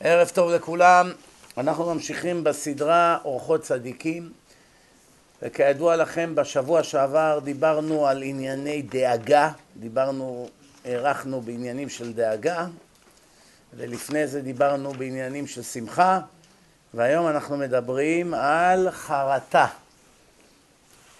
[0.00, 1.12] ערב טוב לכולם,
[1.56, 4.32] אנחנו ממשיכים בסדרה אורחות צדיקים
[5.42, 10.48] וכידוע לכם בשבוע שעבר דיברנו על ענייני דאגה, דיברנו,
[10.84, 12.66] הארכנו בעניינים של דאגה
[13.74, 16.20] ולפני זה דיברנו בעניינים של שמחה
[16.94, 19.66] והיום אנחנו מדברים על חרטה.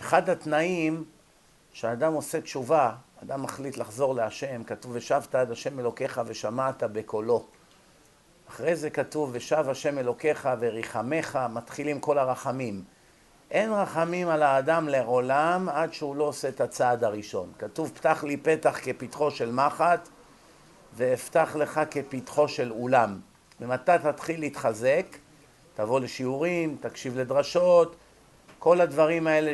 [0.00, 1.04] אחד התנאים
[1.72, 2.92] שאדם עושה תשובה,
[3.22, 7.44] אדם מחליט לחזור להשם, כתוב ושבת עד השם אלוקיך ושמעת בקולו
[8.48, 12.82] אחרי זה כתוב, ושב השם אלוקיך וריחמך, מתחילים כל הרחמים.
[13.50, 17.52] אין רחמים על האדם לעולם עד שהוא לא עושה את הצעד הראשון.
[17.58, 20.08] כתוב, פתח לי פתח כפתחו של מחט,
[20.96, 23.20] ואפתח לך כפתחו של אולם.
[23.60, 25.06] ומתי תתחיל להתחזק,
[25.74, 27.96] תבוא לשיעורים, תקשיב לדרשות,
[28.58, 29.52] כל הדברים האלה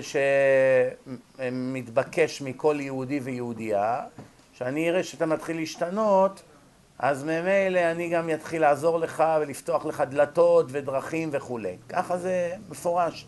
[1.39, 4.01] שמתבקש מכל יהודי ויהודייה,
[4.53, 6.43] שאני אראה שאתה מתחיל להשתנות,
[6.99, 11.77] אז ממילא אני גם אתחיל לעזור לך ולפתוח לך דלתות ודרכים וכולי.
[11.89, 13.27] ככה זה מפורש.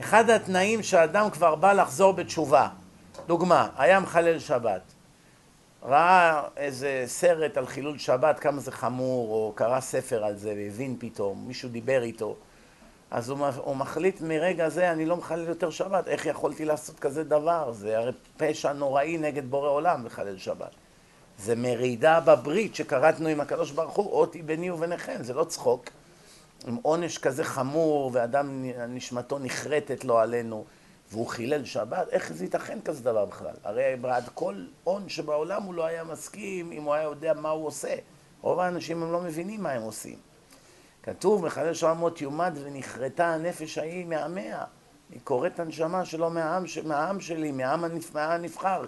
[0.00, 2.68] אחד התנאים שאדם כבר בא לחזור בתשובה,
[3.26, 4.80] דוגמה, היה מחלל שבת,
[5.82, 10.96] ראה איזה סרט על חילול שבת, כמה זה חמור, או קרא ספר על זה והבין
[10.98, 12.36] פתאום, מישהו דיבר איתו,
[13.10, 17.72] אז הוא, מחליט מרגע זה אני לא מחלל יותר שבת, איך יכולתי לעשות כזה דבר?
[17.72, 20.70] זה הרי פשע נוראי נגד בורא עולם לחלל שבת.
[21.38, 25.90] זה מרידה בברית שכרתנו עם הקדוש ברוך הוא, אותי ביני וביניכם, זה לא צחוק.
[26.66, 30.64] עם עונש כזה חמור ואדם נשמתו נחרטת לו עלינו
[31.10, 33.54] והוא חילל שבת, איך זה ייתכן כזה דבר בכלל?
[33.64, 37.66] הרי בעד כל הון שבעולם הוא לא היה מסכים אם הוא היה יודע מה הוא
[37.66, 37.94] עושה.
[38.40, 40.18] רוב האנשים הם לא מבינים מה הם עושים.
[41.02, 44.64] כתוב, מחלל שבע יומד ונחרטה הנפש ההיא מעמיה.
[45.10, 48.84] היא קוראת הנשמה שלו מהעם, מהעם שלי, מהעם הנבחר.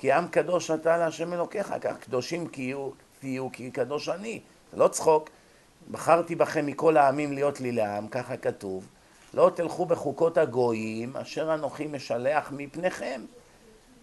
[0.00, 2.48] כי עם קדוש אתה להשם אלוקיך, כך קדושים
[3.20, 4.40] תהיו, כי קדוש אני.
[4.72, 5.30] לא צחוק.
[5.90, 8.86] בחרתי בכם מכל העמים להיות לי לעם, ככה כתוב.
[9.34, 13.20] לא תלכו בחוקות הגויים, אשר אנוכי משלח מפניכם.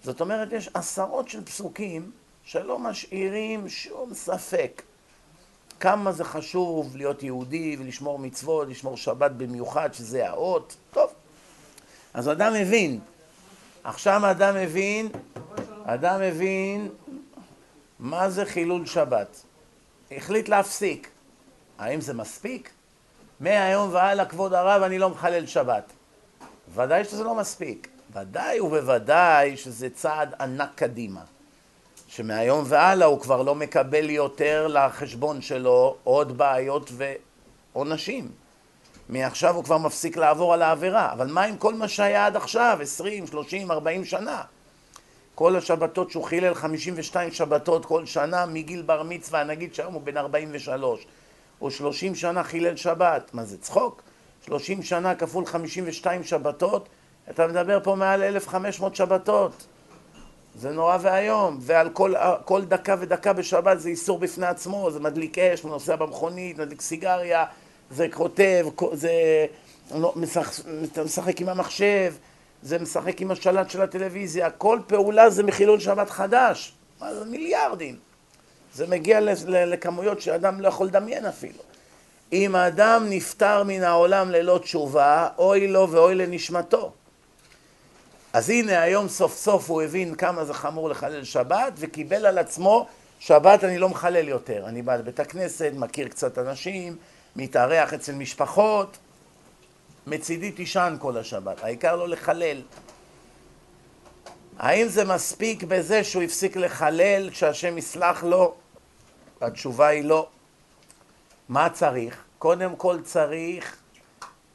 [0.03, 2.11] זאת אומרת, יש עשרות של פסוקים
[2.43, 4.81] שלא משאירים שום ספק
[5.79, 10.75] כמה זה חשוב להיות יהודי ולשמור מצוות, לשמור שבת במיוחד, שזה האות.
[10.91, 11.09] טוב,
[12.13, 12.99] אז אדם מבין.
[13.83, 15.09] עכשיו אדם מבין
[15.89, 16.89] אדם מבין
[17.99, 19.43] מה זה חילול שבת.
[20.11, 21.09] החליט להפסיק.
[21.79, 22.69] האם זה מספיק?
[23.39, 25.91] מהיום והלאה, כבוד הרב, אני לא מחלל שבת.
[26.73, 27.87] ודאי שזה לא מספיק.
[28.13, 31.21] ודאי ובוודאי שזה צעד ענק קדימה.
[32.07, 36.91] שמהיום והלאה הוא כבר לא מקבל יותר לחשבון שלו עוד בעיות
[37.73, 38.31] ועונשים.
[39.09, 41.13] מעכשיו הוא כבר מפסיק לעבור על העבירה.
[41.13, 44.43] אבל מה עם כל מה שהיה עד עכשיו, 20, 30, 40 שנה?
[45.37, 50.17] כל השבתות שהוא חילל 52 שבתות כל שנה מגיל בר מצווה, נגיד שהיום הוא בן
[50.17, 51.05] 43
[51.61, 54.01] או 30 שנה חילל שבת, מה זה צחוק?
[54.45, 56.89] 30 שנה כפול 52 שבתות,
[57.29, 59.67] אתה מדבר פה מעל 1,500 שבתות.
[60.55, 62.13] זה נורא ואיום, ועל כל,
[62.45, 67.45] כל דקה ודקה בשבת זה איסור בפני עצמו, זה מדליק אש, נוסע במכונית, מדליק סיגריה,
[67.91, 69.11] זה כותב, זה
[70.15, 70.65] משחק,
[71.05, 72.13] משחק עם המחשב,
[72.61, 77.95] זה משחק עם השלט של הטלוויזיה, כל פעולה זה מחילול שבת חדש, מה זה מיליארדים.
[78.73, 81.59] זה מגיע לכמויות שאדם לא יכול לדמיין אפילו.
[82.33, 86.91] אם האדם נפטר מן העולם ללא תשובה, אוי לו ואוי לנשמתו.
[88.33, 92.87] אז הנה היום סוף סוף הוא הבין כמה זה חמור לחלל שבת וקיבל על עצמו
[93.19, 94.65] שבת אני לא מחלל יותר.
[94.65, 96.95] אני בא לבית הכנסת, מכיר קצת אנשים,
[97.35, 98.97] מתארח אצל משפחות,
[100.07, 102.61] מצידי תישן כל השבת, העיקר לא לחלל.
[104.57, 108.55] האם זה מספיק בזה שהוא הפסיק לחלל כשהשם יסלח לו?
[109.41, 110.27] התשובה היא לא.
[111.49, 112.23] מה צריך?
[112.39, 113.77] קודם כל צריך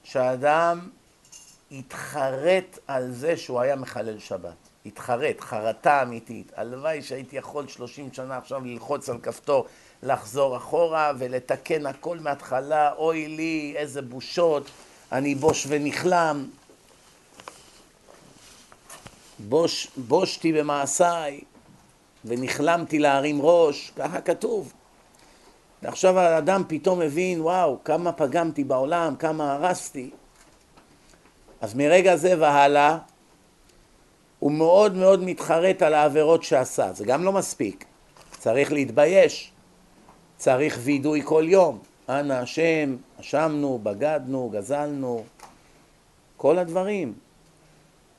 [0.05, 0.89] שהאדם
[1.71, 4.57] יתחרט על זה שהוא היה מחלל שבת.
[4.85, 6.53] יתחרט, חרטה אמיתית.
[6.57, 9.67] הלוואי שהייתי יכול שלושים שנה עכשיו ללחוץ על כפתור,
[10.03, 14.71] לחזור אחורה ולתקן הכל מההתחלה, אוי לי, איזה בושות.
[15.13, 16.47] אני בוש ונכלם,
[19.39, 21.41] בוש, בושתי במעשיי
[22.25, 24.73] ונכלמתי להרים ראש, ככה כתוב.
[25.83, 30.11] ועכשיו האדם פתאום מבין, וואו, כמה פגמתי בעולם, כמה הרסתי.
[31.61, 32.99] אז מרגע זה והלאה,
[34.39, 36.93] הוא מאוד מאוד מתחרט על העבירות שעשה.
[36.93, 37.85] זה גם לא מספיק.
[38.39, 39.53] צריך להתבייש.
[40.37, 41.79] צריך וידוי כל יום.
[42.09, 45.25] אנא השם, אשמנו, בגדנו, גזלנו,
[46.37, 47.15] כל הדברים.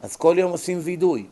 [0.01, 1.25] אז כל יום עושים וידוי.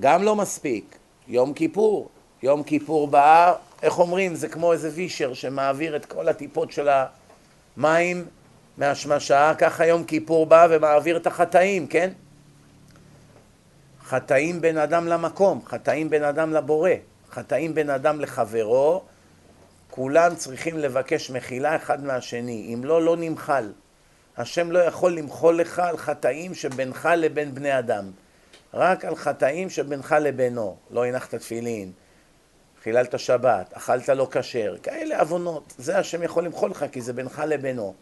[0.00, 0.98] גם לא מספיק.
[1.28, 2.08] יום כיפור.
[2.42, 6.88] יום כיפור בא, איך אומרים, זה כמו איזה וישר שמעביר את כל הטיפות של
[7.76, 8.26] המים
[8.78, 12.10] מהשמשה, ככה יום כיפור בא ומעביר את החטאים, כן?
[14.04, 16.90] חטאים בין אדם למקום, חטאים בין אדם לבורא,
[17.30, 19.02] חטאים בין אדם לחברו,
[19.94, 23.72] כולם צריכים לבקש מחילה אחד מהשני, אם לא, לא נמחל.
[24.36, 28.10] השם לא יכול למחול לך על חטאים שבינך לבין בני אדם,
[28.74, 30.76] רק על חטאים שבינך לבינו.
[30.90, 31.92] לא הנחת תפילין,
[32.82, 35.74] חיללת שבת, אכלת לא כשר, כאלה עוונות.
[35.78, 37.94] זה השם יכול למחול לך כי זה בינך לבינו.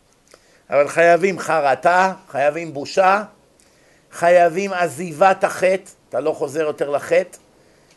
[0.70, 3.22] אבל חייבים חרטה, חייבים בושה,
[4.12, 7.38] חייבים עזיבת החטא, אתה לא חוזר יותר לחטא,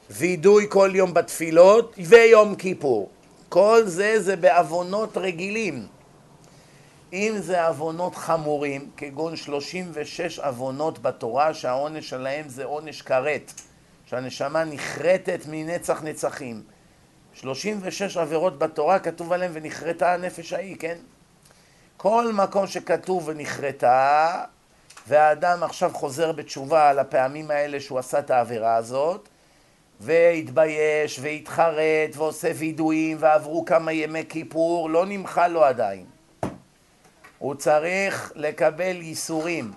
[0.09, 3.09] וידוי כל יום בתפילות ויום כיפור.
[3.50, 5.88] כל זה זה בעוונות רגילים.
[7.13, 13.51] אם זה עוונות חמורים, כגון 36 עוונות בתורה שהעונש שלהם זה עונש כרת,
[14.06, 16.63] שהנשמה נחרטת מנצח נצחים.
[17.33, 20.98] 36 עבירות בתורה כתוב עליהם ונכרתה הנפש ההיא, כן?
[21.98, 24.44] כל מקום שכתוב ונכרתה,
[25.07, 29.30] והאדם עכשיו חוזר בתשובה על הפעמים האלה שהוא עשה את העבירה הזאת,
[30.00, 36.06] והתבייש והתחרט ועושה וידויים ועברו כמה ימי כיפור, לא נמחל לו עדיין.
[37.38, 39.71] הוא צריך לקבל ייסורים,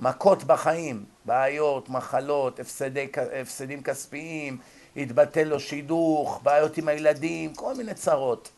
[0.00, 3.06] מכות בחיים, בעיות, מחלות, הפסדי,
[3.40, 4.58] הפסדים כספיים,
[4.96, 8.50] התבטל לו שידוך, בעיות עם הילדים, כל מיני צרות.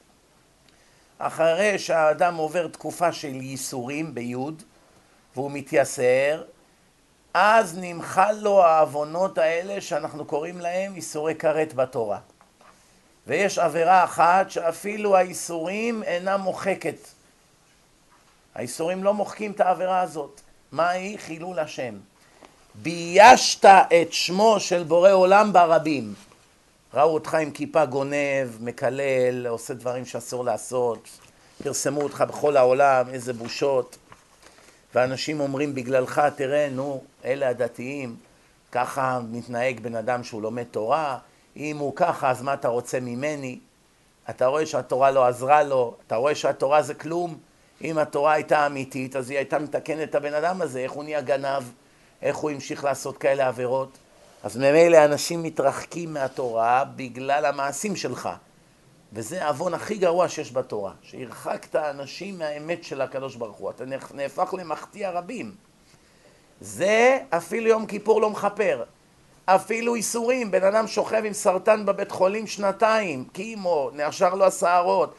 [1.18, 4.62] אחרי שהאדם עובר תקופה של ייסורים ביוד
[5.34, 6.42] והוא מתייסר,
[7.34, 12.18] אז נמחל לו העוונות האלה שאנחנו קוראים להם ייסורי כרת בתורה.
[13.26, 16.96] ויש עבירה אחת שאפילו האיסורים אינם מוחקת.
[18.54, 20.40] האיסורים לא מוחקים את העבירה הזאת.
[20.72, 21.94] מהי חילול השם?
[22.74, 26.14] ביישת את שמו של בורא עולם ברבים.
[26.94, 31.08] ראו אותך עם כיפה גונב, מקלל, עושה דברים שאסור לעשות,
[31.62, 33.96] פרסמו אותך בכל העולם, איזה בושות.
[34.94, 38.16] ואנשים אומרים בגללך, תראה, נו, אלה הדתיים,
[38.72, 41.18] ככה מתנהג בן אדם שהוא לומד תורה,
[41.56, 43.58] אם הוא ככה, אז מה אתה רוצה ממני?
[44.30, 47.38] אתה רואה שהתורה לא עזרה לו, אתה רואה שהתורה זה כלום.
[47.84, 51.20] אם התורה הייתה אמיתית, אז היא הייתה מתקנת את הבן אדם הזה, איך הוא נהיה
[51.20, 51.62] גנב,
[52.22, 53.98] איך הוא המשיך לעשות כאלה עבירות.
[54.42, 58.28] אז ממילא אנשים מתרחקים מהתורה בגלל המעשים שלך.
[59.12, 63.84] וזה העוון הכי גרוע שיש בתורה, שהרחקת אנשים מהאמת של הקדוש ברוך הוא, אתה
[64.14, 65.54] נהפך למחטיא הרבים.
[66.60, 68.84] זה אפילו יום כיפור לא מכפר.
[69.46, 75.14] אפילו איסורים, בן אדם שוכב עם סרטן בבית חולים שנתיים, קימו, נעשר לו השערות,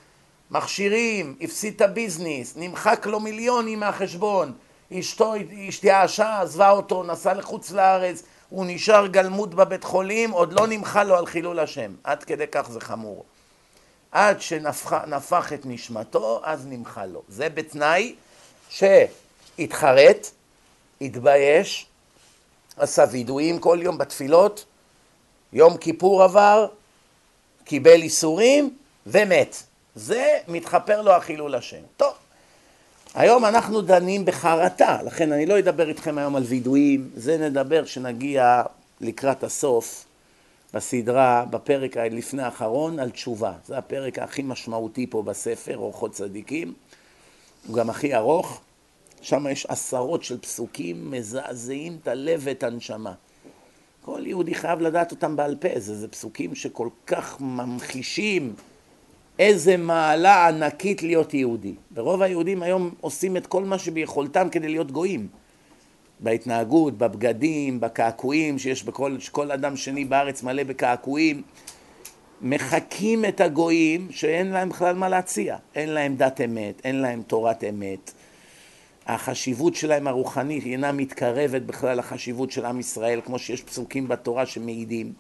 [0.52, 4.54] מכשירים, הפסיד את הביזנס, נמחק לו מיליונים מהחשבון,
[4.94, 5.34] אשתו
[5.68, 11.16] השתייאשה, עזבה אותו, נסע לחוץ לארץ, הוא נשאר גלמוד בבית חולים, עוד לא נמחה לו
[11.16, 11.94] על חילול השם.
[12.04, 13.26] עד כדי כך זה חמור.
[14.16, 17.22] עד שנפח את נשמתו, אז נמחה לו.
[17.30, 18.16] זה בתנאי
[18.70, 20.28] שהתחרט,
[21.02, 21.86] התבייש,
[22.78, 24.66] עשה וידויים כל יום בתפילות,
[25.54, 26.68] יום כיפור עבר,
[27.64, 28.78] קיבל איסורים
[29.08, 29.64] ומת.
[29.96, 31.82] זה מתחפר לו החילול השם.
[31.98, 32.14] טוב,
[33.16, 38.64] היום אנחנו דנים בחרטה, לכן אני לא אדבר איתכם היום על וידויים, זה נדבר כשנגיע
[39.02, 40.05] לקראת הסוף
[40.74, 43.54] בסדרה, בפרק לפני האחרון, על תשובה.
[43.66, 46.74] זה הפרק הכי משמעותי פה בספר, אורחות צדיקים,
[47.68, 48.62] הוא גם הכי ארוך,
[49.22, 53.14] שם יש עשרות של פסוקים מזעזעים את הלב ואת הנשמה.
[54.02, 58.54] כל יהודי חייב לדעת אותם בעל פה, זה, זה פסוקים שכל כך ממחישים
[59.40, 61.76] איזה מעלה ענקית להיות יהודי.
[61.94, 65.28] ורוב היהודים היום עושים את כל מה שביכולתם כדי להיות גויים.
[66.20, 71.42] בהתנהגות, בבגדים, בקעקועים שיש בכל, שכל אדם שני בארץ מלא בקעקועים.
[72.42, 75.58] מחקים את הגויים שאין להם בכלל מה להציע.
[75.76, 78.12] אין להם דת אמת, אין להם תורת אמת.
[79.08, 85.14] החשיבות שלהם הרוחנית אינה מתקרבת בכלל לחשיבות של עם ישראל, כמו שיש פסוקים בתורה שמעידים.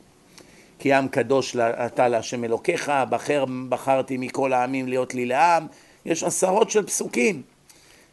[0.80, 5.68] כי עם קדוש אתה להשם אלוקיך, בחר, בחרתי מכל העמים להיות לי לעם,
[6.06, 7.42] יש עשרות של פסוקים.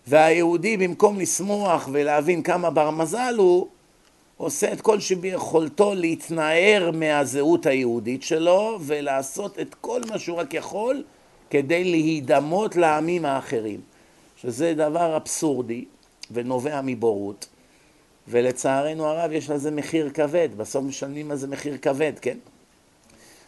[0.06, 3.68] והיהודי במקום לשמוח ולהבין כמה בר מזל הוא,
[4.37, 11.02] עושה את כל שביכולתו להתנער מהזהות היהודית שלו ולעשות את כל מה שהוא רק יכול
[11.50, 13.80] כדי להידמות לעמים האחרים.
[14.42, 15.85] שזה דבר אבסורדי
[16.30, 17.49] ונובע מבורות,
[18.28, 22.38] ולצערנו הרב יש לזה מחיר כבד, בסוף משלמים על זה מחיר כבד, כן?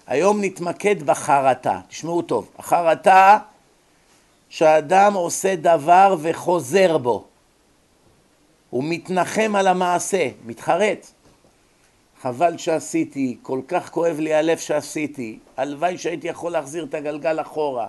[0.06, 3.38] היום נתמקד בחרטה, תשמעו טוב, החרטה
[4.54, 7.24] שאדם עושה דבר וחוזר בו,
[8.70, 11.06] הוא מתנחם על המעשה, מתחרט.
[12.22, 17.86] חבל שעשיתי, כל כך כואב לי הלב שעשיתי, הלוואי שהייתי יכול להחזיר את הגלגל אחורה.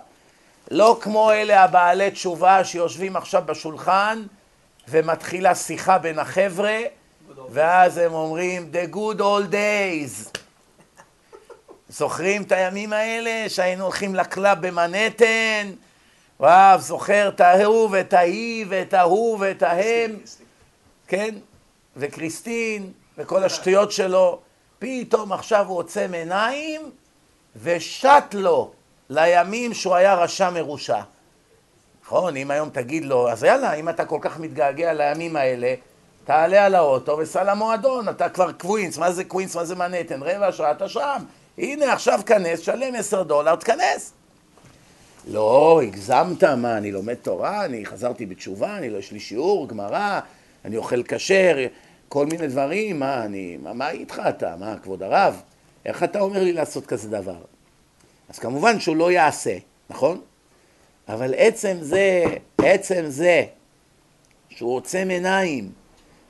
[0.70, 4.22] לא כמו אלה הבעלי תשובה שיושבים עכשיו בשולחן
[4.88, 6.78] ומתחילה שיחה בין החבר'ה
[7.50, 10.38] ואז הם אומרים The good old days
[11.88, 15.72] זוכרים את הימים האלה שהיינו הולכים לקלאב במנהטן?
[16.40, 20.16] וואו, זוכר את ההוא ואת ההיא ואת ההוא ואת ההם,
[21.06, 21.34] כן?
[21.96, 24.40] וקריסטין וכל השטויות שלו.
[24.78, 26.90] פתאום עכשיו הוא עוצם עיניים
[27.62, 28.72] ושט לו
[29.10, 31.00] לימים שהוא היה רשע מרושע.
[32.04, 35.74] נכון, אם היום תגיד לו, אז יאללה, אם אתה כל כך מתגעגע לימים האלה,
[36.24, 40.52] תעלה על האוטו וסע למועדון, אתה כבר קווינס, מה זה קווינס, מה זה מנהטן, רבע
[40.52, 41.22] שעה אתה שם.
[41.58, 44.12] הנה עכשיו כנס, שלם עשר דולר, תכנס.
[45.26, 50.20] לא, הגזמת, מה, אני לומד תורה, אני חזרתי בתשובה, אני לא, יש לי שיעור, גמרא,
[50.64, 51.56] אני אוכל כשר,
[52.08, 55.42] כל מיני דברים, מה, אני, מה, מה איתך אתה, מה, כבוד הרב,
[55.84, 57.38] איך אתה אומר לי לעשות כזה דבר?
[58.28, 59.56] אז כמובן שהוא לא יעשה,
[59.90, 60.20] נכון?
[61.08, 62.24] אבל עצם זה,
[62.58, 63.44] עצם זה,
[64.48, 65.72] שהוא עוצם עיניים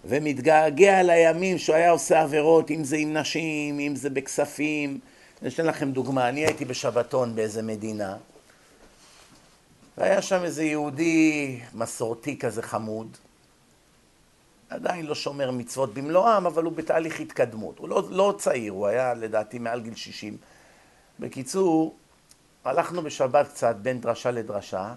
[0.04, 4.98] ומתגעגע לימים שהוא היה עושה עבירות, אם זה עם נשים, אם זה בכספים,
[5.42, 8.16] אני אתן לכם דוגמה, אני הייתי בשבתון באיזה מדינה,
[9.98, 13.16] והיה שם איזה יהודי מסורתי כזה חמוד,
[14.68, 17.78] עדיין לא שומר מצוות במלואם, אבל הוא בתהליך התקדמות.
[17.78, 20.36] הוא לא, לא צעיר, הוא היה לדעתי מעל גיל 60.
[21.20, 21.96] בקיצור,
[22.64, 24.94] הלכנו בשבת קצת בין דרשה לדרשה,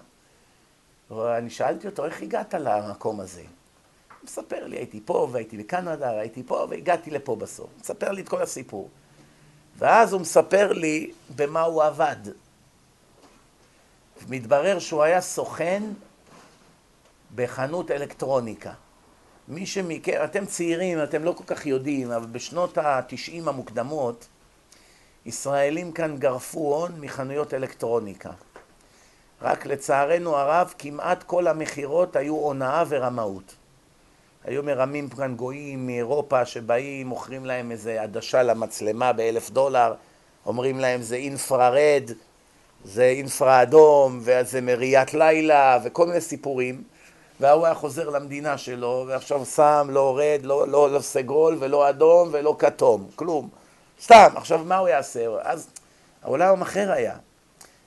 [1.10, 3.40] ואני שאלתי אותו, איך הגעת למקום הזה?
[3.40, 7.66] הוא מספר לי, הייתי פה והייתי בקנדה, הייתי פה והגעתי לפה בסוף.
[7.70, 8.88] הוא מספר לי את כל הסיפור.
[9.78, 12.16] ואז הוא מספר לי במה הוא עבד.
[14.28, 15.82] מתברר שהוא היה סוכן
[17.34, 18.72] בחנות אלקטרוניקה.
[19.48, 24.26] מי שמכיר, אתם צעירים, אתם לא כל כך יודעים, אבל בשנות התשעים המוקדמות,
[25.26, 28.30] ישראלים כאן גרפו הון מחנויות אלקטרוניקה.
[29.42, 33.54] רק לצערנו הרב, כמעט כל המכירות היו הונאה ורמאות.
[34.44, 39.94] היו מרמים כאן גויים מאירופה שבאים, מוכרים להם איזה עדשה למצלמה באלף דולר,
[40.46, 42.10] אומרים להם זה אינפרארד,
[42.84, 46.82] זה אינפרה אדום, וזה מראיית לילה, וכל מיני סיפורים.
[47.40, 52.28] והוא היה חוזר למדינה שלו, ועכשיו שם, לא הורד, לא, לא, לא סגול ולא אדום
[52.32, 53.48] ולא כתום, כלום.
[54.02, 55.26] סתם, עכשיו מה הוא יעשה?
[55.42, 55.68] אז
[56.22, 57.16] העולם אחר היה.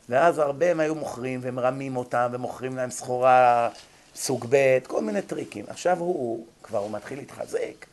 [0.09, 3.69] ואז הרבה הם היו מוכרים ומרמים אותם ומוכרים להם סחורה
[4.15, 5.65] סוג ב', כל מיני טריקים.
[5.67, 7.85] עכשיו הוא, כבר הוא מתחיל להתחזק.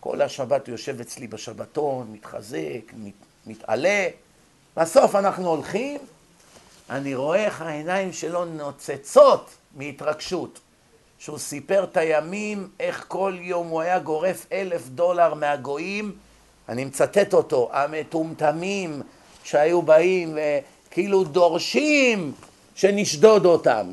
[0.00, 3.12] כל השבת הוא יושב אצלי בשבתון, מתחזק, מת,
[3.46, 4.08] מתעלה.
[4.76, 6.00] בסוף אנחנו הולכים,
[6.90, 10.60] אני רואה איך העיניים שלו נוצצות מהתרגשות.
[11.18, 16.16] שהוא סיפר את הימים, איך כל יום הוא היה גורף אלף דולר מהגויים,
[16.68, 19.02] אני מצטט אותו, המטומטמים
[19.44, 20.38] שהיו באים
[20.88, 22.32] וכאילו דורשים
[22.74, 23.92] שנשדוד אותם.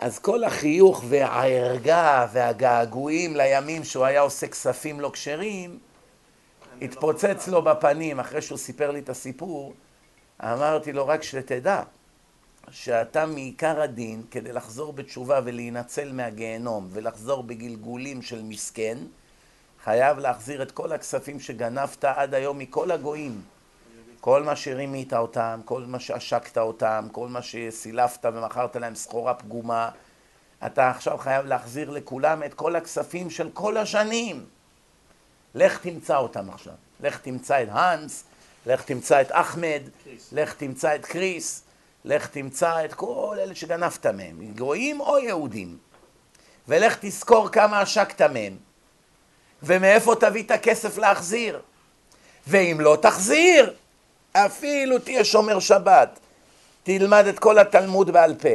[0.00, 5.78] אז כל החיוך והערגה והגעגועים לימים שהוא היה עושה כספים לא כשרים,
[6.82, 9.72] התפוצץ לו בפנים אחרי שהוא סיפר לי את הסיפור.
[10.42, 11.82] אמרתי לו, רק שתדע,
[12.70, 18.98] שאתה מעיקר הדין, כדי לחזור בתשובה ולהינצל מהגיהנום ולחזור בגלגולים של מסכן,
[19.84, 23.42] חייב להחזיר את כל הכספים שגנבת עד היום מכל הגויים.
[24.20, 29.90] כל מה שרימית אותם, כל מה שעשקת אותם, כל מה שסילפת ומכרת להם סחורה פגומה,
[30.66, 34.46] אתה עכשיו חייב להחזיר לכולם את כל הכספים של כל השנים.
[35.54, 36.74] לך תמצא אותם עכשיו.
[37.00, 38.24] לך תמצא את האנס,
[38.66, 39.80] לך תמצא את אחמד,
[40.32, 41.62] לך תמצא את קריס,
[42.04, 45.78] לך תמצא את כל אלה שגנבת מהם, גויים או יהודים,
[46.68, 48.56] ולך תזכור כמה עשקת מהם,
[49.62, 51.60] ומאיפה תביא את הכסף להחזיר.
[52.46, 53.74] ואם לא תחזיר,
[54.32, 56.18] אפילו תהיה שומר שבת,
[56.82, 58.48] תלמד את כל התלמוד בעל פה,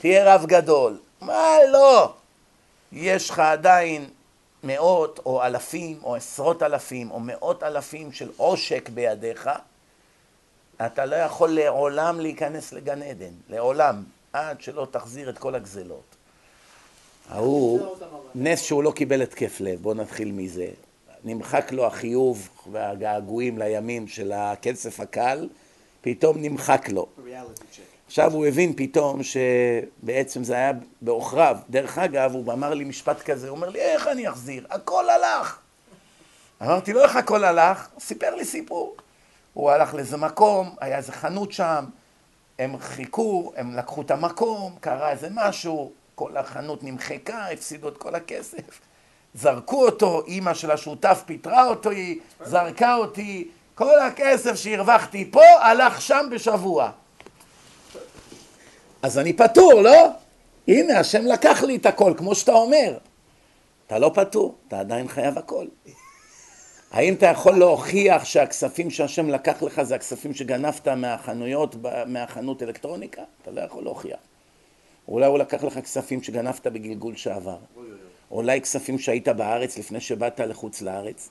[0.00, 2.14] תהיה רב גדול, מה לא?
[2.92, 4.08] יש לך עדיין
[4.64, 9.50] מאות או אלפים או עשרות אלפים או מאות אלפים של עושק בידיך,
[10.86, 16.16] אתה לא יכול לעולם להיכנס לגן עדן, לעולם, עד שלא תחזיר את כל הגזלות.
[17.28, 17.96] ההוא,
[18.34, 20.68] נס שהוא לא קיבל התקף לב, בואו נתחיל מזה.
[21.24, 25.48] נמחק לו החיוב והגעגועים לימים של הכסף הקל,
[26.00, 27.06] פתאום נמחק לו.
[28.08, 30.72] עכשיו הוא הבין פתאום שבעצם זה היה
[31.02, 31.56] בעוכריו.
[31.70, 34.66] דרך אגב, הוא אמר לי משפט כזה, הוא אומר לי, איך אני אחזיר?
[34.70, 35.58] הכל הלך.
[36.62, 37.88] אמרתי לו, איך הכל הלך?
[37.98, 38.96] סיפר לי סיפור.
[39.54, 41.84] הוא הלך לאיזה מקום, היה איזה חנות שם,
[42.58, 48.14] הם חיכו, הם לקחו את המקום, קרה איזה משהו, כל החנות נמחקה, הפסידו את כל
[48.14, 48.80] הכסף.
[49.34, 56.26] זרקו אותו, אימא של השותף פיטרה אותי, זרקה אותי, כל הכסף שהרווחתי פה הלך שם
[56.30, 56.90] בשבוע.
[59.02, 60.08] אז אני פטור, לא?
[60.68, 62.98] הנה, השם לקח לי את הכל, כמו שאתה אומר.
[63.86, 65.66] אתה לא פטור, אתה עדיין חייב הכל.
[66.92, 71.76] האם אתה יכול להוכיח שהכספים שהשם לקח לך זה הכספים שגנבת מהחנויות,
[72.06, 73.22] מהחנות אלקטרוניקה?
[73.42, 74.18] אתה לא יכול להוכיח.
[75.08, 77.58] אולי הוא לקח לך כספים שגנבת בגלגול שעבר.
[78.30, 81.28] אולי כספים שהיית בארץ לפני שבאת לחוץ לארץ.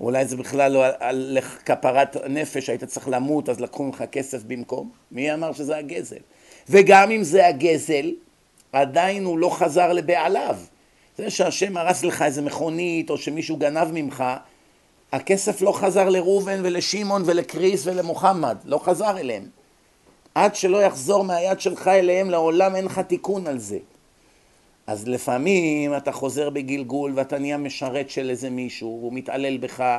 [0.00, 4.90] אולי זה בכלל לא על כפרת נפש, היית צריך למות, אז לקחו ממך כסף במקום.
[5.12, 6.16] מי אמר שזה הגזל?
[6.68, 8.10] וגם אם זה הגזל,
[8.72, 10.56] עדיין הוא לא חזר לבעליו.
[11.18, 14.24] זה שהשם הרס לך איזה מכונית, או שמישהו גנב ממך,
[15.12, 19.46] הכסף לא חזר לראובן ולשמעון ולקריס ולמוחמד, לא חזר אליהם.
[20.34, 23.78] עד שלא יחזור מהיד שלך אליהם לעולם אין לך תיקון על זה.
[24.86, 29.98] אז לפעמים אתה חוזר בגלגול ואתה נהיה משרת של איזה מישהו, והוא מתעלל בך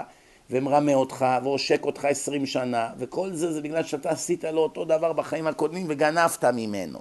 [0.51, 5.13] ומרמה אותך ועושק אותך עשרים שנה, וכל זה זה בגלל שאתה עשית לו אותו דבר
[5.13, 6.99] בחיים הקודמים וגנבת ממנו.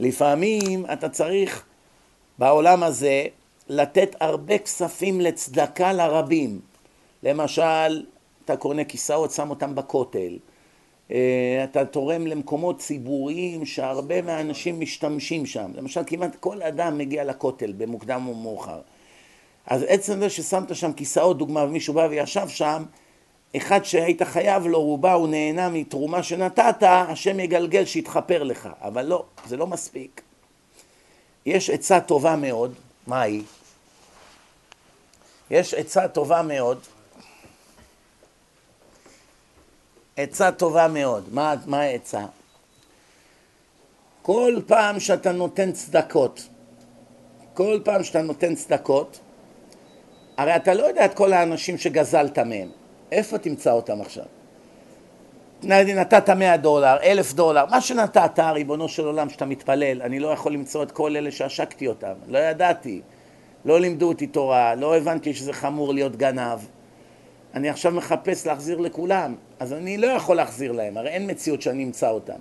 [0.00, 1.64] לפעמים אתה צריך
[2.38, 3.24] בעולם הזה
[3.68, 6.60] לתת הרבה כספים לצדקה לרבים.
[7.22, 8.04] למשל,
[8.44, 10.38] אתה קונה כיסאות, שם אותם בכותל.
[11.10, 15.70] אה, אתה תורם למקומות ציבוריים שהרבה מהאנשים משתמשים שם.
[15.74, 18.80] למשל, כמעט כל אדם מגיע לכותל במוקדם או מאוחר.
[19.66, 22.82] אז עצם זה ששמת שם כיסאות, דוגמה, ומישהו בא וישב שם,
[23.56, 28.68] אחד שהיית חייב לו, הוא בא, הוא נהנה מתרומה שנתת, השם יגלגל שיתכפר לך.
[28.80, 30.22] אבל לא, זה לא מספיק.
[31.46, 32.74] יש עצה טובה מאוד,
[33.06, 33.42] מה היא?
[35.50, 36.78] יש עצה טובה מאוד
[40.22, 41.24] עצה טובה מאוד.
[41.32, 42.24] מה, מה העצה?
[44.22, 46.48] כל פעם שאתה נותן צדקות,
[47.54, 49.18] כל פעם שאתה נותן צדקות,
[50.40, 52.68] הרי אתה לא יודע את כל האנשים שגזלת מהם.
[53.12, 54.24] איפה תמצא אותם עכשיו?
[55.62, 60.52] נתת 100 דולר, אלף דולר, מה שנתת, ריבונו של עולם, שאתה מתפלל, אני לא יכול
[60.52, 63.00] למצוא את כל אלה שעשקתי אותם, לא ידעתי,
[63.64, 66.58] לא לימדו אותי תורה, לא הבנתי שזה חמור להיות גנב.
[67.54, 71.84] אני עכשיו מחפש להחזיר לכולם, אז אני לא יכול להחזיר להם, הרי אין מציאות שאני
[71.84, 72.38] אמצא אותם.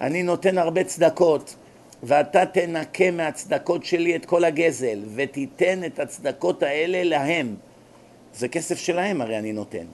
[0.00, 1.56] אני נותן הרבה צדקות,
[2.02, 7.56] ואתה תנקה מהצדקות שלי את כל הגזל, ותיתן את הצדקות האלה להם.
[8.34, 9.86] זה כסף שלהם הרי אני נותן.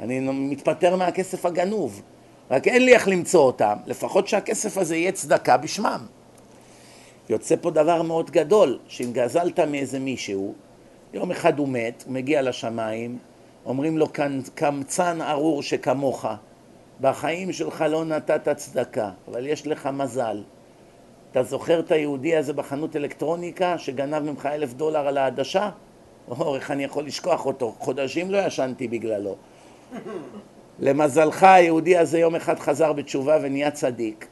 [0.00, 2.02] אני מתפטר מהכסף הגנוב,
[2.50, 6.06] רק אין לי איך למצוא אותם, לפחות שהכסף הזה יהיה צדקה בשמם.
[7.28, 10.54] יוצא פה דבר מאוד גדול, שאם גזלת מאיזה מישהו,
[11.12, 13.18] יום אחד הוא מת, הוא מגיע לשמיים,
[13.66, 14.06] אומרים לו,
[14.54, 16.26] קמצן ארור שכמוך,
[17.00, 20.42] בחיים שלך לא נתת צדקה, אבל יש לך מזל.
[21.36, 25.70] אתה זוכר את היהודי הזה בחנות אלקטרוניקה שגנב ממך אלף דולר על העדשה?
[26.28, 27.74] או, איך אני יכול לשכוח אותו?
[27.78, 29.36] חודשים לא ישנתי בגללו.
[30.80, 34.26] למזלך היהודי הזה יום אחד חזר בתשובה ונהיה צדיק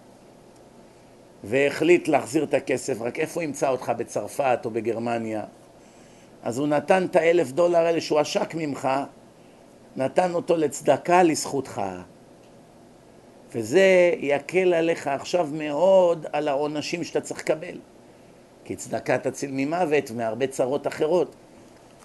[1.44, 3.92] והחליט להחזיר את הכסף, רק איפה ימצא אותך?
[3.96, 5.44] בצרפת או בגרמניה?
[6.42, 8.88] אז הוא נתן את האלף דולר האלה שהוא עשק ממך
[9.96, 11.82] נתן אותו לצדקה לזכותך.
[13.54, 17.78] וזה יקל עליך עכשיו מאוד על העונשים שאתה צריך לקבל.
[18.64, 21.34] כי צדקה תציל ממוות ומהרבה צרות אחרות.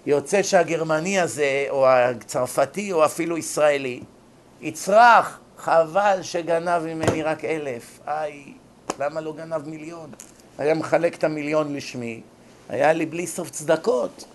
[0.06, 4.00] יוצא שהגרמני הזה, או הצרפתי, או אפילו ישראלי,
[4.62, 8.00] יצרח, חבל שגנב ממני רק אלף.
[8.08, 8.54] איי,
[9.00, 10.10] למה לא גנב מיליון?
[10.58, 12.22] היה מחלק את המיליון לשמי,
[12.70, 14.26] היה לי בלי סוף צדקות.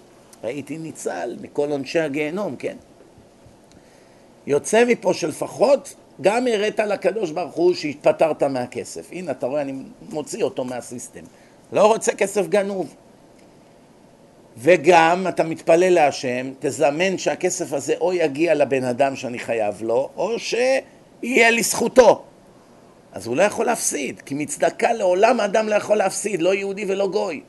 [0.43, 2.77] הייתי ניצל מכל עונשי הגיהנום, כן?
[4.47, 9.09] יוצא מפה שלפחות גם הראת לקדוש ברוך הוא שהתפטרת מהכסף.
[9.13, 9.73] הנה, אתה רואה, אני
[10.11, 11.25] מוציא אותו מהסיסטם.
[11.73, 12.95] לא רוצה כסף גנוב.
[14.57, 20.39] וגם אתה מתפלל להשם, תזמן שהכסף הזה או יגיע לבן אדם שאני חייב לו, או
[20.39, 22.25] שיהיה לזכותו.
[23.13, 27.09] אז הוא לא יכול להפסיד, כי מצדקה לעולם האדם לא יכול להפסיד, לא יהודי ולא
[27.09, 27.41] גוי.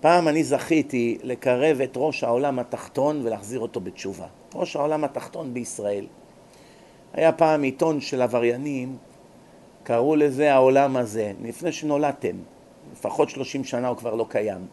[0.00, 4.26] פעם אני זכיתי לקרב את ראש העולם התחתון ולהחזיר אותו בתשובה.
[4.54, 6.06] ראש העולם התחתון בישראל.
[7.14, 8.96] היה פעם עיתון של עבריינים,
[9.82, 12.36] קראו לזה העולם הזה, לפני שנולדתם,
[12.92, 14.66] לפחות שלושים שנה הוא כבר לא קיים.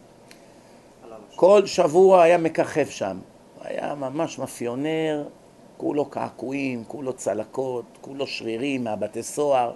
[1.35, 3.17] כל שבוע היה מככב שם,
[3.61, 5.27] היה ממש מאפיונר,
[5.77, 9.71] כולו קעקועים, כולו צלקות, כולו שרירים מהבתי סוהר.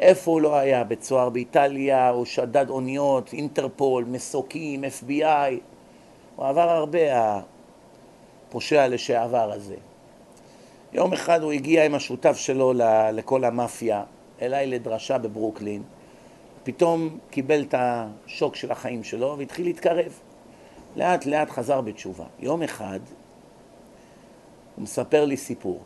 [0.00, 0.84] איפה הוא לא היה?
[0.84, 5.52] בית סוהר באיטליה, הוא שדד אוניות, אינטרפול, מסוקים, FBI.
[6.36, 6.98] הוא עבר הרבה,
[8.48, 9.76] הפושע לשעבר הזה.
[10.92, 12.72] יום אחד הוא הגיע עם השותף שלו
[13.12, 14.04] לכל המאפיה,
[14.42, 15.82] אליי לדרשה בברוקלין,
[16.64, 20.18] פתאום קיבל את השוק של החיים שלו והתחיל להתקרב.
[20.96, 22.24] לאט לאט חזר בתשובה.
[22.38, 23.00] יום אחד
[24.76, 25.80] הוא מספר לי סיפור.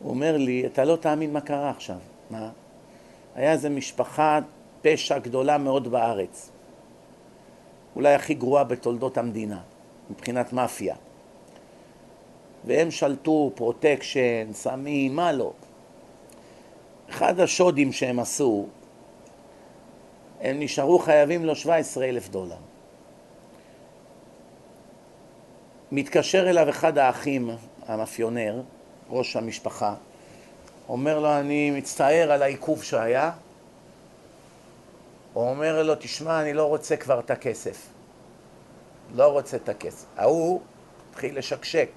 [0.00, 1.98] הוא אומר לי, אתה לא תאמין מה קרה עכשיו.
[2.30, 2.50] מה?
[3.34, 4.38] היה איזו משפחה
[4.82, 6.50] פשע גדולה מאוד בארץ.
[7.96, 9.60] אולי הכי גרועה בתולדות המדינה,
[10.10, 10.94] מבחינת מאפיה.
[12.64, 15.52] והם שלטו, פרוטקשן, סמים, מה לא.
[17.10, 18.66] אחד השודים שהם עשו,
[20.40, 22.56] הם נשארו חייבים לו 17 אלף דולר.
[25.92, 27.50] מתקשר אליו אחד האחים,
[27.86, 28.62] המאפיונר,
[29.10, 29.94] ראש המשפחה,
[30.88, 33.30] אומר לו, אני מצטער על העיכוב שהיה.
[35.32, 37.86] הוא אומר לו, תשמע, אני לא רוצה כבר את הכסף.
[39.14, 40.06] לא רוצה את הכסף.
[40.16, 40.60] ההוא
[41.10, 41.88] התחיל לשקשק.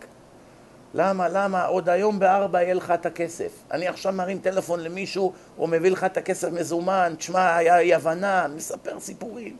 [0.94, 1.66] למה, למה?
[1.66, 3.52] עוד היום בארבע יהיה לך את הכסף.
[3.72, 8.48] אני עכשיו מרים טלפון למישהו, הוא מביא לך את הכסף מזומן, תשמע, היה אי הבנה,
[8.56, 9.58] מספר סיפורים.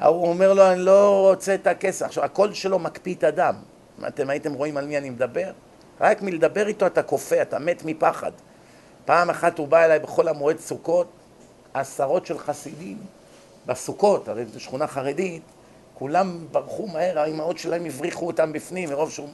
[0.00, 2.06] הוא אומר לו, אני לא רוצה את הכסף.
[2.06, 3.54] עכשיו, הקול שלו מקפיא את הדם.
[4.08, 5.50] אתם הייתם רואים על מי אני מדבר?
[6.00, 8.32] רק מלדבר איתו אתה כופה, אתה מת מפחד.
[9.04, 11.06] פעם אחת הוא בא אליי בחול המועד סוכות,
[11.74, 12.98] עשרות של חסידים
[13.66, 15.42] בסוכות, הרי זו שכונה חרדית,
[15.94, 19.28] כולם ברחו מהר, האימהות שלהם הבריחו אותם בפנים, מרוב שהוא...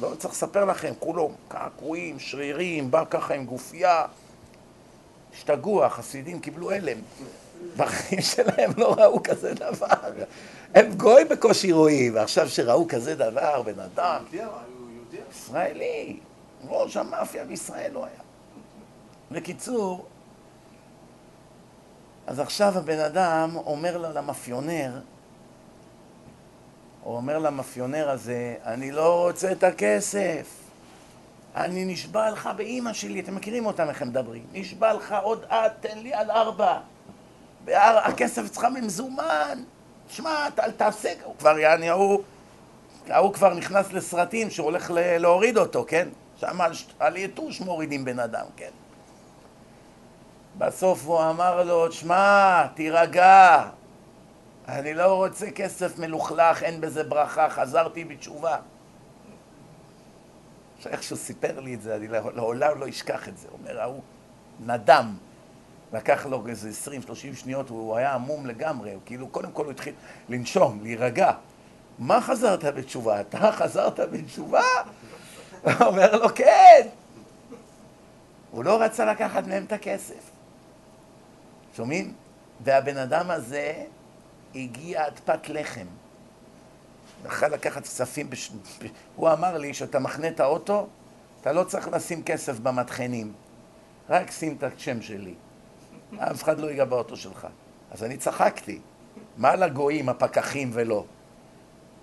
[0.00, 4.04] לא צריך לספר לכם, כולו קעקועים, שרירים, בא ככה עם גופייה.
[5.34, 6.98] השתגעו, החסידים קיבלו הלם.
[7.76, 9.86] בחיים שלהם לא ראו כזה דבר.
[10.74, 14.24] הם גוי בקושי רואים, ועכשיו שראו כזה דבר, בן אדם,
[15.30, 16.20] ישראלי,
[16.68, 18.20] ראש המאפיה בישראל לא היה.
[19.30, 20.06] בקיצור,
[22.26, 25.00] אז עכשיו הבן אדם אומר למאפיונר,
[27.08, 30.46] הוא אומר למאפיונר הזה, אני לא רוצה את הכסף.
[31.56, 34.46] אני נשבע לך באימא שלי, אתם מכירים אותם איך הם מדברים.
[34.52, 36.78] נשבע לך עוד עד, תן לי על ארבע.
[37.74, 39.62] הכסף אצלך ממזומן.
[40.08, 42.22] שמע, אל תעשה, הוא כבר, יעני, ההוא,
[43.10, 46.08] ההוא כבר נכנס לסרטים שהוא הולך להוריד אותו, כן?
[46.36, 48.70] שם על, על יתוש מורידים בן אדם, כן?
[50.58, 53.64] בסוף הוא אמר לו, שמע, תירגע,
[54.68, 58.56] אני לא רוצה כסף מלוכלך, אין בזה ברכה, חזרתי בתשובה.
[60.76, 63.48] עכשיו, איך שהוא סיפר לי את זה, אני לעולם לא אשכח את זה.
[63.52, 64.02] אומר, ההוא
[64.66, 65.14] נדם,
[65.92, 69.94] לקח לו איזה 20-30 שניות, הוא היה עמום לגמרי, הוא כאילו, קודם כל הוא התחיל
[70.28, 71.32] לנשום, להירגע.
[71.98, 73.20] מה חזרת בתשובה?
[73.20, 74.64] אתה חזרת בתשובה?
[75.80, 76.88] אומר לו, כן.
[78.50, 80.30] הוא לא רצה לקחת מהם את הכסף.
[81.76, 82.12] שומעים?
[82.64, 83.84] והבן אדם הזה
[84.58, 85.86] הגיע עד פת לחם.
[87.26, 88.52] יכול לקחת כספים, בש...
[89.16, 90.86] הוא אמר לי שאתה מחנה את האוטו,
[91.40, 93.32] אתה לא צריך לשים כסף במטחנים,
[94.08, 95.34] רק שים את השם שלי.
[96.18, 97.46] אף אחד לא ייגע באוטו שלך.
[97.90, 98.80] אז אני צחקתי,
[99.36, 101.04] מה לגויים, הפקחים ולא?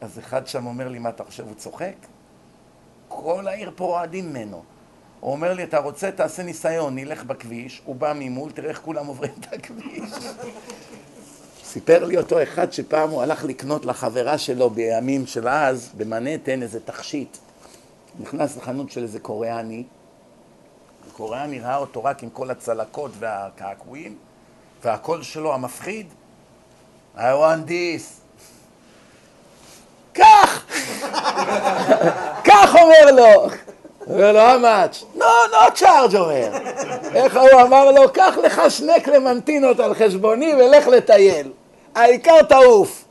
[0.02, 1.96] אז אחד שם אומר לי, מה אתה חושב, הוא צוחק?
[3.08, 4.64] כל העיר פה רועדים ממנו.
[5.20, 9.06] הוא אומר לי, אתה רוצה, תעשה ניסיון, נלך בכביש, הוא בא ממול, תראה איך כולם
[9.06, 10.10] עוברים את הכביש.
[11.76, 16.80] סיפר לי אותו אחד שפעם הוא הלך לקנות לחברה שלו בימים של אז, במנהטן, איזה
[16.80, 17.38] תכשיט.
[18.20, 19.84] נכנס לחנות של איזה קוריאני,
[21.10, 24.18] הקוריאני ראה אותו רק עם כל הצלקות והקעקועים,
[24.84, 26.08] והקול שלו המפחיד,
[27.18, 28.04] I want this.
[30.14, 30.66] קח!
[32.44, 33.50] קח אומר לו!
[34.08, 35.20] אומר לו, how much?
[35.20, 36.50] No, no charge אומר.
[37.16, 41.52] איך הוא אמר לו, קח לך שני קלמנטינות על חשבוני ולך לטייל.
[41.96, 43.06] העיקר תעוף.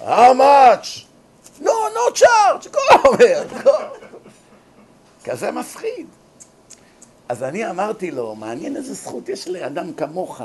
[0.00, 1.06] How much?
[1.60, 3.42] No, no charge, go אומר,
[5.24, 6.06] כזה מפחיד.
[7.28, 10.40] אז אני אמרתי לו, מעניין איזה זכות יש לאדם כמוך,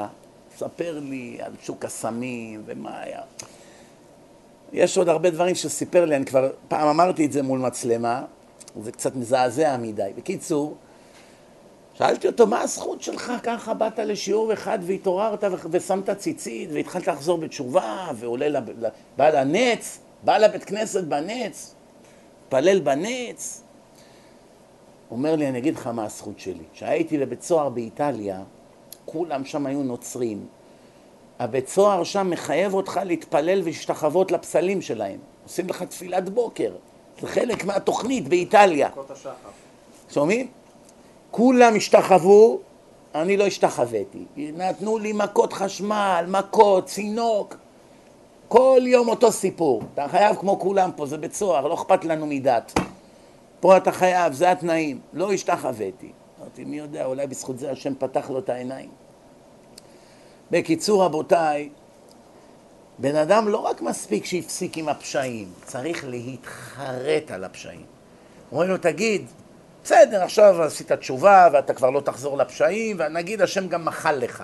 [0.57, 3.21] ספר לי על שוק הסמים ומה היה.
[4.73, 8.23] יש עוד הרבה דברים שסיפר לי, אני כבר פעם אמרתי את זה מול מצלמה,
[8.81, 10.11] זה קצת מזעזע מדי.
[10.17, 10.75] בקיצור,
[11.93, 13.34] שאלתי אותו, מה הזכות שלך?
[13.43, 18.63] ככה באת לשיעור אחד והתעוררת ושמת ציצית והתחלת לחזור בתשובה ועולה, לב...
[19.17, 21.75] בא לנץ, בא לבית כנסת בנץ,
[22.45, 23.63] התפלל בנץ.
[25.12, 26.63] אומר לי, אני אגיד לך מה הזכות שלי.
[26.73, 28.43] כשהייתי בבית סוהר באיטליה,
[29.06, 30.45] כולם שם היו נוצרים.
[31.39, 35.19] הבית סוהר שם מחייב אותך להתפלל ולהשתחוות לפסלים שלהם.
[35.43, 36.75] עושים לך תפילת בוקר.
[37.21, 38.89] זה חלק מהתוכנית באיטליה.
[40.10, 40.47] שומעים?
[41.34, 42.60] כולם השתחוו,
[43.15, 44.26] אני לא השתחוויתי.
[44.38, 47.56] נתנו לי מכות חשמל, מכות, צינוק.
[48.48, 49.82] כל יום אותו סיפור.
[49.93, 52.74] אתה חייב כמו כולם פה, זה בית סוהר, לא אכפת לנו מדת.
[53.60, 55.00] פה אתה חייב, זה התנאים.
[55.13, 56.12] לא השתחוויתי.
[56.39, 58.89] אמרתי, מי יודע, אולי בזכות זה השם פתח לו את העיניים.
[60.52, 61.69] בקיצור, רבותיי,
[63.00, 67.86] בן אדם לא רק מספיק שהפסיק עם הפשעים, צריך להתחרט על הפשעים.
[68.52, 69.26] אומרים לו, תגיד,
[69.84, 74.43] בסדר, עכשיו עשית תשובה ואתה כבר לא תחזור לפשעים, ונגיד השם גם מחל לך.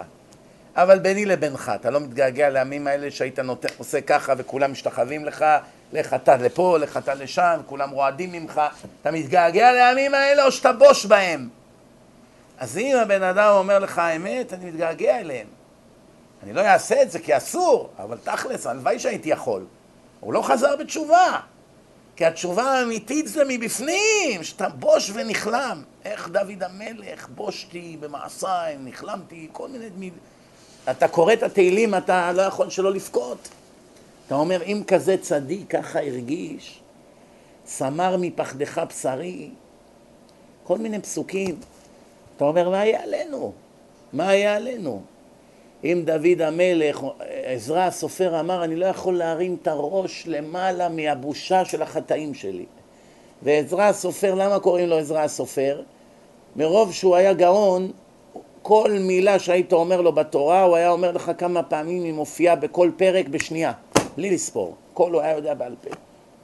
[0.75, 3.65] אבל ביני לבינך, אתה לא מתגעגע לימים האלה שהיית נות...
[3.78, 5.45] עושה ככה וכולם משתחווים לך,
[5.93, 8.62] לך אתה לפה, לך אתה לשם, כולם רועדים ממך,
[9.02, 11.49] אתה מתגעגע לימים האלה או שאתה בוש בהם?
[12.60, 15.47] אז אם הבן אדם אומר לך האמת, אני מתגעגע אליהם.
[16.43, 19.65] אני לא אעשה את זה כי אסור, אבל תכלס, הלוואי שהייתי יכול.
[20.19, 21.39] הוא לא חזר בתשובה.
[22.19, 25.84] כי התשובה האמיתית זה מבפנים, שאתה בוש ונכלם.
[26.05, 30.12] איך דוד המלך, בושתי במעשיי, נכלמתי, כל מיני...
[30.91, 33.49] אתה קורא את התהילים, אתה לא יכול שלא לבכות.
[34.27, 36.82] אתה אומר, אם כזה צדיק ככה הרגיש,
[37.65, 39.49] סמר מפחדך בשרי,
[40.63, 41.60] כל מיני פסוקים.
[42.38, 43.53] אתה אומר, מה יהיה עלינו?
[44.13, 45.01] מה יהיה עלינו?
[45.83, 47.03] אם דוד המלך,
[47.43, 52.65] עזרא הסופר אמר, אני לא יכול להרים את הראש למעלה מהבושה של החטאים שלי.
[53.43, 55.81] ועזרא הסופר, למה קוראים לו עזרא הסופר?
[56.55, 57.91] מרוב שהוא היה גאון,
[58.61, 62.91] כל מילה שהיית אומר לו בתורה, הוא היה אומר לך כמה פעמים היא מופיעה בכל
[62.97, 63.71] פרק בשנייה,
[64.17, 64.75] בלי לספור.
[64.93, 65.89] כל הוא היה יודע בעל פה.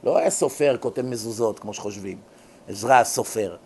[0.04, 2.18] לא היה סופר כותב מזוזות, כמו שחושבים.
[2.68, 3.56] עזרא הסופר.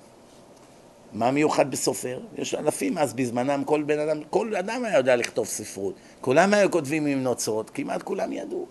[1.13, 2.21] מה מיוחד בסופר?
[2.39, 5.95] יש אלפים אז בזמנם, כל בן אדם, כל אדם היה יודע לכתוב ספרות.
[6.21, 8.67] כולם היו כותבים עם נוצרות, כמעט כולם ידעו.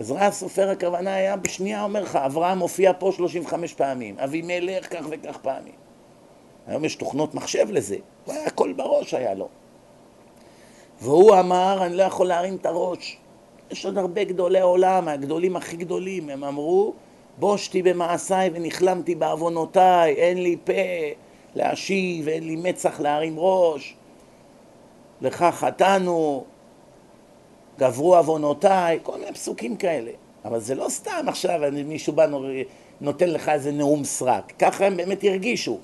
[0.00, 5.36] עזרא הסופר הכוונה היה בשנייה אומר לך, אברהם מופיע פה 35 פעמים, אבימלך כך וכך
[5.36, 5.74] פעמים.
[6.66, 9.48] היום יש תוכנות מחשב לזה, הוא היה הכל בראש היה לו.
[11.00, 13.16] והוא אמר, אני לא יכול להרים את הראש.
[13.70, 16.94] יש עוד הרבה גדולי עולם, הגדולים הכי גדולים, הם אמרו,
[17.38, 20.72] בושתי במעשיי ונכלמתי בעוונותיי, אין לי פה
[21.54, 23.94] להשיב, אין לי מצח להרים ראש,
[25.20, 26.44] לך חטאנו,
[27.78, 30.10] גברו עוונותיי, כל מיני פסוקים כאלה.
[30.44, 32.26] אבל זה לא סתם עכשיו מישהו בא
[33.00, 35.78] נותן לך איזה נאום סרק, ככה הם באמת הרגישו.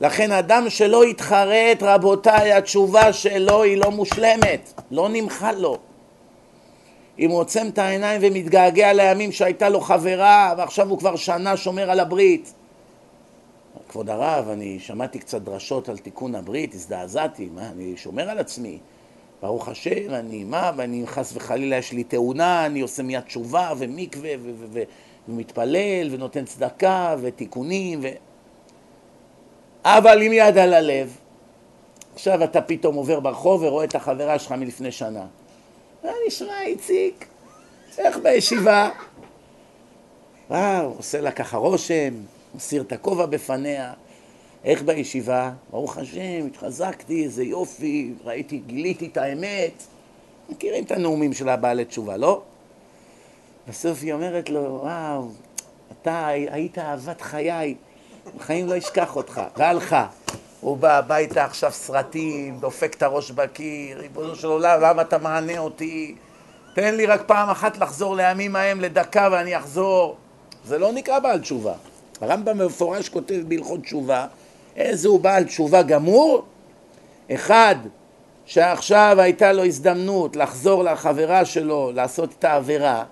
[0.00, 5.78] לכן אדם שלא יתחרט, רבותיי, התשובה שלו היא לא מושלמת, לא נמחל לו.
[7.18, 11.90] אם הוא עוצם את העיניים ומתגעגע לימים שהייתה לו חברה ועכשיו הוא כבר שנה שומר
[11.90, 12.52] על הברית.
[13.88, 18.78] כבוד הרב, אני שמעתי קצת דרשות על תיקון הברית, הזדעזעתי, מה, אני שומר על עצמי.
[19.42, 24.30] ברוך השם, אני מה, ואני חס וחלילה יש לי תאונה, אני עושה מיד תשובה ומקווה
[25.28, 28.08] ומתפלל ונותן צדקה ותיקונים ו...
[29.84, 31.16] אבל עם יד על הלב,
[32.14, 35.26] עכשיו אתה פתאום עובר ברחוב ורואה את החברה שלך מלפני שנה.
[36.04, 37.26] מה נשמע, איציק?
[37.98, 38.90] איך בישיבה?
[40.50, 42.14] וואו, עושה לה ככה רושם,
[42.54, 43.92] מסיר את הכובע בפניה.
[44.64, 45.50] איך בישיבה?
[45.70, 49.82] ברוך השם, התחזקתי, איזה יופי, ראיתי, גיליתי את האמת.
[50.48, 52.42] מכירים את הנאומים של הבעלי תשובה, לא?
[53.68, 55.28] בסוף היא אומרת לו, וואו,
[55.92, 57.74] אתה היית אהבת חיי,
[58.36, 60.06] בחיים לא אשכח אותך, והלכה.
[60.60, 65.58] הוא בא הביתה עכשיו סרטים, דופק את הראש בקיר, ריבונו של עולם, למה אתה מענה
[65.58, 66.14] אותי?
[66.74, 70.16] תן לי רק פעם אחת לחזור לימים ההם לדקה ואני אחזור.
[70.64, 71.74] זה לא נקרא בעל תשובה.
[72.20, 74.26] הרמב"ם במפורש כותב בהלכות תשובה,
[74.76, 76.42] איזה הוא בעל תשובה גמור?
[77.30, 77.76] אחד,
[78.46, 83.04] שעכשיו הייתה לו הזדמנות לחזור לחברה שלו, לעשות את העבירה,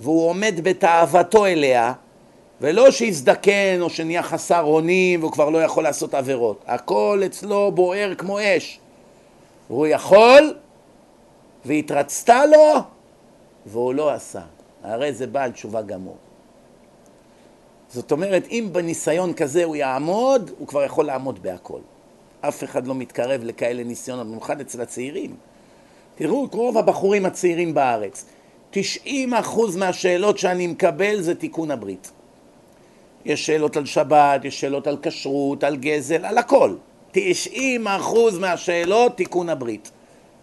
[0.00, 1.92] והוא עומד בתאוותו אליה,
[2.60, 6.64] ולא שיזדקן או שנהיה חסר אונים והוא כבר לא יכול לעשות עבירות.
[6.66, 8.80] הכל אצלו בוער כמו אש.
[9.70, 10.54] והוא יכול,
[11.64, 12.80] והתרצתה לו,
[13.66, 14.40] והוא לא עשה.
[14.82, 16.16] הרי זה בעל תשובה גמור.
[17.88, 21.80] זאת אומרת, אם בניסיון כזה הוא יעמוד, הוא כבר יכול לעמוד בהכל.
[22.40, 25.36] אף אחד לא מתקרב לכאלה ניסיונות, במיוחד אצל הצעירים.
[26.14, 28.24] תראו את רוב הבחורים הצעירים בארץ.
[28.70, 32.10] 90 אחוז מהשאלות שאני מקבל זה תיקון הברית.
[33.24, 36.74] יש שאלות על שבת, יש שאלות על כשרות, על גזל, על הכל.
[37.12, 39.90] 90 אחוז מהשאלות תיקון הברית.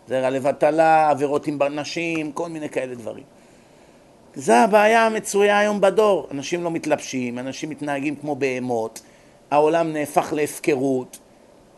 [0.08, 3.24] זרע לבטלה, עבירות עם נשים, כל מיני כאלה דברים.
[4.36, 6.28] זה הבעיה המצויה היום בדור.
[6.32, 9.02] אנשים לא מתלבשים, אנשים מתנהגים כמו בהמות,
[9.52, 11.20] העולם נהפך להפקרות,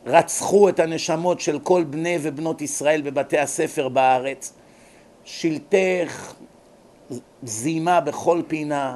[0.05, 4.53] רצחו את הנשמות של כל בני ובנות ישראל בבתי הספר בארץ,
[5.23, 6.01] שלטי
[7.43, 8.95] זימה בכל פינה,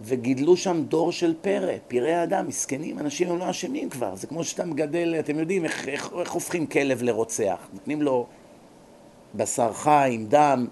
[0.00, 4.44] וגידלו שם דור של פרא, פראי אדם, מסכנים, אנשים הם לא אשמים כבר, זה כמו
[4.44, 8.26] שאתה מגדל, אתם יודעים איך, איך, איך הופכים כלב לרוצח, נותנים לו
[9.34, 10.66] בשר חי עם דם,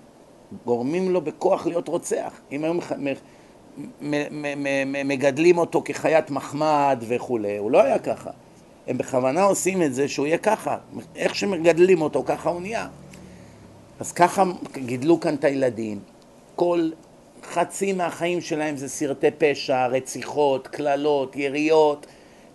[0.66, 2.32] גורמים לו בכוח להיות רוצח.
[2.52, 2.74] אם היו
[5.04, 8.30] מגדלים אותו כחיית מחמד וכולי, הוא לא היה ככה.
[8.86, 10.76] הם בכוונה עושים את זה שהוא יהיה ככה,
[11.16, 12.88] איך שמגדלים אותו ככה הוא נהיה.
[14.00, 15.98] אז ככה גידלו כאן את הילדים.
[16.56, 16.90] כל
[17.42, 22.06] חצי מהחיים שלהם זה סרטי פשע, רציחות, קללות, יריות,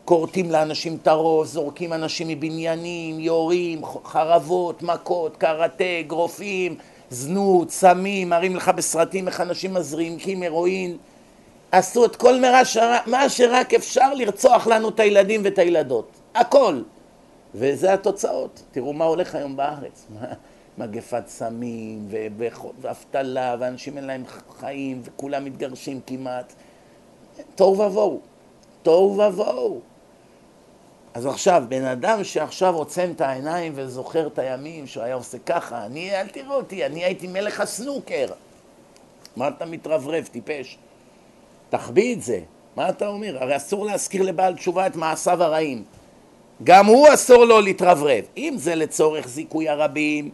[0.06, 6.76] כורתים לאנשים את הראש, זורקים אנשים מבניינים, יורים, חרבות, מכות, קראטה, גרופים,
[7.10, 10.98] זנות, סמים, מראים לך בסרטים איך אנשים מזריקים הרואין.
[11.72, 12.42] עשו את כל
[13.06, 16.12] מה שרק אפשר לרצוח לנו את הילדים ואת הילדות.
[16.36, 16.82] הכל.
[17.56, 18.64] וזה התוצאות.
[18.72, 20.06] תראו מה הולך היום בארץ.
[20.78, 22.08] מגפת סמים
[22.82, 24.24] ואבטלה, ואנשים אין להם
[24.60, 26.54] חיים, וכולם מתגרשים כמעט.
[27.56, 28.20] תוהו ובוהו.
[28.84, 29.82] תוהו ובוהו.
[31.20, 35.86] אז עכשיו, בן אדם שעכשיו עוצם את העיניים וזוכר את הימים שהוא היה עושה ככה,
[35.86, 38.26] אני, אל תראו אותי, אני הייתי מלך הסנוקר.
[39.36, 40.78] מה אתה מתרברב, טיפש?
[41.70, 42.40] תחביא את זה.
[42.76, 43.38] מה אתה אומר?
[43.44, 45.84] הרי אסור להזכיר לבעל תשובה את מעשיו הרעים.
[46.64, 48.24] גם הוא אסור לו להתרברב.
[48.38, 50.30] אם זה לצורך זיכוי הרבים,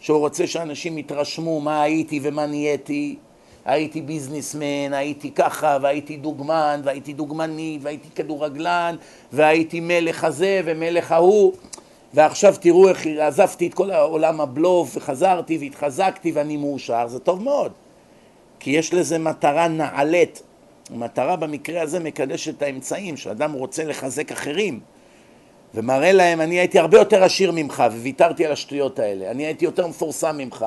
[0.00, 3.16] שהוא רוצה שאנשים יתרשמו מה הייתי ומה נהייתי,
[3.66, 8.96] הייתי ביזנסמן, הייתי ככה, והייתי דוגמן, והייתי דוגמנית, והייתי כדורגלן,
[9.32, 11.52] והייתי מלך הזה ומלך ההוא,
[12.14, 17.72] ועכשיו תראו איך עזבתי את כל העולם הבלוף, וחזרתי והתחזקתי ואני מאושר, זה טוב מאוד.
[18.60, 20.42] כי יש לזה מטרה נעלית.
[20.90, 24.80] המטרה במקרה הזה מקדשת את האמצעים, שאדם רוצה לחזק אחרים.
[25.74, 29.30] ומראה להם, אני הייתי הרבה יותר עשיר ממך, וויתרתי על השטויות האלה.
[29.30, 30.66] אני הייתי יותר מפורסם ממך.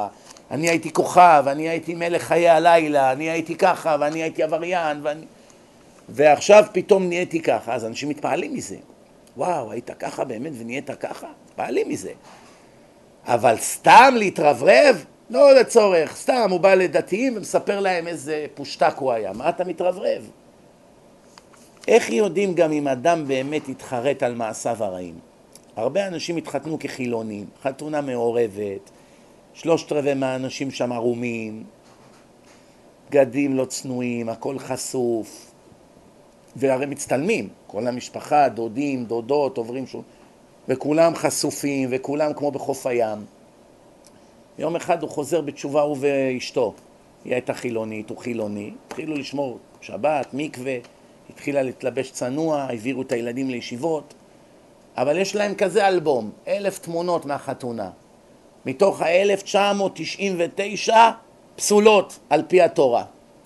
[0.51, 5.25] אני הייתי כוכב, אני הייתי מלך חיי הלילה, אני הייתי ככה, ואני הייתי עבריין, ואני...
[6.09, 8.75] ועכשיו פתאום נהייתי ככה, אז אנשים מתפעלים מזה.
[9.37, 11.27] וואו, היית ככה באמת ונהיית ככה?
[11.45, 12.11] מתפעלים מזה.
[13.25, 15.05] אבל סתם להתרברב?
[15.29, 19.33] לא לצורך, סתם הוא בא לדתיים ומספר להם איזה פושטק הוא היה.
[19.33, 20.29] מה אתה מתרברב?
[21.87, 25.15] איך יודעים גם אם אדם באמת התחרט על מעשיו הרעים?
[25.75, 28.89] הרבה אנשים התחתנו כחילונים, חתונה מעורבת,
[29.61, 31.63] שלושת רבעי מהאנשים שם ערומים,
[33.09, 35.51] בגדים לא צנועים, הכל חשוף,
[36.55, 40.03] והרי מצטלמים, כל המשפחה, דודים, דודות, עוברים שוב,
[40.67, 43.25] וכולם חשופים, וכולם כמו בחוף הים.
[44.59, 46.73] יום אחד הוא חוזר בתשובה, הוא ואשתו.
[47.25, 50.75] היא הייתה חילונית, הוא חילוני, התחילו לשמור שבת, מקווה,
[51.29, 54.13] התחילה להתלבש צנוע, העבירו את הילדים לישיבות,
[54.97, 57.89] אבל יש להם כזה אלבום, אלף תמונות מהחתונה.
[58.65, 60.91] מתוך ה-1999
[61.55, 63.03] פסולות על פי התורה.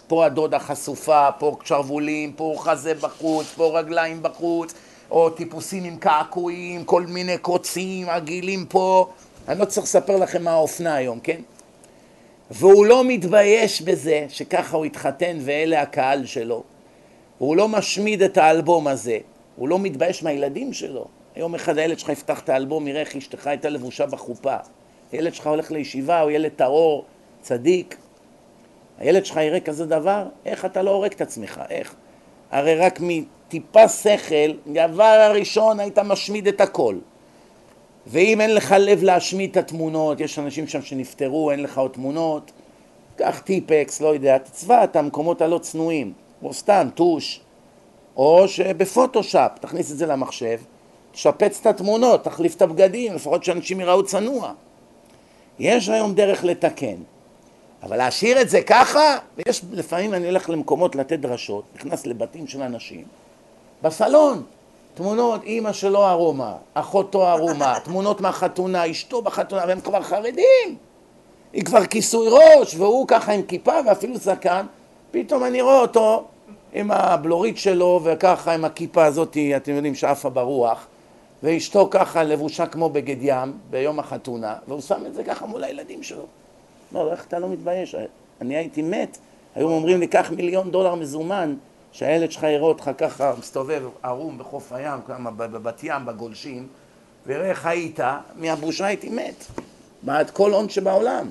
[0.07, 4.73] פה הדודה חשופה, פה שרוולים, פה חזה בחוץ, פה רגליים בחוץ,
[5.11, 9.09] או טיפוסים עם קעקועים, כל מיני קוצים, עגילים פה.
[9.47, 11.41] אני לא צריך לספר לכם מה האופנה היום, כן?
[12.51, 16.63] והוא לא מתבייש בזה שככה הוא התחתן ואלה הקהל שלו.
[17.39, 19.17] והוא לא משמיד את האלבום הזה.
[19.55, 21.05] הוא לא מתבייש מהילדים שלו.
[21.35, 24.55] יום אחד הילד שלך יפתח את האלבום, יראה איך אשתך הייתה לבושה בחופה.
[25.13, 27.05] הילד שלך הולך לישיבה, הוא ילד טהור,
[27.41, 27.97] צדיק.
[28.97, 31.61] הילד שלך יראה כזה דבר, איך אתה לא הורג את עצמך?
[31.69, 31.95] איך?
[32.51, 36.95] הרי רק מטיפה שכל, דבר הראשון היית משמיד את הכל.
[38.07, 42.51] ואם אין לך לב להשמיד את התמונות, יש אנשים שם שנפטרו, אין לך עוד תמונות,
[43.15, 47.41] קח טיפקס, לא יודע, תצבע את המקומות הלא צנועים, או סתם טוש,
[48.17, 50.59] או שבפוטושאפ, תכניס את זה למחשב,
[51.11, 54.53] תשפץ את התמונות, תחליף את הבגדים, לפחות שאנשים יראו צנוע.
[55.59, 56.95] יש היום דרך לתקן,
[57.83, 62.61] אבל להשאיר את זה ככה, ויש, לפעמים אני הולך למקומות לתת דרשות, נכנס לבתים של
[62.61, 63.03] אנשים,
[63.81, 64.43] בסלון,
[64.93, 70.77] תמונות אימא שלו ערומה, אחותו ערומה, תמונות מהחתונה, אשתו בחתונה, והם כבר חרדים,
[71.53, 74.65] היא כבר כיסוי ראש, והוא ככה עם כיפה ואפילו זקן,
[75.11, 76.23] פתאום אני רואה אותו
[76.73, 80.87] עם הבלורית שלו וככה עם הכיפה הזאת, אתם יודעים, שעפה ברוח,
[81.43, 86.03] ואשתו ככה לבושה כמו בגד ים ביום החתונה, והוא שם את זה ככה מול הילדים
[86.03, 86.25] שלו.
[86.91, 87.95] לא, איך אתה לא מתבייש?
[88.41, 89.17] אני הייתי מת,
[89.55, 91.55] היו אומרים לי, קח מיליון דולר מזומן,
[91.91, 96.67] שהילד שלך יראה אותך ככה מסתובב ערום בחוף הים, כמה בבת ים, בגולשים,
[97.25, 97.99] ויראה איך היית,
[98.35, 99.45] מהבושה הייתי מת.
[100.01, 101.29] בעד כל הון שבעולם.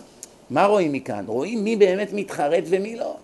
[0.50, 1.24] מה רואים מכאן?
[1.26, 3.16] רואים מי באמת מתחרט ומי לא.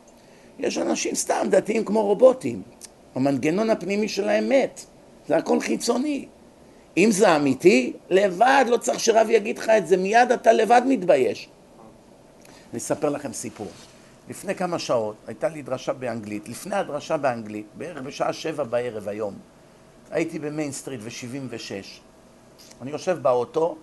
[0.58, 2.62] יש אנשים סתם דתיים כמו רובוטים.
[3.14, 4.84] המנגנון הפנימי שלהם מת.
[5.28, 6.26] זה הכל חיצוני.
[6.98, 11.48] אם זה אמיתי, לבד, לא צריך שרב יגיד לך את זה, מיד אתה לבד מתבייש.
[12.72, 13.66] אני אספר לכם סיפור.
[14.28, 16.48] לפני כמה שעות הייתה לי דרשה באנגלית.
[16.48, 19.34] לפני הדרשה באנגלית, בערך בשעה שבע בערב היום,
[20.10, 22.00] הייתי ב Main Street ו-76.
[22.82, 23.76] אני יושב באוטו,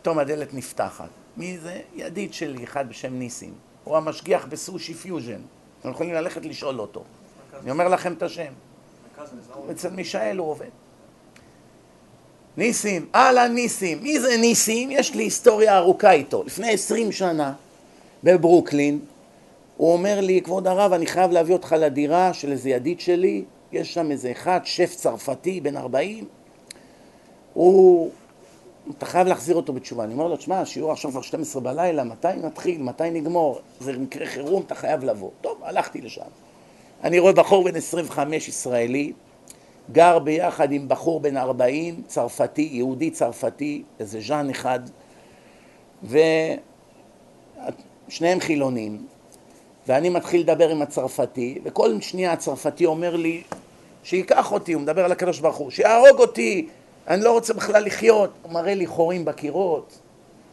[0.00, 1.08] פתאום הדלת נפתחת.
[1.36, 1.80] מי זה?
[1.94, 3.54] ידיד שלי, אחד בשם ניסים.
[3.84, 5.40] הוא המשגיח ב Sushi Fusion.
[5.80, 7.04] אתם יכולים ללכת לשאול אותו.
[7.62, 8.52] אני אומר לכם את השם.
[9.70, 10.81] אצל מישאל הוא עובד.
[12.56, 14.02] ניסים, אהלן ניסים.
[14.02, 14.90] מי זה ניסים?
[14.90, 16.42] יש לי היסטוריה ארוכה איתו.
[16.46, 17.52] לפני עשרים שנה,
[18.24, 18.98] בברוקלין,
[19.76, 23.94] הוא אומר לי, כבוד הרב, אני חייב להביא אותך לדירה של איזה ידיד שלי, יש
[23.94, 26.24] שם איזה אחד, שף צרפתי, בן ארבעים,
[27.54, 28.10] הוא...
[28.98, 30.04] אתה חייב להחזיר אותו בתשובה.
[30.04, 33.60] אני אומר לו, תשמע, השיעור עכשיו כבר 12 בלילה, מתי נתחיל, מתי נגמור?
[33.80, 35.30] זה מקרה חירום, אתה חייב לבוא.
[35.40, 36.22] טוב, הלכתי לשם.
[37.04, 39.12] אני רואה בחור בן 25 ישראלי,
[39.92, 44.80] גר ביחד עם בחור בן 40, צרפתי, יהודי צרפתי, איזה ז'אן אחד,
[48.08, 49.06] ושניהם חילונים,
[49.86, 53.42] ואני מתחיל לדבר עם הצרפתי, וכל שנייה הצרפתי אומר לי,
[54.04, 56.68] שייקח אותי, הוא מדבר על הקדוש ברוך הוא, שיהרוג אותי,
[57.08, 59.98] אני לא רוצה בכלל לחיות, הוא מראה לי חורים בקירות.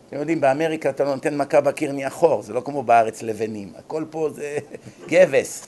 [0.07, 3.73] אתם יודעים, באמריקה אתה לא נותן מכה בקיר נהיה חור, זה לא כמו בארץ לבנים,
[3.77, 4.57] הכל פה זה
[5.09, 5.67] גבס.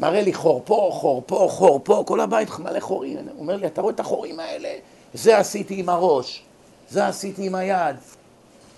[0.00, 3.16] מראה לי חור פה, חור פה, חור פה, כל הבית מלא חורים.
[3.16, 4.68] הוא אומר לי, אתה רואה את החורים האלה?
[5.14, 6.42] זה עשיתי עם הראש,
[6.90, 7.96] זה עשיתי עם היד.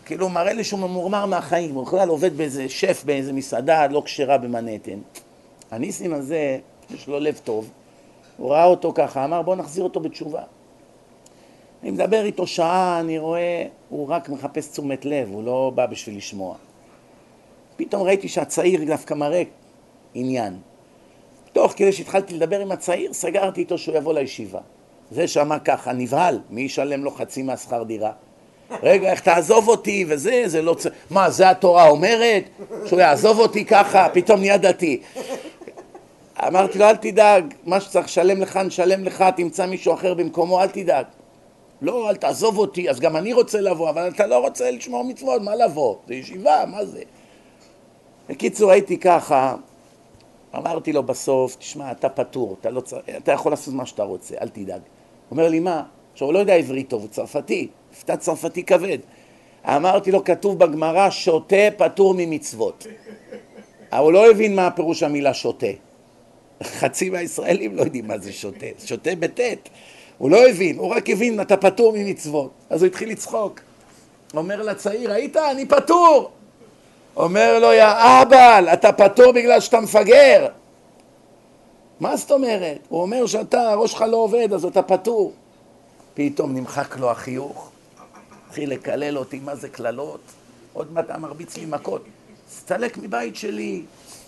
[0.05, 4.03] כאילו, הוא מראה לי שהוא ממורמר מהחיים, הוא בכלל עובד באיזה שף באיזה מסעדה לא
[4.05, 4.99] כשרה במנהטן.
[5.71, 6.59] הניסים הזה,
[6.95, 7.71] יש לו לב טוב,
[8.37, 10.43] הוא ראה אותו ככה, אמר בוא נחזיר אותו בתשובה.
[11.83, 16.16] אני מדבר איתו שעה, אני רואה, הוא רק מחפש תשומת לב, הוא לא בא בשביל
[16.16, 16.55] לשמוע.
[17.77, 19.43] פתאום ראיתי שהצעיר דווקא מראה
[20.14, 20.59] עניין.
[21.59, 24.59] תוך כדי שהתחלתי לדבר עם הצעיר, סגרתי איתו שהוא יבוא לישיבה.
[25.11, 28.12] זה שמע ככה, נבהל, מי ישלם לו חצי מהשכר דירה?
[28.82, 30.94] רגע, איך תעזוב אותי וזה, זה לא צריך...
[31.11, 32.42] מה, זה התורה אומרת?
[32.86, 35.00] שהוא יעזוב אותי ככה, פתאום נהיה דתי.
[36.46, 40.68] אמרתי לו, אל תדאג, מה שצריך לשלם לך, נשלם לך, תמצא מישהו אחר במקומו, אל
[40.68, 41.04] תדאג.
[41.82, 45.42] לא, אל תעזוב אותי, אז גם אני רוצה לבוא, אבל אתה לא רוצה לשמור מצוות,
[45.42, 45.96] מה לבוא?
[46.09, 47.02] זה ישיבה, מה זה?
[48.28, 49.54] בקיצור, הייתי ככה,
[50.57, 52.99] אמרתי לו בסוף, תשמע, אתה פטור, אתה, לא צר...
[53.16, 54.80] אתה יכול לעשות מה שאתה רוצה, אל תדאג.
[54.80, 54.80] הוא
[55.30, 55.82] אומר לי, מה?
[56.12, 58.99] עכשיו, הוא לא יודע עברית טוב, הוא צרפתי, מבטא צרפתי כבד.
[59.64, 62.86] אמרתי לו, כתוב בגמרא, שותה פטור ממצוות.
[63.99, 65.66] הוא לא הבין מה הפירוש המילה שותה.
[66.62, 69.68] חצי מהישראלים לא יודעים מה זה שותה, שותה בטית.
[70.18, 72.51] הוא לא הבין, הוא רק הבין, אתה פטור ממצוות.
[72.70, 73.61] אז הוא התחיל לצחוק.
[74.34, 75.36] אומר לצעיר, ראית?
[75.36, 76.30] אני פטור!
[77.19, 77.87] אומר לו, יא
[78.23, 80.49] אבא, אתה פטור בגלל שאתה מפגר.
[82.01, 82.79] מה זאת אומרת?
[82.89, 85.33] הוא אומר שאתה, הראש שלך לא עובד, אז אתה פטור.
[86.14, 87.71] פתאום נמחק לו החיוך,
[88.47, 90.21] התחיל לקלל אותי, מה זה קללות?
[90.73, 92.05] עוד מעט מרביץ לי מכות.
[92.53, 93.83] סתלק מבית שלי.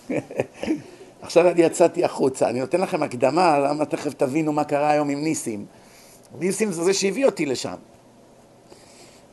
[1.21, 5.23] עכשיו אני יצאתי החוצה, אני נותן לכם הקדמה, למה תכף תבינו מה קרה היום עם
[5.23, 5.65] ניסים.
[6.39, 7.75] ניסים זה זה שהביא אותי לשם.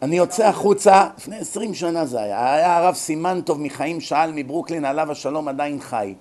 [0.03, 4.85] אני יוצא החוצה, לפני עשרים שנה זה היה, היה הרב סימן טוב מחיים שאל מברוקלין,
[4.85, 6.15] עליו השלום עדיין חי.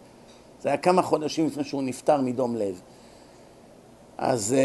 [0.62, 2.82] זה היה כמה חודשים לפני שהוא נפטר מדום לב.
[4.18, 4.56] אז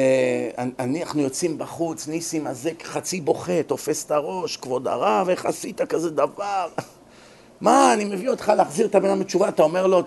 [0.58, 5.80] uh, אנחנו יוצאים בחוץ, ניסים הזה חצי בוכה, תופס את הראש, כבוד הרב, איך עשית
[5.80, 6.68] כזה דבר?
[7.60, 10.02] מה, אני מביא אותך להחזיר את הבן אדם בתשובה, אתה אומר לו,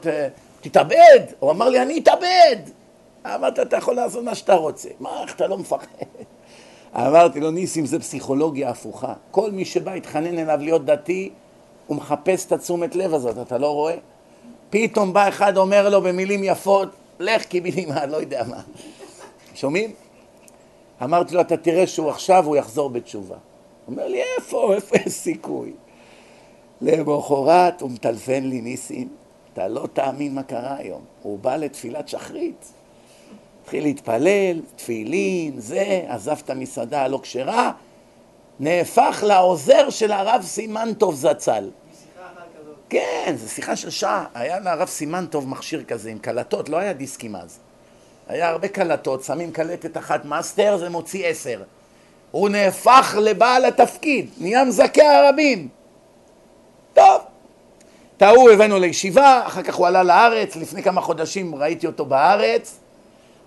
[0.62, 1.20] תתאבד!
[1.40, 2.58] הוא אמר לי, אני אתאבד!
[3.26, 4.90] אמרת, אתה יכול לעשות מה שאתה רוצה.
[5.00, 5.88] מה, איך אתה לא מפחד?
[6.96, 9.14] אמרתי לו, ניסים, זה פסיכולוגיה הפוכה.
[9.32, 11.30] כל מי שבא התחנן אליו להיות דתי,
[11.88, 13.96] הוא מחפש את התשומת לב הזאת, אתה לא רואה?
[14.70, 16.90] פתאום בא אחד, אומר לו במילים יפות,
[17.20, 18.62] לך קיבינימה, לא יודע מה.
[19.56, 19.92] שומעים?
[21.04, 23.36] אמרתי לו, אתה תראה שהוא עכשיו, הוא יחזור בתשובה.
[23.36, 25.74] הוא אומר לי, איפה, איפה יש סיכוי?
[26.82, 29.08] למחרת הוא מטלפן לי, ניסים,
[29.54, 31.02] אתה לא תאמין מה קרה היום.
[31.22, 32.74] הוא בא לתפילת שחרית.
[33.66, 37.72] התחיל להתפלל, תפילין, זה, עזב את המסעדה הלא כשרה,
[38.60, 41.70] נהפך לעוזר של הרב סימן טוב זצ"ל.
[42.90, 44.26] כן, זו שיחה של שעה.
[44.34, 47.60] היה לרב סימן טוב מכשיר כזה עם קלטות, לא היה דיסקים אז.
[48.28, 51.64] היה הרבה קלטות, שמים קלטת אחת master, זה מוציא עשר.
[52.32, 55.68] הוא נהפך לבעל התפקיד, נהיה מזכה הרבים.
[56.94, 57.22] טוב,
[58.18, 62.80] את ההוא הבאנו לישיבה, אחר כך הוא עלה לארץ, לפני כמה חודשים ראיתי אותו בארץ,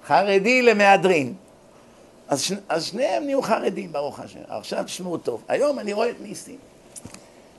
[0.09, 1.35] חרדי למהדרין.
[2.29, 2.53] אז, ש...
[2.69, 4.39] אז שניהם נהיו חרדים, ברוך השם.
[4.49, 5.43] עכשיו תשמעו טוב.
[5.49, 6.57] היום אני רואה את ניסים.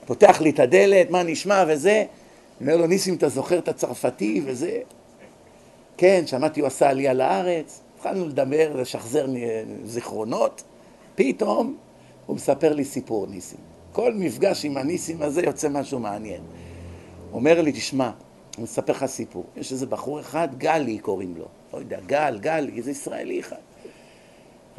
[0.06, 2.06] פותח לי את הדלת, מה נשמע וזה.
[2.62, 4.80] אומר לו, ניסים, אתה זוכר את הצרפתי וזה?
[5.98, 7.82] כן, שמעתי הוא עשה עלייה לארץ.
[7.96, 9.28] התחלנו לדבר, לשחזר
[9.86, 10.64] זיכרונות.
[11.16, 11.78] פתאום
[12.26, 13.60] הוא מספר לי סיפור, ניסים.
[13.92, 16.42] כל מפגש עם הניסים הזה יוצא משהו מעניין.
[17.34, 18.12] אומר לי, תשמע,
[18.56, 19.44] אני מספר לך סיפור.
[19.58, 21.46] יש איזה בחור אחד, גלי קוראים לו.
[21.74, 23.56] לא יודע, גל, גל, איזה ישראלי אחד.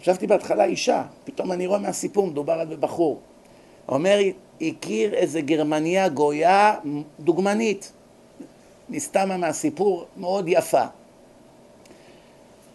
[0.00, 3.20] חשבתי בהתחלה אישה, פתאום אני רואה מהסיפור, מדובר על בחור.
[3.88, 4.18] אומר,
[4.60, 6.74] הכיר איזה גרמניה גויה
[7.20, 7.92] דוגמנית.
[8.88, 10.84] נסתמה מהסיפור מאוד יפה.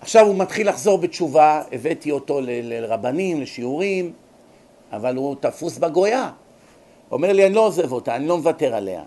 [0.02, 4.14] עכשיו הוא מתחיל לחזור בתשובה, הבאתי אותו לרבנים, לשיעורים,
[4.92, 6.32] אבל הוא תפוס בגויה.
[7.12, 9.04] אומר לי, אני לא עוזב אותה, אני לא מוותר עליה.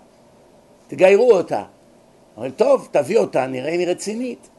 [0.87, 1.63] תגיירו אותה.
[2.37, 4.49] אומר, טוב, תביא אותה, נראה אם היא רצינית.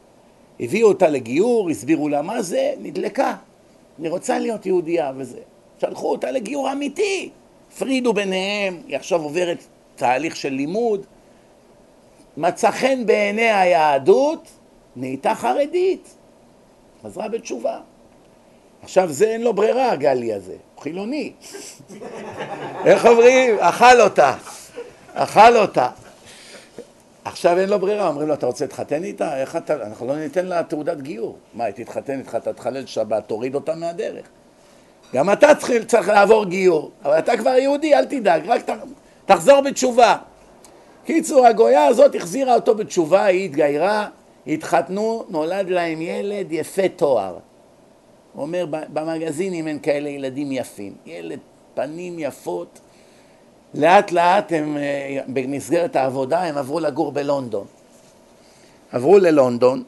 [0.61, 3.35] הביאו אותה לגיור, הסבירו לה מה זה, נדלקה.
[3.99, 5.39] אני רוצה להיות יהודייה וזה.
[5.81, 7.29] שלחו אותה לגיור אמיתי.
[7.73, 9.57] הפרידו ביניהם, היא עכשיו עוברת
[9.95, 11.05] תהליך של לימוד.
[12.37, 14.47] מצא חן בעיני היהדות,
[14.95, 16.15] נהייתה חרדית.
[17.03, 17.79] חזרה בתשובה.
[18.83, 21.31] עכשיו זה אין לו ברירה, הגלי הזה, הוא חילוני.
[22.85, 23.59] איך אומרים?
[23.59, 24.35] אכל אותה,
[25.13, 25.89] אכל אותה.
[27.25, 29.41] עכשיו אין לו ברירה, אומרים לו, אתה רוצה להתחתן איתה?
[29.41, 29.73] איך אתה...
[29.73, 31.37] אנחנו לא ניתן לה תעודת גיור.
[31.53, 34.25] מה, היא תתחתן איתך, אתה תחלל שבת, תוריד אותה מהדרך.
[35.13, 38.73] גם אתה צריך, צריך לעבור גיור, אבל אתה כבר יהודי, אל תדאג, רק ת,
[39.25, 40.17] תחזור בתשובה.
[41.05, 44.07] קיצור, הגויה הזאת החזירה אותו בתשובה, היא התגיירה,
[44.47, 47.37] התחתנו, נולד להם ילד יפה תואר.
[48.33, 50.93] הוא אומר, במגזינים אין כאלה ילדים יפים.
[51.05, 51.39] ילד,
[51.73, 52.79] פנים יפות.
[53.73, 57.65] לאט לאט הם, אה, במסגרת העבודה, הם עברו לגור בלונדון.
[58.91, 59.83] עברו ללונדון.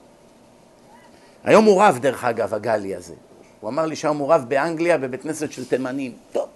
[1.43, 3.13] היום הוא רב, דרך אגב, הגלי הזה.
[3.59, 6.11] הוא אמר לי שהיום הוא רב באנגליה בבית כנסת של תימנים.
[6.31, 6.47] טוב.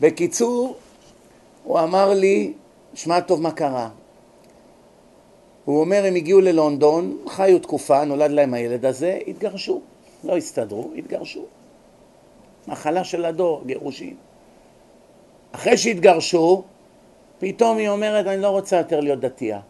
[0.00, 0.76] בקיצור,
[1.64, 2.52] הוא אמר לי,
[2.94, 3.88] שמע טוב מה קרה.
[5.64, 9.80] הוא אומר, הם הגיעו ללונדון, חיו תקופה, נולד להם הילד הזה, התגרשו.
[10.24, 11.44] לא הסתדרו, התגרשו.
[12.68, 14.16] מחלה של הדור, גירושים.
[15.52, 16.62] אחרי שהתגרשו,
[17.38, 19.60] פתאום היא אומרת, אני לא רוצה יותר להיות דתייה.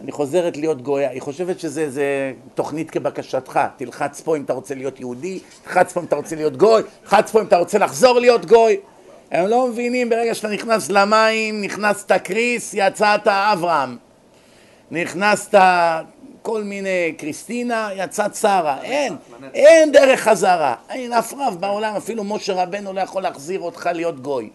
[0.00, 1.10] אני חוזרת להיות גויה.
[1.10, 3.60] היא חושבת שזה תוכנית כבקשתך.
[3.76, 7.30] תלחץ פה אם אתה רוצה להיות יהודי, תלחץ פה אם אתה רוצה להיות גוי, תלחץ
[7.30, 8.76] פה אם אתה רוצה לחזור להיות גוי.
[9.30, 13.96] הם לא מבינים, ברגע שאתה נכנס למים, נכנסת קריס, יצאת אברהם.
[14.90, 15.58] נכנסת
[16.42, 18.82] כל מיני קריסטינה, יצאת שרה.
[18.82, 19.16] אין,
[19.54, 20.74] אין דרך חזרה.
[20.90, 24.50] אין אף רב בעולם, אפילו משה רבנו לא יכול להחזיר אותך להיות גוי.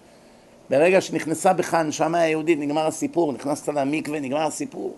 [0.70, 4.94] ברגע שנכנסה בך הנשמה היהודית, נגמר הסיפור, נכנסת למקווה, נגמר הסיפור.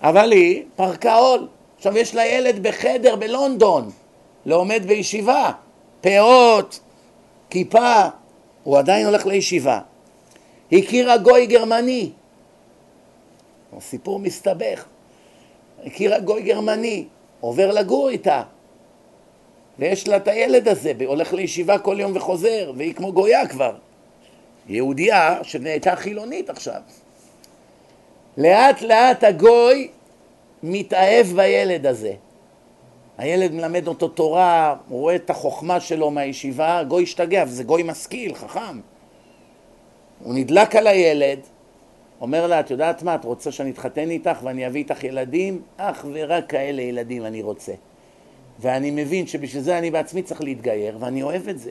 [0.00, 1.48] אבל היא פרקה עול.
[1.76, 3.90] עכשיו יש לה ילד בחדר בלונדון,
[4.46, 5.50] לומד בישיבה,
[6.00, 6.80] פאות,
[7.50, 8.02] כיפה,
[8.64, 9.80] הוא עדיין הולך לישיבה.
[10.72, 12.10] הכירה גוי גרמני,
[13.76, 14.84] הסיפור מסתבך.
[15.84, 17.04] הכירה גוי גרמני,
[17.40, 18.42] עובר לגור איתה,
[19.78, 23.74] ויש לה את הילד הזה, הולך לישיבה כל יום וחוזר, והיא כמו גויה כבר.
[24.68, 26.80] יהודייה שנהייתה חילונית עכשיו.
[28.36, 29.88] לאט לאט הגוי
[30.62, 32.12] מתאהב בילד הזה.
[33.18, 38.34] הילד מלמד אותו תורה, הוא רואה את החוכמה שלו מהישיבה, גוי השתגע, וזה גוי משכיל,
[38.34, 38.80] חכם.
[40.24, 41.38] הוא נדלק על הילד,
[42.20, 45.62] אומר לה, את יודעת מה, את רוצה שאני אתחתן איתך ואני אביא איתך ילדים?
[45.76, 47.72] אך ורק כאלה ילדים אני רוצה.
[48.58, 51.70] ואני מבין שבשביל זה אני בעצמי צריך להתגייר, ואני אוהב את זה.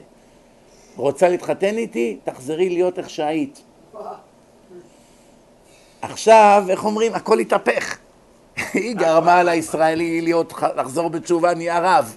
[1.02, 2.18] רוצה להתחתן איתי?
[2.24, 3.62] תחזרי להיות איך שהיית.
[6.02, 7.14] עכשיו, איך אומרים?
[7.14, 7.98] הכל התהפך.
[8.74, 12.16] היא גרמה לישראלי להיות, לחזור בתשובה, נהיה רב.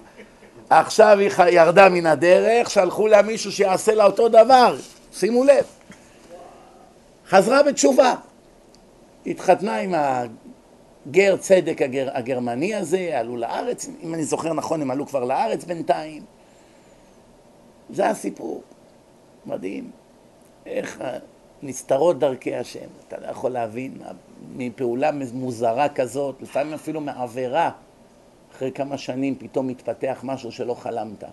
[0.70, 4.76] עכשיו היא ירדה מן הדרך, שלחו לה מישהו שיעשה לה אותו דבר.
[5.12, 5.64] שימו לב.
[7.28, 8.14] חזרה בתשובה.
[9.26, 9.94] התחתנה עם
[11.06, 15.64] הגר צדק הגר, הגרמני הזה, עלו לארץ, אם אני זוכר נכון, הם עלו כבר לארץ
[15.64, 16.22] בינתיים.
[17.90, 18.62] זה הסיפור.
[19.46, 19.90] מדהים.
[20.66, 21.02] איך
[21.62, 22.88] נסתרות דרכי השם.
[23.08, 23.98] אתה לא יכול להבין,
[24.56, 27.70] מפעולה מוזרה כזאת, לפעמים אפילו מעבירה,
[28.52, 31.24] אחרי כמה שנים פתאום מתפתח משהו שלא חלמת.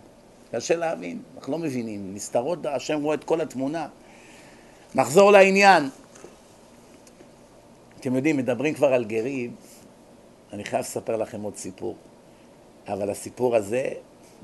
[0.51, 2.15] קשה להבין, אנחנו לא מבינים.
[2.15, 3.87] נסתרות, השם רואה את כל התמונה.
[4.95, 5.89] נחזור לעניין.
[7.99, 9.55] אתם יודעים, מדברים כבר על גרים,
[10.53, 11.95] אני חייב לספר לכם עוד סיפור.
[12.87, 13.89] אבל הסיפור הזה,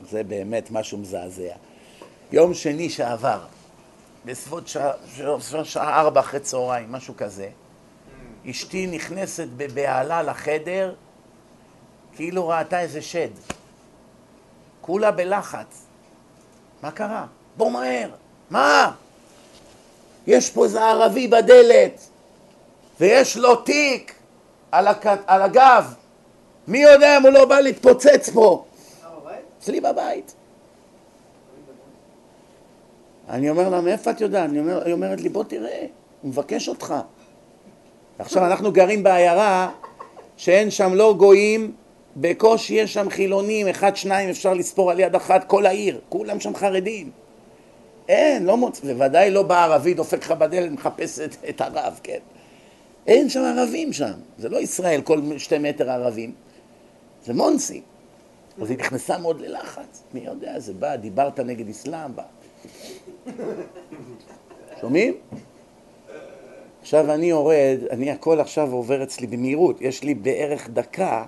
[0.10, 1.54] זה באמת משהו מזעזע.
[2.32, 3.40] יום שני שעבר,
[4.26, 4.92] בסביבות שעה,
[5.64, 7.50] שעה ארבע אחרי צהריים, משהו כזה,
[8.50, 10.94] אשתי נכנסת בבהלה לחדר,
[12.16, 13.30] כאילו ראתה איזה שד.
[14.82, 15.86] כולה בלחץ.
[16.82, 17.26] מה קרה?
[17.58, 18.10] בוא מהר.
[18.50, 18.92] מה?
[20.28, 22.02] יש פה איזה ערבי בדלת,
[23.00, 24.16] ויש לו תיק
[24.72, 25.06] על, הק...
[25.28, 25.94] על הגב.
[26.68, 28.66] מי יודע אם הוא לא בא להתפוצץ פה?
[29.60, 30.36] אצלי בבית.
[33.30, 34.50] אני אומר לה, מאיפה את יודעת?
[34.58, 35.86] אומר, היא אומרת לי, בוא תראה,
[36.22, 36.94] הוא מבקש אותך.
[38.20, 39.72] עכשיו, אנחנו גרים בעיירה
[40.38, 41.72] שאין שם לא גויים,
[42.16, 46.56] בקושי יש שם חילונים, אחד, שניים, אפשר לספור על יד אחת כל העיר, כולם שם
[46.56, 47.12] חרדים.
[48.10, 52.20] אין, לא מוצא, בוודאי לא בא ערבי, דופק לך בדלת, מחפש את, את הרב, כן.
[53.08, 56.32] אין שם ערבים שם, זה לא ישראל, כל שתי מטר ערבים,
[57.26, 57.82] זה מונסי.
[58.62, 62.24] אז היא נכנסה מאוד ללחץ, מי יודע, זה בא, דיברת נגד אסלאם, בא.
[64.82, 65.14] שומעים?
[66.82, 71.26] עכשיו אני יורד, אני הכל עכשיו עובר אצלי במהירות, יש לי בערך דקה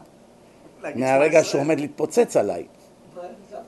[0.95, 2.63] מהרגע שעומד להתפוצץ עליי.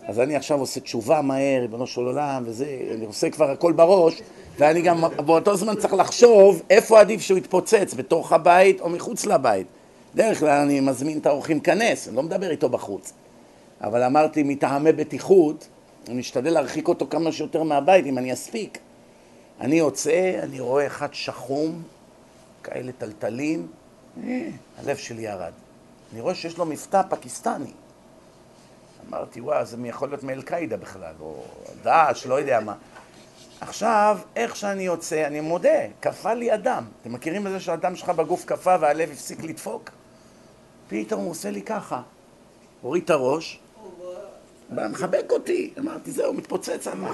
[0.07, 4.21] אז אני עכשיו עושה תשובה מהר, ריבונו של עולם, וזה, אני עושה כבר הכל בראש,
[4.57, 9.67] ואני גם באותו זמן צריך לחשוב איפה עדיף שהוא יתפוצץ, בתוך הבית או מחוץ לבית.
[10.15, 13.13] דרך כלל אני מזמין את האורחים להיכנס, אני לא מדבר איתו בחוץ.
[13.82, 15.67] אבל אמרתי, מטעמי בטיחות,
[16.08, 18.78] אני משתדל להרחיק אותו כמה שיותר מהבית, אם אני אספיק.
[19.60, 21.84] אני יוצא, אני רואה אחד שחום,
[22.64, 23.68] כאלה טלטלים,
[24.24, 25.52] אה, הלב שלי ירד.
[26.14, 27.72] אני רואה שיש לו מבטא פקיסטני.
[29.10, 31.43] אמרתי, וואו, זה יכול להיות מאל-קאעידה בכלל, או
[31.84, 32.76] דאעש, לא יודע מה.
[33.62, 36.84] עכשיו, איך שאני יוצא, אני מודה, קפא לי אדם.
[37.02, 39.89] אתם מכירים את זה שהדם שלך בגוף קפא והלב הפסיק לדפוק?
[40.88, 42.02] פתאום הוא עושה לי ככה.
[42.82, 43.60] הוריד את הראש,
[44.70, 45.74] בא מחבק אותי.
[45.80, 47.11] אמרתי, זהו, מתפוצץ מה.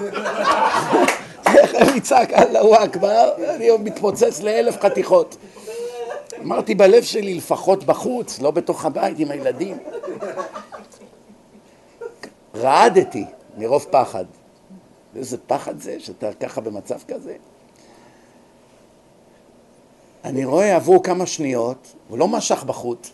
[1.58, 5.36] איך אני צעק אללהו אכבר, אני מתפוצץ לאלף חתיכות.
[6.42, 9.78] אמרתי בלב שלי, לפחות בחוץ, לא בתוך הבית עם הילדים.
[12.56, 13.24] רעדתי
[13.56, 14.24] מרוב פחד.
[15.16, 17.36] איזה פחד זה, שאתה ככה במצב כזה?
[20.24, 23.08] אני רואה, עברו כמה שניות, הוא לא משך בחוט.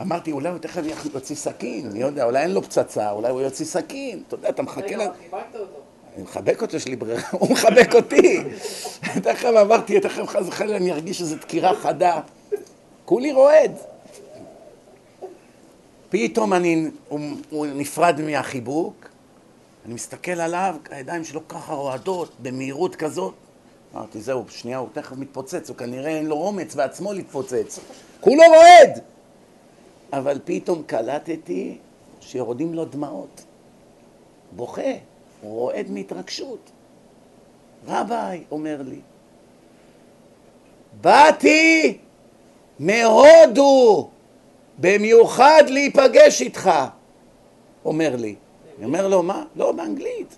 [0.00, 0.82] אמרתי, אולי הוא תכף
[1.14, 4.22] יוציא סכין, מי יודע, אולי אין לו פצצה, אולי הוא יוציא סכין.
[4.28, 5.00] אתה יודע, אתה מחכה ל...
[6.14, 8.42] אני מחבק אותו, יש לי ברירה, הוא מחבק אותי.
[9.24, 12.20] תכף אמרתי, תכף חס וחלילה אני ארגיש איזו דקירה חדה.
[13.04, 13.72] כולי רועד.
[16.10, 17.20] פתאום אני, הוא,
[17.50, 19.08] הוא נפרד מהחיבוק,
[19.86, 23.34] אני מסתכל עליו, הידיים שלו ככה רועדות, במהירות כזאת.
[23.94, 27.78] אמרתי, זהו, שנייה, הוא תכף מתפוצץ, הוא כנראה אין לו אומץ בעצמו להתפוצץ.
[28.20, 29.00] כולו רועד!
[30.12, 31.78] אבל פתאום קלטתי
[32.20, 33.44] שיורדים לו דמעות.
[34.56, 34.92] בוכה,
[35.42, 36.70] רועד מהתרגשות.
[37.86, 39.00] רביי, אומר לי,
[41.00, 41.98] באתי
[42.78, 44.10] מהודו
[44.78, 46.70] במיוחד להיפגש איתך,
[47.84, 48.34] אומר לי.
[48.78, 49.44] אני אומר לו, מה?
[49.56, 50.36] לא, באנגלית.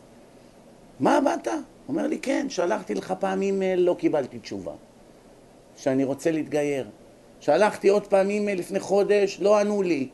[1.01, 1.49] מה באת?
[1.89, 4.73] אומר לי, כן, שלחתי לך פעמים מייל, לא קיבלתי תשובה.
[5.77, 6.87] שאני רוצה להתגייר.
[7.41, 10.09] שלחתי עוד פעם אימייל לפני חודש, לא ענו לי.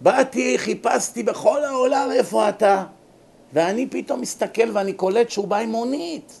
[0.00, 2.84] באתי, חיפשתי בכל העולם איפה אתה,
[3.52, 6.40] ואני פתאום מסתכל ואני קולט שהוא בא עם מונית.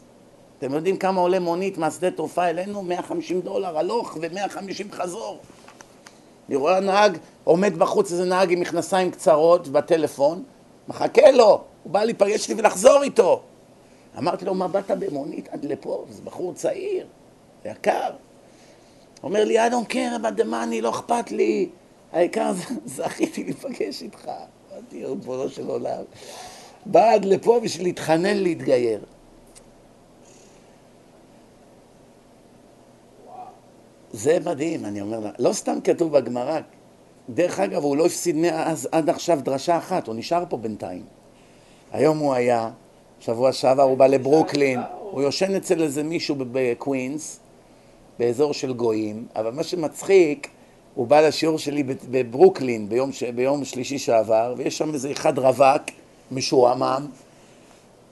[0.58, 2.82] אתם יודעים כמה עולה מונית מהשדה תעופה אלינו?
[2.82, 5.38] 150 דולר הלוך ו-150 חזור.
[6.48, 10.42] אני רואה נהג, עומד בחוץ איזה נהג עם מכנסיים קצרות בטלפון,
[10.88, 13.42] מחכה לו, הוא בא להיפגש איתי ולחזור איתו.
[14.18, 16.04] אמרתי לו, מה באת במונית עד לפה?
[16.08, 17.06] זה בחור צעיר,
[17.64, 18.10] יקר.
[19.24, 21.68] אומר לי, I don't care about the money, לא אכפת לי,
[22.12, 22.52] העיקר
[22.96, 24.30] זכיתי להיפגש איתך.
[24.72, 26.02] אמרתי, ריבונו של עולם.
[26.86, 29.00] בא עד לפה בשביל להתחנן להתגייר.
[34.12, 35.30] זה מדהים, אני אומר לה.
[35.38, 36.60] לא סתם כתוב בגמרא.
[37.28, 41.02] דרך אגב, הוא לא הפסיד מאז עד עכשיו דרשה אחת, הוא נשאר פה בינתיים.
[41.92, 42.70] היום הוא היה,
[43.20, 47.40] שבוע שעבר הוא בא לברוקלין, הוא יושן אצל איזה מישהו בקווינס,
[48.18, 50.48] באזור של גויים, אבל מה שמצחיק,
[50.94, 55.82] הוא בא לשיעור שלי בברוקלין ביום, ביום שלישי שעבר, ויש שם איזה אחד רווק,
[56.32, 57.06] משועמם.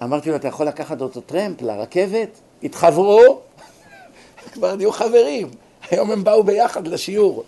[0.02, 2.28] אמרתי לו, אתה יכול לקחת אותו טרמפ לרכבת?
[2.62, 3.40] התחברו,
[4.52, 5.48] כבר נהיו חברים.
[5.90, 7.44] היום הם באו ביחד לשיעור.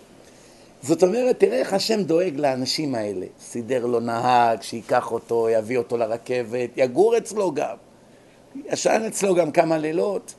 [0.81, 3.25] זאת אומרת, תראה איך השם דואג לאנשים האלה.
[3.41, 7.75] סידר לו נהג, שייקח אותו, יביא אותו לרכבת, יגור אצלו גם.
[8.65, 10.33] ישן אצלו גם כמה לילות.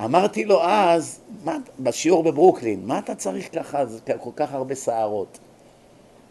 [0.00, 3.84] אמרתי לו אז, מה, בשיעור בברוקלין, מה אתה צריך ככה,
[4.20, 5.38] כל כך הרבה שערות?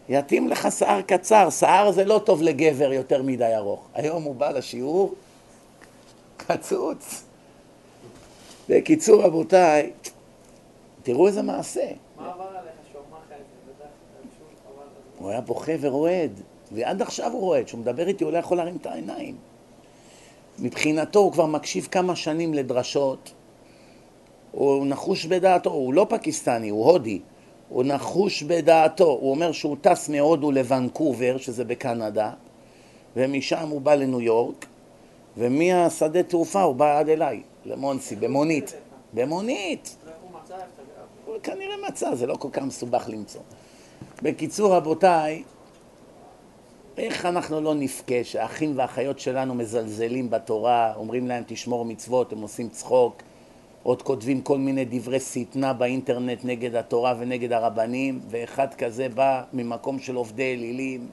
[0.10, 3.88] יתאים לך שיער קצר, שיער זה לא טוב לגבר יותר מדי ארוך.
[3.94, 5.16] היום הוא בא לשיעור,
[6.38, 7.24] קצוץ.
[8.70, 9.92] בקיצור, רבותיי,
[11.04, 11.88] תראו איזה מעשה.
[12.18, 13.86] מה עבר עליך שהוא אמר לך את זה?
[15.20, 16.42] הוא היה בוכה ורועד,
[16.72, 17.66] ועד עכשיו הוא רועד.
[17.66, 19.36] כשהוא מדבר איתי הוא לא יכול להרים את העיניים.
[20.60, 23.32] מבחינתו הוא כבר מקשיב כמה שנים לדרשות,
[24.54, 27.20] הוא נחוש בדעתו, הוא לא פקיסטני, הוא הודי,
[27.70, 32.32] הוא נחוש בדעתו, הוא אומר שהוא טס מהודו לוונקובר, שזה בקנדה,
[33.16, 34.66] ומשם הוא בא לניו יורק,
[35.38, 38.74] ומהשדה תעופה הוא בא עד אליי, למונסי, במונית.
[39.14, 39.96] במונית!
[41.26, 43.42] הוא כנראה מצא, זה לא כל כך מסובך למצוא.
[44.22, 45.44] בקיצור, רבותיי,
[46.98, 52.70] איך אנחנו לא נבכה שהאחים והאחיות שלנו מזלזלים בתורה, אומרים להם תשמור מצוות, הם עושים
[52.70, 53.16] צחוק,
[53.84, 60.00] עוד כותבים כל מיני דברי שטנה באינטרנט נגד התורה ונגד הרבנים, ואחד כזה בא ממקום
[60.00, 61.08] של עובדי אלילים.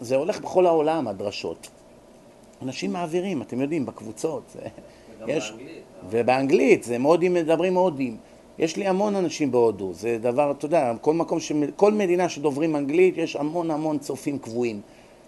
[0.00, 1.68] זה הולך בכל העולם, הדרשות.
[2.62, 4.42] אנשים מעבירים, אתם יודעים, בקבוצות.
[4.52, 4.60] זה,
[5.26, 5.82] יש, באנגלית.
[6.10, 8.16] ובאנגלית, זה מודים מדברים הודים.
[8.58, 11.52] יש לי המון אנשים בהודו, זה דבר, אתה יודע, כל מקום, ש...
[11.76, 14.80] כל מדינה שדוברים אנגלית, יש המון המון צופים קבועים.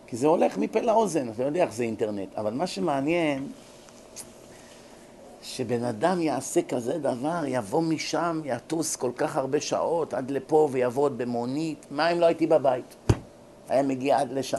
[0.06, 2.28] כי זה הולך מפה לאוזן, אתה יודע איך זה אינטרנט.
[2.36, 3.46] אבל מה שמעניין,
[5.44, 11.18] שבן אדם יעשה כזה דבר, יבוא משם, יטוס כל כך הרבה שעות עד לפה ויעבוד
[11.18, 12.96] במונית, מה אם לא הייתי בבית?
[13.68, 14.58] היה מגיע עד לשם.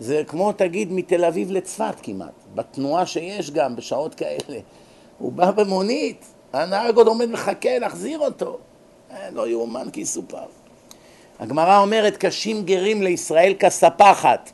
[0.00, 4.58] זה כמו, תגיד, מתל אביב לצפת כמעט, בתנועה שיש גם, בשעות כאלה.
[5.18, 8.58] הוא בא במונית, הנהג עוד עומד מחכה להחזיר אותו.
[9.10, 10.44] אה, לא יאומן כי יסופר.
[11.40, 14.50] הגמרא אומרת, קשים גרים לישראל כספחת,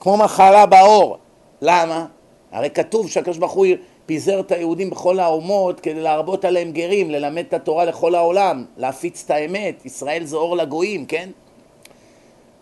[0.00, 1.18] כמו מחלה בעור.
[1.60, 2.06] למה?
[2.52, 3.66] הרי כתוב שהקדוש ברוך הוא
[4.06, 9.22] פיזר את היהודים בכל האומות כדי להרבות עליהם גרים, ללמד את התורה לכל העולם, להפיץ
[9.24, 9.86] את האמת.
[9.86, 11.30] ישראל זה אור לגויים, כן?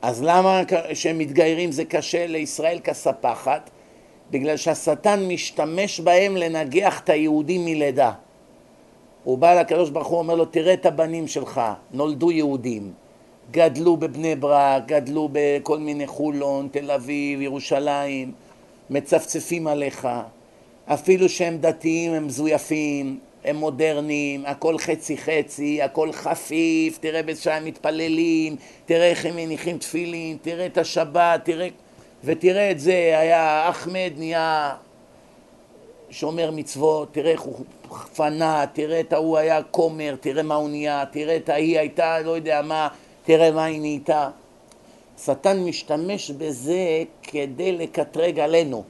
[0.02, 0.62] אז למה
[0.92, 3.70] כשהם מתגיירים זה קשה לישראל כספחת?
[4.30, 8.12] בגלל שהשטן משתמש בהם לנגח את היהודים מלידה.
[9.24, 11.60] הוא בא לקדוש ברוך הוא, אומר לו, תראה את הבנים שלך,
[11.92, 12.92] נולדו יהודים,
[13.50, 18.32] גדלו בבני ברק, גדלו בכל מיני חולון, תל אביב, ירושלים,
[18.90, 20.08] מצפצפים עליך,
[20.86, 27.64] אפילו שהם דתיים הם מזויפים, הם מודרניים, הכל חצי חצי, הכל חפיף, תראה בשעה הם
[27.64, 28.56] מתפללים,
[28.86, 31.68] תראה איך הם מניחים תפילין, תראה את השבת, תראה...
[32.24, 34.74] ותראה את זה, היה אחמד נהיה
[36.10, 37.64] שומר מצוות, תראה איך הוא
[38.16, 42.30] פנה, תראה את ההוא היה כומר, תראה מה הוא נהיה, תראה את ההיא הייתה לא
[42.30, 42.88] יודע מה,
[43.24, 44.30] תראה מה היא נהייתה.
[45.24, 48.84] שטן משתמש בזה כדי לקטרג עלינו.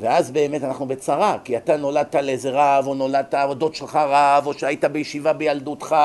[0.00, 4.46] ואז באמת אנחנו בצרה, כי אתה נולדת לאיזה רב, או נולדת, או דוד שלך רב,
[4.46, 5.96] או שהיית בישיבה בילדותך,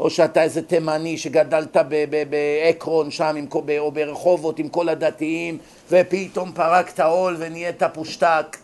[0.00, 1.76] או שאתה איזה תימני שגדלת
[2.30, 3.46] בעקרון שם, עם,
[3.78, 5.58] או ברחובות עם כל הדתיים,
[5.90, 8.56] ופתאום פרקת עול ונהיית פושטק,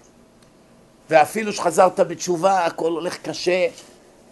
[1.11, 3.67] ואפילו שחזרת בתשובה, הכל הולך קשה,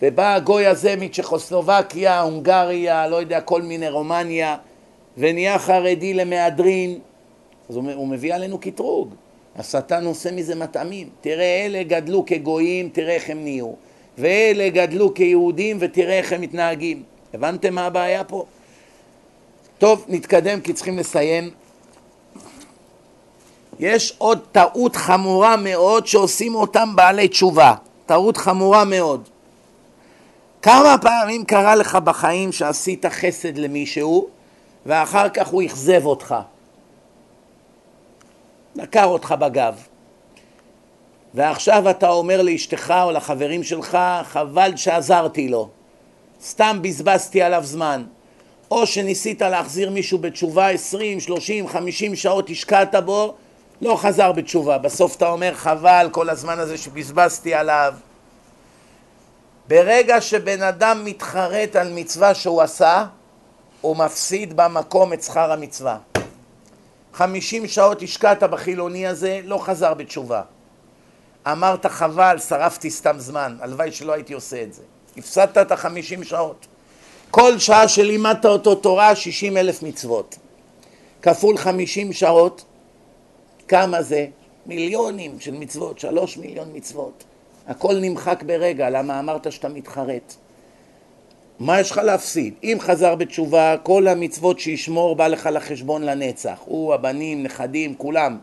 [0.02, 4.56] ובא הגוי הזה מצ'כוסלובקיה, הונגריה, לא יודע, כל מיני רומניה,
[5.18, 6.98] ונהיה חרדי למהדרין,
[7.68, 9.14] אז הוא, הוא מביא עלינו קטרוג.
[9.60, 11.08] השטן עושה מזה מטעמים.
[11.20, 13.72] תראה, אלה גדלו כגויים, תראה איך הם נהיו.
[14.18, 17.02] ואלה גדלו כיהודים, ותראה איך הם מתנהגים.
[17.34, 18.44] הבנתם מה הבעיה פה?
[19.78, 21.50] טוב, נתקדם כי צריכים לסיים.
[23.78, 27.74] יש עוד טעות חמורה מאוד שעושים אותם בעלי תשובה.
[28.06, 29.28] טעות חמורה מאוד.
[30.62, 34.28] כמה פעמים קרה לך בחיים שעשית חסד למישהו
[34.86, 36.34] ואחר כך הוא אכזב אותך?
[38.76, 39.74] דקר אותך בגב.
[41.34, 45.68] ועכשיו אתה אומר לאשתך או לחברים שלך, חבל שעזרתי לו,
[46.42, 48.04] סתם בזבזתי עליו זמן.
[48.70, 53.34] או שניסית להחזיר מישהו בתשובה 20, 30, 50 שעות השקעת בו,
[53.82, 54.78] לא חזר בתשובה.
[54.78, 57.94] בסוף אתה אומר חבל כל הזמן הזה שבזבזתי עליו.
[59.68, 63.04] ברגע שבן אדם מתחרט על מצווה שהוא עשה,
[63.80, 65.98] הוא מפסיד במקום את שכר המצווה.
[67.14, 70.42] חמישים שעות השקעת בחילוני הזה, לא חזר בתשובה.
[71.46, 74.82] אמרת חבל, שרפתי סתם זמן, הלוואי שלא הייתי עושה את זה.
[75.16, 76.66] הפסדת את החמישים שעות.
[77.30, 80.38] כל שעה שלימדת אותו תורה, שישים אלף מצוות.
[81.22, 82.64] כפול חמישים שעות,
[83.68, 84.26] כמה זה?
[84.66, 87.24] מיליונים של מצוות, שלוש מיליון מצוות.
[87.68, 90.34] הכל נמחק ברגע, למה אמרת שאתה מתחרט.
[91.60, 92.54] מה יש לך להפסיד?
[92.62, 96.58] אם חזר בתשובה, כל המצוות שישמור בא לך לחשבון לנצח.
[96.64, 98.38] הוא, הבנים, נכדים, כולם.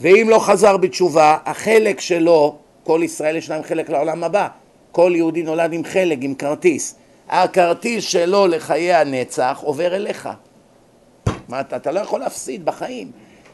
[0.00, 4.48] ואם לא חזר בתשובה, החלק שלו, כל ישראל יש להם חלק לעולם הבא.
[4.92, 6.94] כל יהודי נולד עם חלק, עם כרטיס.
[7.28, 10.28] הכרטיס שלו לחיי הנצח עובר אליך.
[11.48, 13.10] מה, אתה, אתה לא יכול להפסיד בחיים.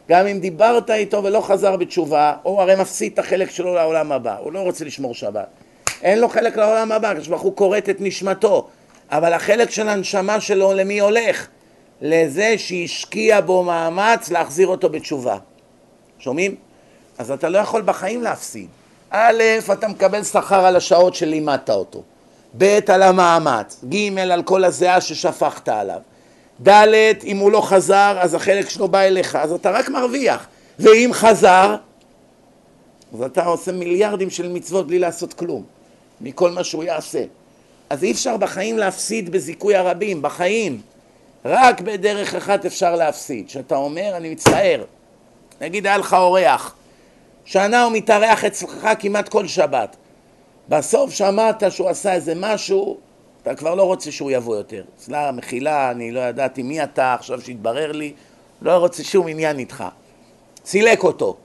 [0.09, 4.37] גם אם דיברת איתו ולא חזר בתשובה, הוא הרי מפסיד את החלק שלו לעולם הבא.
[4.39, 5.64] הוא לא רוצה לשמור שבת.
[6.03, 8.69] אין לו חלק לעולם הבא, הקדוש ברוך הוא כורת את נשמתו,
[9.11, 11.47] אבל החלק של הנשמה שלו למי הולך?
[12.01, 15.39] לזה שהשקיע בו מאמץ להחזיר אותו בתשובה.
[16.19, 16.55] שומעים?
[17.19, 18.69] אז אתה לא יכול בחיים להפסיד.
[19.11, 19.43] א',
[19.73, 22.03] אתה מקבל שכר על השעות שלימדת אותו.
[22.59, 23.85] ב', על המאמץ.
[23.89, 26.01] ג', על כל הזיעה ששפכת עליו.
[26.69, 30.47] ד', אם הוא לא חזר, אז החלק שלו בא אליך, אז אתה רק מרוויח.
[30.79, 31.77] ואם חזר,
[33.15, 35.74] אז אתה עושה מיליארדים של מצוות בלי לעשות כלום.
[36.25, 37.25] מכל מה שהוא יעשה.
[37.91, 40.81] אז אי אפשר בחיים להפסיד בזיכוי הרבים, בחיים.
[41.45, 44.85] רק בדרך אחת אפשר להפסיד, שאתה אומר, אני מצטער.
[45.61, 46.75] נגיד היה לך אורח,
[47.45, 49.97] שנה הוא מתארח אצלך כמעט כל שבת.
[50.69, 52.99] בסוף שמעת שהוא עשה איזה משהו,
[53.43, 54.85] אתה כבר לא רוצה שהוא יבוא יותר.
[54.99, 58.13] סליחה, מחילה, אני לא ידעתי מי אתה, עכשיו שהתברר לי,
[58.63, 59.85] לא רוצה שום עניין איתך.
[60.65, 61.37] סילק אותו.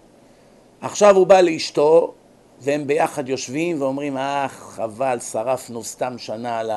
[0.82, 2.14] עכשיו הוא בא לאשתו,
[2.62, 6.72] והם ביחד יושבים ואומרים, אה, חבל, שרפנו סתם שנה על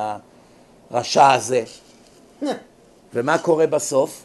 [0.91, 1.63] הרשע הזה.
[3.13, 4.23] ומה קורה בסוף?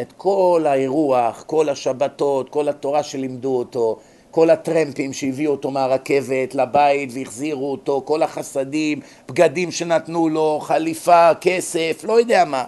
[0.00, 3.98] את כל האירוח, כל השבתות, כל התורה שלימדו אותו,
[4.30, 12.04] כל הטרמפים שהביאו אותו מהרכבת לבית והחזירו אותו, כל החסדים, בגדים שנתנו לו, חליפה, כסף,
[12.04, 12.64] לא יודע מה.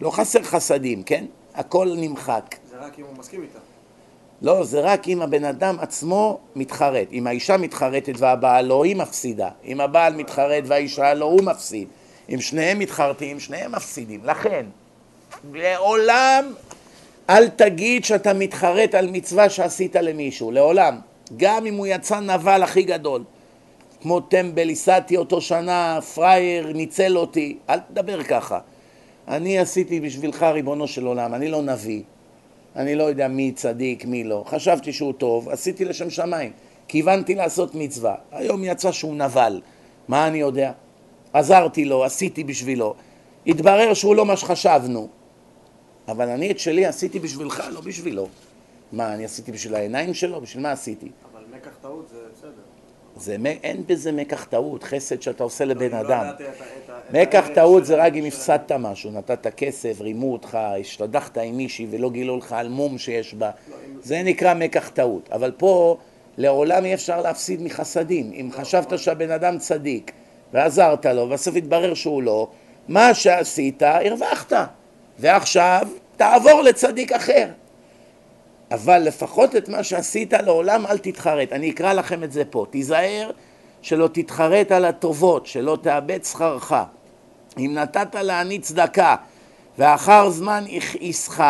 [0.00, 1.24] לא חסר חסדים, כן?
[1.54, 2.56] הכל נמחק.
[2.70, 3.58] זה רק אם הוא מסכים איתה.
[4.42, 7.08] לא, זה רק אם הבן אדם עצמו מתחרט.
[7.12, 9.48] אם האישה מתחרטת והבעל לא, היא מפסידה.
[9.64, 11.88] אם הבעל מתחרט והאישה לא, הוא מפסיד.
[12.34, 14.20] אם שניהם מתחרטים, שניהם מפסידים.
[14.24, 14.66] לכן,
[15.52, 16.52] לעולם
[17.30, 20.98] אל תגיד שאתה מתחרט על מצווה שעשית למישהו, לעולם.
[21.36, 23.22] גם אם הוא יצא נבל הכי גדול.
[24.02, 27.58] כמו טמבל, הסעתי אותו שנה, פראייר, ניצל אותי.
[27.70, 28.58] אל תדבר ככה.
[29.28, 32.02] אני עשיתי בשבילך ריבונו של עולם, אני לא נביא.
[32.76, 34.44] אני לא יודע מי צדיק, מי לא.
[34.46, 36.52] חשבתי שהוא טוב, עשיתי לשם שמיים.
[36.88, 38.14] כיוונתי לעשות מצווה.
[38.32, 39.60] היום יצא שהוא נבל.
[40.08, 40.72] מה אני יודע?
[41.32, 42.94] עזרתי לו, עשיתי בשבילו.
[43.46, 45.08] התברר שהוא לא מה שחשבנו.
[46.08, 48.28] אבל אני את שלי עשיתי בשבילך, לא בשבילו.
[48.92, 50.40] מה, אני עשיתי בשביל העיניים שלו?
[50.40, 51.08] בשביל מה עשיתי?
[51.32, 52.50] אבל מקח טעות זה בסדר.
[53.16, 56.24] זה, אין בזה מקח טעות, חסד שאתה עושה לבן אני לא אדם.
[56.26, 60.58] ידעתי את ה- את מקח טעות זה רק אם הפסדת משהו, נתת כסף, רימו אותך,
[60.80, 63.50] השתדחת עם מישהי ולא גילו לך על מום שיש בה.
[64.02, 65.28] זה נקרא מקח טעות.
[65.32, 65.96] אבל פה
[66.36, 68.30] לעולם אי אפשר להפסיד מחסדים.
[68.34, 70.12] אם חשבת שהבן אדם צדיק
[70.52, 72.48] ועזרת לו, ובסוף התברר שהוא לא,
[72.88, 74.52] מה שעשית, הרווחת.
[75.18, 75.86] ועכשיו
[76.16, 77.46] תעבור לצדיק אחר.
[78.70, 81.52] אבל לפחות את מה שעשית לעולם אל תתחרט.
[81.52, 82.66] אני אקרא לכם את זה פה.
[82.70, 83.30] תיזהר
[83.82, 86.74] שלא תתחרט על הטובות, שלא תאבד שכרך.
[87.58, 89.16] אם נתת לעני צדקה
[89.78, 91.44] ואחר זמן הכעיסך,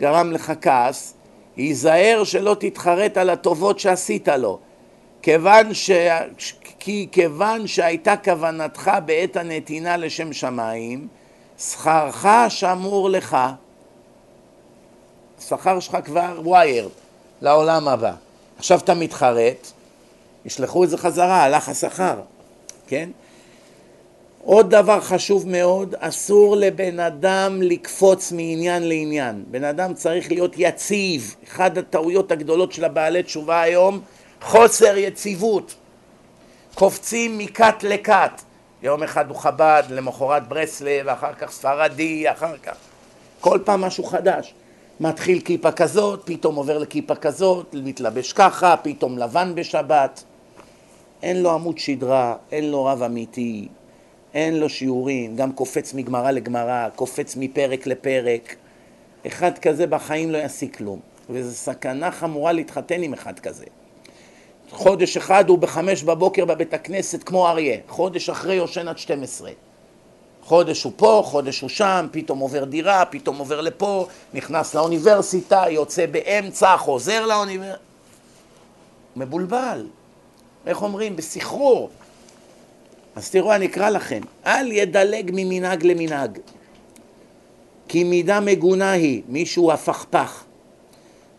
[0.00, 1.14] גרם לך כעס,
[1.56, 4.58] היזהר שלא תתחרט על הטובות שעשית לו.
[5.22, 5.90] כיוון ש...
[6.78, 11.08] כי כיוון שהייתה כוונתך בעת הנתינה לשם שמיים,
[11.58, 13.36] שכרך שמור לך.
[15.38, 16.88] השכר שלך כבר ווייר
[17.42, 18.12] לעולם הבא.
[18.58, 19.66] עכשיו אתה מתחרט,
[20.44, 22.20] ישלחו את זה חזרה, הלך השכר,
[22.86, 23.10] כן?
[24.44, 29.44] עוד דבר חשוב מאוד, אסור לבן אדם לקפוץ מעניין לעניין.
[29.50, 31.34] בן אדם צריך להיות יציב.
[31.48, 34.00] אחת הטעויות הגדולות של הבעלי תשובה היום,
[34.42, 35.74] חוסר יציבות.
[36.74, 38.30] קופצים מכת לכת.
[38.82, 42.74] יום אחד הוא חב"ד, למחרת ברסלב, אחר כך ספרדי, אחר כך...
[43.40, 44.54] כל פעם משהו חדש.
[45.00, 50.24] מתחיל כיפה כזאת, פתאום עובר לכיפה כזאת, מתלבש ככה, פתאום לבן בשבת.
[51.22, 53.68] אין לו עמוד שדרה, אין לו רב אמיתי,
[54.34, 58.56] אין לו שיעורים, גם קופץ מגמרא לגמרא, קופץ מפרק לפרק.
[59.26, 61.00] אחד כזה בחיים לא ישיג כלום,
[61.30, 63.64] וזו סכנה חמורה להתחתן עם אחד כזה.
[64.70, 69.50] חודש אחד הוא בחמש בבוקר בבית הכנסת כמו אריה, חודש אחרי יושן עד 12.
[70.42, 76.06] חודש הוא פה, חודש הוא שם, פתאום עובר דירה, פתאום עובר לפה, נכנס לאוניברסיטה, יוצא
[76.06, 77.90] באמצע, חוזר לאוניברסיטה.
[79.16, 79.86] מבולבל.
[80.66, 81.16] איך אומרים?
[81.16, 81.90] בסחרור.
[83.16, 84.20] אז תראו, אני אקרא לכם.
[84.46, 86.38] אל ידלג ממנהג למנהג.
[87.88, 90.44] כי מידה מגונה היא, מישהו הפכפך.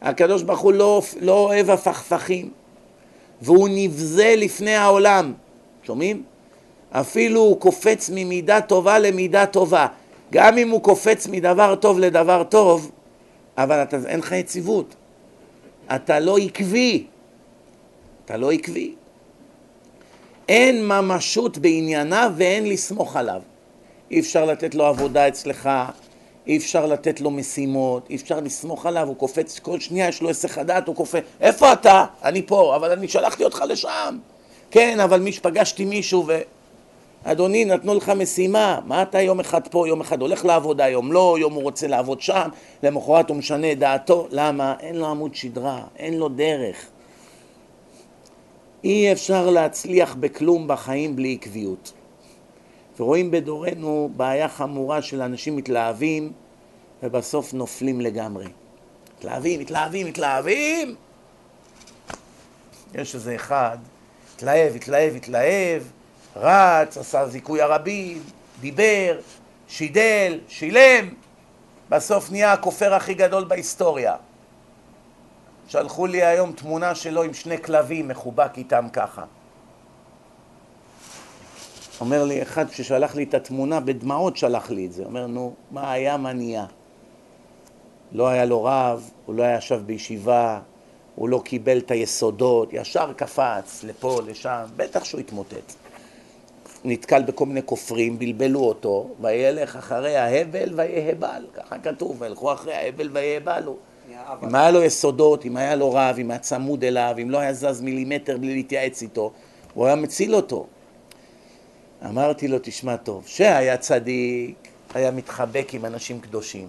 [0.01, 2.51] הקדוש ברוך הוא לא, לא אוהב הפכפכים,
[3.41, 5.33] והוא נבזה לפני העולם.
[5.83, 6.23] שומעים?
[6.91, 9.87] אפילו הוא קופץ ממידה טובה למידה טובה.
[10.31, 12.91] גם אם הוא קופץ מדבר טוב לדבר טוב,
[13.57, 14.95] אבל אתה, אין לך יציבות.
[15.95, 17.05] אתה לא עקבי.
[18.25, 18.95] אתה לא עקבי.
[20.51, 23.41] אין ממשות בענייניו ואין לסמוך עליו.
[24.11, 25.69] אי אפשר לתת לו עבודה אצלך,
[26.47, 30.27] אי אפשר לתת לו משימות, אי אפשר לסמוך עליו, הוא קופץ כל שנייה, יש לו
[30.27, 32.05] היסח הדעת, הוא קופץ, איפה אתה?
[32.23, 34.17] אני פה, אבל אני שלחתי אותך לשם.
[34.71, 36.39] כן, אבל מי שפגשתי מישהו ו...
[37.23, 41.37] אדוני, נתנו לך משימה, מה אתה יום אחד פה, יום אחד הולך לעבודה, יום לא,
[41.39, 42.49] יום הוא רוצה לעבוד שם,
[42.83, 44.75] למחרת הוא משנה את דעתו, למה?
[44.79, 46.85] אין לו עמוד שדרה, אין לו דרך.
[48.83, 51.93] אי אפשר להצליח בכלום בחיים בלי עקביות.
[52.99, 56.31] ורואים בדורנו בעיה חמורה של אנשים מתלהבים
[57.03, 58.45] ובסוף נופלים לגמרי.
[59.17, 60.95] מתלהבים, מתלהבים, מתלהבים.
[62.93, 63.77] יש איזה אחד,
[64.35, 65.83] התלהב, התלהב, התלהב,
[66.35, 68.23] רץ, עשה זיכוי הרבים,
[68.59, 69.19] דיבר,
[69.67, 71.09] שידל, שילם,
[71.89, 74.15] בסוף נהיה הכופר הכי גדול בהיסטוריה.
[75.71, 79.23] שלחו לי היום תמונה שלו עם שני כלבים מחובק איתם ככה.
[82.01, 85.03] אומר לי אחד ששלח לי את התמונה, בדמעות שלח לי את זה.
[85.03, 86.65] אומר, נו, מה היה, מה נהיה?
[88.11, 90.59] לא היה לו רב, הוא לא ישב בישיבה,
[91.15, 95.73] הוא לא קיבל את היסודות, ישר קפץ לפה, לשם, בטח שהוא התמוטט.
[96.85, 103.09] נתקל בכל מיני כופרים, בלבלו אותו, וילך אחרי ההבל ויהבל, ככה כתוב, וילכו אחרי ההבל
[103.13, 103.77] ויהבלו.
[104.43, 107.53] אם היה לו יסודות, אם היה לו רב, אם היה צמוד אליו, אם לא היה
[107.53, 109.31] זז מילימטר בלי להתייעץ איתו,
[109.73, 110.67] הוא היה מציל אותו.
[112.05, 114.55] אמרתי לו, תשמע טוב, שהיה צדיק,
[114.93, 116.67] היה מתחבק עם אנשים קדושים.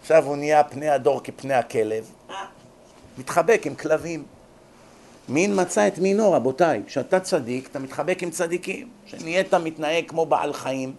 [0.00, 2.10] עכשיו הוא נהיה פני הדור כפני הכלב,
[3.18, 4.24] מתחבק עם כלבים.
[5.28, 6.82] מין מצא את מינו, רבותיי.
[6.86, 8.88] כשאתה צדיק, אתה מתחבק עם צדיקים.
[9.06, 10.92] כשנהיית מתנהג כמו בעל חיים,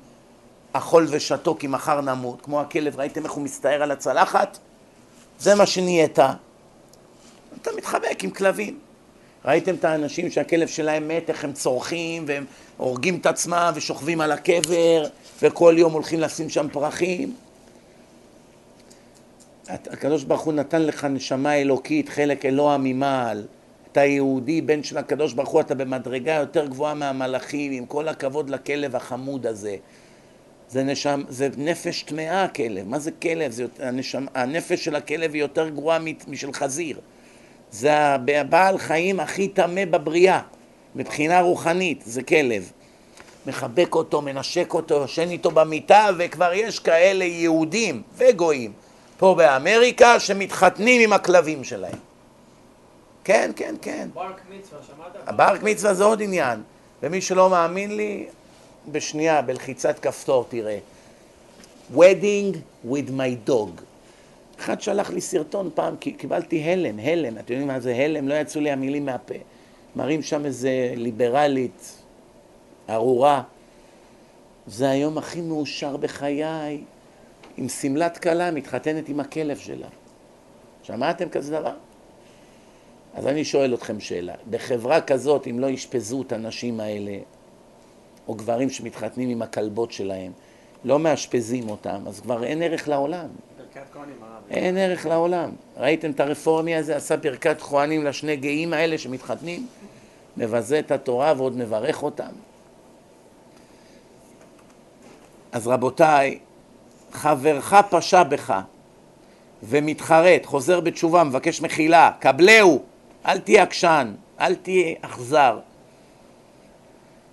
[0.74, 4.58] אכול ושתו כי מחר נמות, כמו הכלב, ראיתם איך הוא מסתער על הצלחת?
[5.42, 6.20] זה מה שנהיית.
[7.62, 8.80] אתה מתחבק עם כלבים.
[9.46, 12.46] ראיתם את האנשים שהכלב שלהם מת, איך הם צורכים, והם
[12.78, 15.04] הורגים את עצמם ושוכבים על הקבר,
[15.42, 17.36] וכל יום הולכים לשים שם פרחים?
[19.68, 23.46] הקדוש ברוך הוא נתן לך נשמה אלוקית, חלק אלוה ממעל.
[23.92, 28.50] אתה יהודי, בן של הקדוש ברוך הוא, אתה במדרגה יותר גבוהה מהמלאכים, עם כל הכבוד
[28.50, 29.76] לכלב החמוד הזה.
[30.72, 33.52] זה, נשם, זה נפש טמאה הכלב, מה זה כלב?
[33.52, 35.98] זה, הנשם, הנפש של הכלב היא יותר גרועה
[36.28, 37.00] משל חזיר.
[37.72, 40.42] זה הבעל חיים הכי טמא בבריאה,
[40.96, 42.72] מבחינה רוחנית, זה כלב.
[43.48, 48.74] מחבק אותו, מנשק אותו, יושן איתו במיטה, וכבר יש כאלה יהודים וגויים
[49.18, 51.98] פה באמריקה שמתחתנים עם הכלבים שלהם.
[53.24, 54.10] כן, כן, כן.
[54.14, 55.28] ברק מצווה, שמעת?
[55.28, 56.62] הברק מצווה זה עוד עניין.
[57.04, 58.26] ומי שלא מאמין לי,
[58.92, 60.80] בשנייה, בלחיצת כפתור, תראה.
[61.96, 62.56] Wedding
[62.86, 63.82] with my dog.
[64.60, 67.38] אחד שלח לי סרטון פעם, קיבלתי הלם, הלם.
[67.38, 68.28] אתם יודעים מה זה הלם?
[68.28, 69.36] לא יצאו לי המילים מהפה.
[69.96, 72.04] מראים שם איזה ליברלית,
[72.90, 73.44] ארורה.
[74.68, 76.84] זה היום הכי מאושר בחיי.
[77.58, 79.88] עם שמלת כלה, מתחתנת עם הכלב שלה.
[80.84, 81.74] שמעתם כזה דבר?
[83.14, 87.18] אז אני שואל אתכם שאלה, בחברה כזאת, אם לא ישפזו את הנשים האלה,
[88.28, 90.32] או גברים שמתחתנים עם הכלבות שלהם,
[90.86, 93.28] לא מאשפזים אותם, אז כבר אין ערך לעולם.
[93.58, 94.42] ברכת כהנים, הרב.
[94.50, 95.50] אין ערך לעולם.
[95.78, 99.68] ראיתם את הרפורמי הזה, עשה ברכת כהנים לשני גאים האלה שמתחתנים?
[100.38, 102.32] מבזה את התורה ועוד מברך אותם.
[105.52, 106.40] אז רבותיי,
[107.12, 108.62] חברך פשע בך
[109.64, 112.82] ומתחרט, חוזר בתשובה, מבקש מחילה, קבלהו,
[113.26, 115.60] אל תהיה עקשן, אל תהיה אכזר.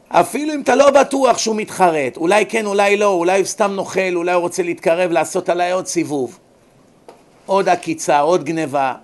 [0.08, 4.14] אפילו אם אתה לא בטוח שהוא מתחרט, אולי כן, אולי לא, אולי הוא סתם נוכל,
[4.14, 6.38] אולי הוא רוצה להתקרב, לעשות עליי עוד סיבוב,
[7.46, 8.94] עוד עקיצה, עוד גניבה,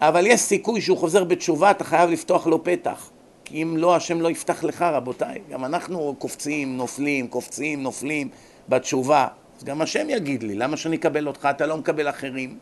[0.00, 3.10] אבל יש סיכוי שהוא חוזר בתשובה, אתה חייב לפתוח לו פתח.
[3.44, 5.38] כי אם לא, השם לא יפתח לך, רבותיי.
[5.50, 8.28] גם אנחנו קופצים, נופלים, קופצים, נופלים
[8.68, 9.26] בתשובה.
[9.58, 12.58] אז גם השם יגיד לי, למה שאני אקבל אותך, אתה לא מקבל אחרים?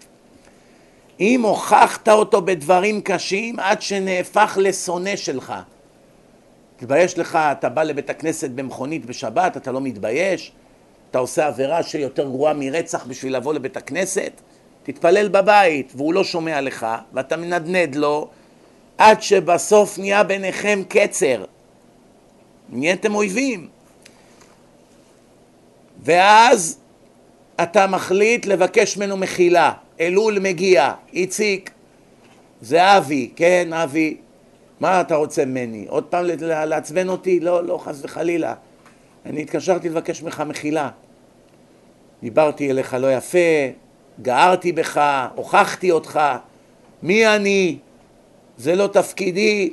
[1.20, 5.55] אם הוכחת אותו בדברים קשים עד שנהפך לשונא שלך.
[6.77, 10.53] תתבייש לך, אתה בא לבית הכנסת במכונית בשבת, אתה לא מתבייש?
[11.11, 14.33] אתה עושה עבירה שיותר גרועה מרצח בשביל לבוא לבית הכנסת?
[14.83, 18.29] תתפלל בבית, והוא לא שומע לך, ואתה מנדנד לו,
[18.99, 21.45] עד שבסוף נהיה ביניכם קצר.
[22.68, 23.68] נהייתם אויבים.
[26.03, 26.79] ואז
[27.62, 29.72] אתה מחליט לבקש ממנו מחילה.
[30.01, 31.70] אלול מגיע, איציק,
[32.61, 34.16] זה אבי, כן, אבי,
[34.81, 35.87] מה אתה רוצה ממני?
[35.89, 37.41] עוד פעם לעצבן אותי?
[37.41, 38.55] לא, לא, חס וחלילה.
[39.27, 40.91] אני התקשרתי לבקש ממך מחילה.
[42.22, 43.39] דיברתי אליך לא יפה,
[44.22, 45.01] גערתי בך,
[45.35, 46.20] הוכחתי אותך,
[47.03, 47.79] מי אני?
[48.59, 49.72] זה לא תפקידי.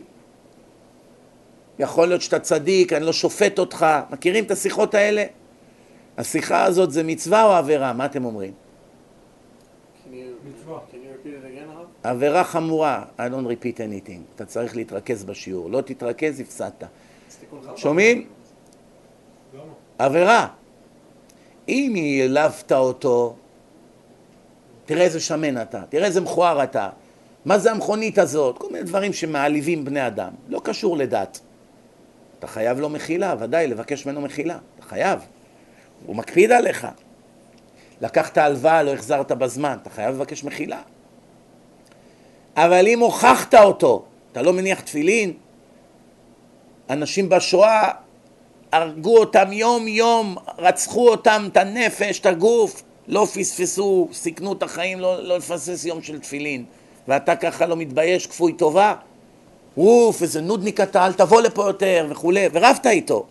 [1.80, 3.86] יכול להיות שאתה צדיק, אני לא שופט אותך.
[4.10, 5.24] מכירים את השיחות האלה?
[6.18, 7.94] השיחה הזאת זה מצווה או עבירה?
[7.94, 8.63] מה אתם אומרים?
[12.04, 14.36] עבירה חמורה, I don't repeat anything.
[14.36, 15.70] אתה צריך להתרכז בשיעור.
[15.70, 16.84] לא תתרכז, הפסדת.
[17.76, 18.28] שומעים?
[19.98, 20.48] עבירה.
[21.70, 23.36] אם העלבת אותו,
[24.86, 26.90] תראה איזה שמן אתה, תראה איזה מכוער אתה,
[27.46, 28.58] מה זה המכונית הזאת?
[28.58, 31.40] כל מיני דברים שמעליבים בני אדם, לא קשור לדת.
[32.40, 35.20] אתה חייב לו מחילה, ודאי, לבקש ממנו מחילה, אתה חייב.
[36.06, 36.88] הוא מקפיד עליך.
[38.02, 40.82] לקחת הלוואה, לא החזרת בזמן, אתה חייב לבקש מחילה.
[42.56, 45.34] אבל אם הוכחת אותו, אתה לא מניח תפילין,
[46.90, 47.90] אנשים בשואה
[48.72, 55.00] הרגו אותם יום יום, רצחו אותם, את הנפש, את הגוף, לא פספסו, סיכנו את החיים,
[55.00, 56.66] לא, לא לפספס יום של תפילין.
[57.08, 58.96] ואתה ככה לא מתבייש, כפוי טובה?
[59.78, 63.26] אוף, איזה נודניק אתה, אל תבוא לפה יותר וכולי, ורבת איתו.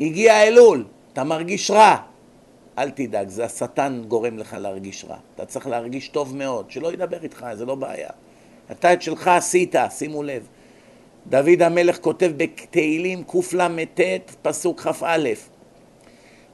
[0.00, 1.96] הגיע אלול, אתה מרגיש רע,
[2.78, 5.16] אל תדאג, זה השטן גורם לך להרגיש רע.
[5.34, 8.10] אתה צריך להרגיש טוב מאוד, שלא ידבר איתך, זה לא בעיה.
[8.70, 10.48] אתה את שלך עשית, שימו לב.
[11.28, 14.00] דוד המלך כותב בתהילים קל"ט,
[14.42, 15.28] פסוק כ"א: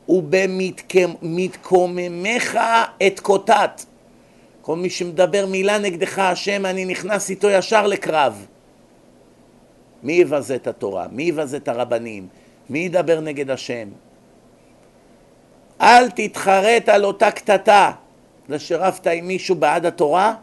[0.08, 1.40] ובמתקוממך
[3.06, 3.84] את קוטט.
[4.62, 8.46] כל מי שמדבר מילה נגדך, השם, אני נכנס איתו ישר לקרב.
[10.02, 11.06] מי יבזה את התורה?
[11.12, 12.28] מי יבזה את הרבנים?
[12.70, 13.88] מי ידבר נגד השם?
[15.82, 17.90] אל תתחרט על אותה קטטה.
[18.48, 20.34] זה שרבת עם מישהו בעד התורה,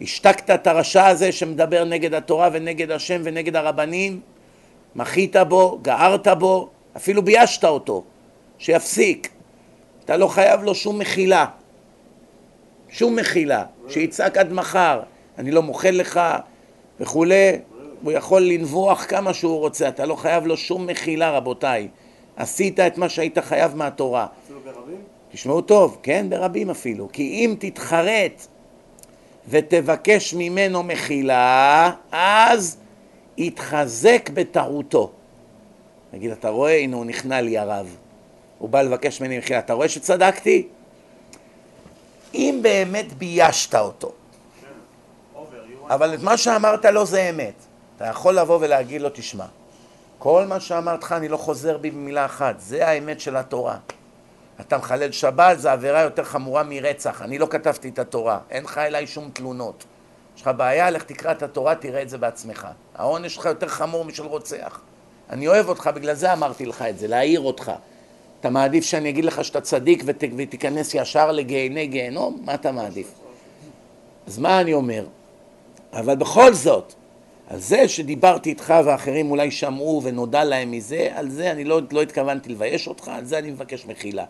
[0.00, 4.20] השתקת את הרשע הזה שמדבר נגד התורה ונגד השם ונגד הרבנים,
[4.96, 8.04] מחית בו, גערת בו, אפילו ביישת אותו,
[8.58, 9.28] שיפסיק.
[10.04, 11.46] אתה לא חייב לו שום מחילה.
[12.88, 13.64] שום מחילה.
[13.88, 15.00] שיצעק עד מחר,
[15.38, 16.20] אני לא מוחל לך
[17.00, 17.58] וכולי,
[18.02, 21.88] הוא יכול לנבוח כמה שהוא רוצה, אתה לא חייב לו שום מחילה רבותיי.
[22.38, 24.26] עשית את מה שהיית חייב מהתורה.
[24.44, 25.02] אפילו ברבים?
[25.32, 27.08] תשמעו טוב, כן, ברבים אפילו.
[27.12, 28.46] כי אם תתחרט
[29.48, 32.76] ותבקש ממנו מחילה, אז
[33.36, 35.10] יתחזק בטעותו.
[36.12, 37.96] נגיד, אתה רואה, הנה הוא נכנע לי הרב.
[38.58, 39.58] הוא בא לבקש ממני מחילה.
[39.58, 40.68] אתה רואה שצדקתי?
[42.34, 44.12] אם באמת ביישת אותו,
[45.90, 47.54] אבל את מה שאמרת לו זה אמת.
[47.96, 49.46] אתה יכול לבוא ולהגיד לו, תשמע,
[50.18, 53.76] כל מה שאמרת לך אני לא חוזר בי במילה אחת, זה האמת של התורה.
[54.60, 57.22] אתה מחלל שבת, זו עבירה יותר חמורה מרצח.
[57.22, 59.84] אני לא כתבתי את התורה, אין לך אליי שום תלונות.
[60.36, 62.68] יש לך בעיה, לך תקרא את התורה, תראה את זה בעצמך.
[62.94, 64.80] העונש שלך יותר חמור משל רוצח.
[65.30, 67.72] אני אוהב אותך, בגלל זה אמרתי לך את זה, להעיר אותך.
[68.40, 72.42] אתה מעדיף שאני אגיד לך שאתה צדיק ות, ותיכנס ישר לגיהני גיהנום?
[72.44, 73.12] מה אתה מעדיף?
[74.26, 75.06] אז מה אני אומר?
[75.92, 76.94] אבל בכל זאת,
[77.50, 82.02] על זה שדיברתי איתך ואחרים אולי שמעו ונודע להם מזה, על זה אני לא, לא
[82.02, 84.24] התכוונתי לבייש אותך, על זה אני מבקש מחילה.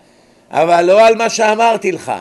[0.51, 2.13] אבל לא על מה שאמרתי לך.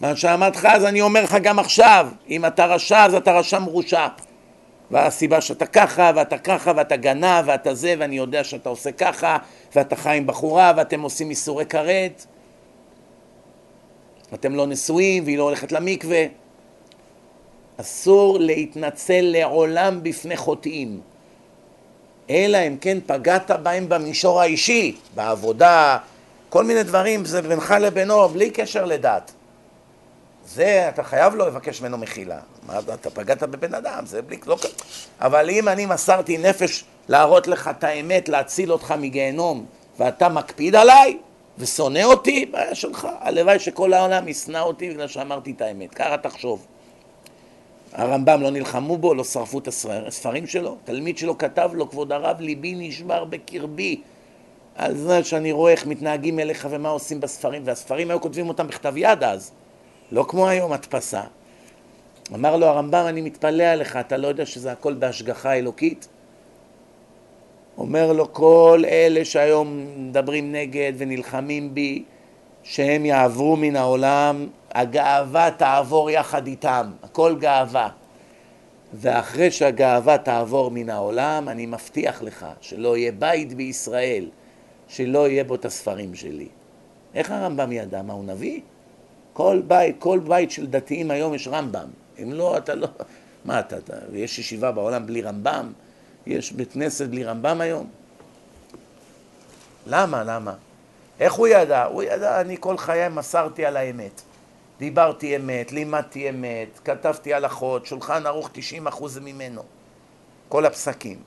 [0.00, 3.58] מה שאמרתי לך אז אני אומר לך גם עכשיו, אם אתה רשע אז אתה רשע
[3.58, 4.06] מרושע.
[4.90, 9.38] והסיבה שאתה ככה, ואתה ככה, ואתה גנב, ואתה זה, ואני יודע שאתה עושה ככה,
[9.76, 12.26] ואתה חי עם בחורה, ואתם עושים איסורי כרת,
[14.34, 16.24] אתם לא נשואים, והיא לא הולכת למקווה.
[17.80, 21.00] אסור להתנצל לעולם בפני חוטאים.
[22.30, 25.98] אלא אם כן פגעת בהם במישור האישי, בעבודה,
[26.48, 29.32] כל מיני דברים, זה בינך לבינו, בלי קשר לדת.
[30.46, 32.38] זה, אתה חייב לו לבקש ממנו מחילה.
[32.66, 34.36] מה, אתה פגעת בבן אדם, זה בלי...
[34.46, 34.56] לא...
[35.20, 39.66] אבל אם אני מסרתי נפש להראות לך את האמת, להציל אותך מגיהנום,
[39.98, 41.18] ואתה מקפיד עליי
[41.58, 43.08] ושונא אותי, בעיה שלך.
[43.20, 45.94] הלוואי שכל העולם ישנא אותי בגלל שאמרתי את האמת.
[45.94, 46.66] ככה תחשוב.
[47.92, 49.68] הרמב"ם לא נלחמו בו, לא שרפו את
[50.06, 50.76] הספרים שלו.
[50.84, 54.00] תלמיד שלו כתב לו, כבוד הרב, ליבי נשבר בקרבי
[54.76, 58.96] על זה שאני רואה איך מתנהגים אליך ומה עושים בספרים, והספרים היו כותבים אותם בכתב
[58.96, 59.52] יד אז,
[60.12, 61.22] לא כמו היום הדפסה.
[62.34, 66.08] אמר לו הרמב"ם, אני מתפלא עליך, אתה לא יודע שזה הכל בהשגחה אלוקית?
[67.78, 72.04] אומר לו, כל אלה שהיום מדברים נגד ונלחמים בי,
[72.62, 74.46] שהם יעברו מן העולם,
[74.76, 77.88] הגאווה תעבור יחד איתם, הכל גאווה.
[78.94, 84.28] ואחרי שהגאווה תעבור מן העולם, אני מבטיח לך שלא יהיה בית בישראל
[84.88, 86.48] שלא יהיה בו את הספרים שלי.
[87.14, 88.02] איך הרמב"ם ידע?
[88.02, 88.60] מה, הוא נביא?
[89.32, 91.88] כל בית, כל בית של דתיים היום יש רמב"ם.
[92.22, 92.88] אם לא, אתה לא...
[93.44, 93.94] מה אתה, אתה...
[94.12, 95.72] יש ישיבה בעולם בלי רמב"ם?
[96.26, 97.86] יש בית כנסת בלי רמב"ם היום?
[99.86, 100.24] למה?
[100.24, 100.54] למה?
[101.20, 101.84] איך הוא ידע?
[101.84, 104.22] הוא ידע, אני כל חיי מסרתי על האמת.
[104.78, 108.50] דיברתי אמת, לימדתי אמת, כתבתי הלכות, שולחן ערוך
[108.86, 109.62] 90% ממנו.
[110.48, 111.18] כל הפסקים.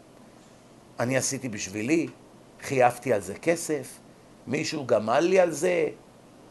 [1.00, 2.08] אני עשיתי בשבילי,
[2.62, 4.00] חייבתי על זה כסף,
[4.48, 5.88] מישהו גמל לי על זה,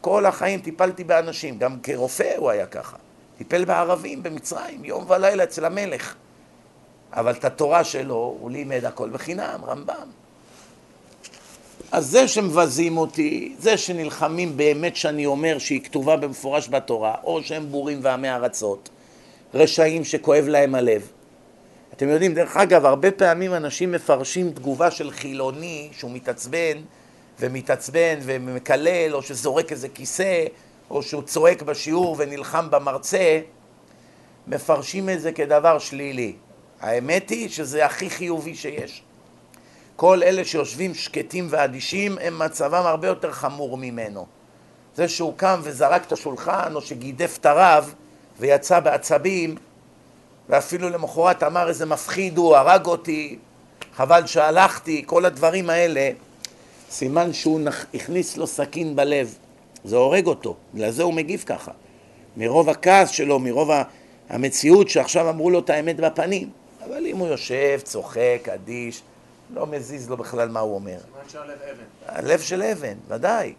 [0.01, 2.97] כל החיים טיפלתי באנשים, גם כרופא הוא היה ככה.
[3.37, 6.15] טיפל בערבים במצרים, יום ולילה אצל המלך.
[7.13, 10.09] אבל את התורה שלו הוא לימד הכל בחינם, רמב"ם.
[11.91, 17.71] אז זה שמבזים אותי, זה שנלחמים באמת שאני אומר שהיא כתובה במפורש בתורה, או שהם
[17.71, 18.89] בורים ועמי ארצות,
[19.53, 21.11] רשעים שכואב להם הלב.
[21.93, 26.77] אתם יודעים, דרך אגב, הרבה פעמים אנשים מפרשים תגובה של חילוני שהוא מתעצבן
[27.39, 30.45] ומתעצבן ומקלל, או שזורק איזה כיסא,
[30.89, 33.39] או שהוא צועק בשיעור ונלחם במרצה,
[34.47, 36.33] מפרשים את זה כדבר שלילי.
[36.81, 39.03] האמת היא שזה הכי חיובי שיש.
[39.99, 44.25] כל אלה שיושבים שקטים ואדישים, הם מצבם הרבה יותר חמור ממנו.
[44.95, 47.93] זה שהוא קם וזרק את השולחן, או שגידף את הרב,
[48.39, 49.55] ויצא בעצבים,
[50.49, 53.37] ואפילו למחרת אמר איזה מפחיד הוא, הרג אותי,
[53.95, 56.09] חבל שהלכתי, כל הדברים האלה,
[56.89, 57.85] סימן שהוא נכ...
[57.93, 59.37] הכניס לו סכין בלב,
[59.83, 61.71] זה הורג אותו, בגלל זה הוא מגיב ככה.
[62.37, 63.69] מרוב הכעס שלו, מרוב
[64.29, 66.49] המציאות שעכשיו אמרו לו את האמת בפנים.
[66.85, 69.01] אבל אם הוא יושב, צוחק, אדיש,
[69.53, 70.97] לא מזיז לו בכלל מה הוא אומר.
[70.99, 71.83] סימן שהלב אבן.
[72.05, 73.53] הלב של אבן, ודאי.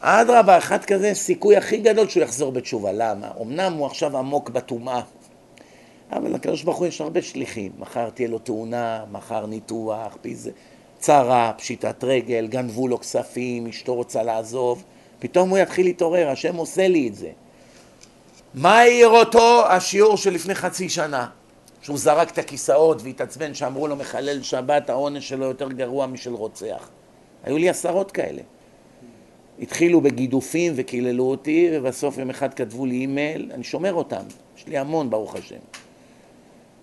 [0.00, 2.92] אדרבה, אחד כזה, סיכוי הכי גדול שהוא יחזור בתשובה.
[2.92, 3.30] למה?
[3.40, 5.00] אמנם הוא עכשיו עמוק בטומאה,
[6.12, 7.72] אבל לקדוש ברוך הוא יש הרבה שליחים.
[7.78, 10.50] מחר תהיה לו תאונה, מחר ניתוח, פיזה,
[10.98, 14.84] צרה, פשיטת רגל, גנבו לו כספים, אשתו רוצה לעזוב.
[15.18, 17.30] פתאום הוא יתחיל להתעורר, השם עושה לי את זה.
[18.54, 19.66] מה העיר אותו?
[19.68, 21.28] השיעור של לפני חצי שנה.
[21.82, 26.88] שהוא זרק את הכיסאות והתעצבן שאמרו לו מחלל שבת, העונש שלו יותר גרוע משל רוצח.
[27.44, 28.42] היו לי עשרות כאלה.
[29.58, 34.22] התחילו בגידופים וקיללו אותי, ובסוף יום אחד כתבו לי אימייל, אני שומר אותם,
[34.56, 35.56] יש לי המון ברוך השם.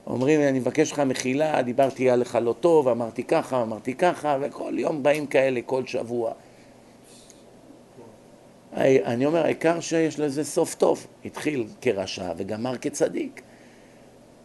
[0.08, 4.74] אומרים לי, אני מבקש לך מחילה, דיברתי עליך לא טוב, אמרתי ככה, אמרתי ככה, וכל
[4.78, 6.32] יום באים כאלה, כל שבוע.
[8.78, 11.08] אני אומר, העיקר שיש לזה סוף טוב.
[11.26, 13.42] התחיל כרשע וגמר כצדיק.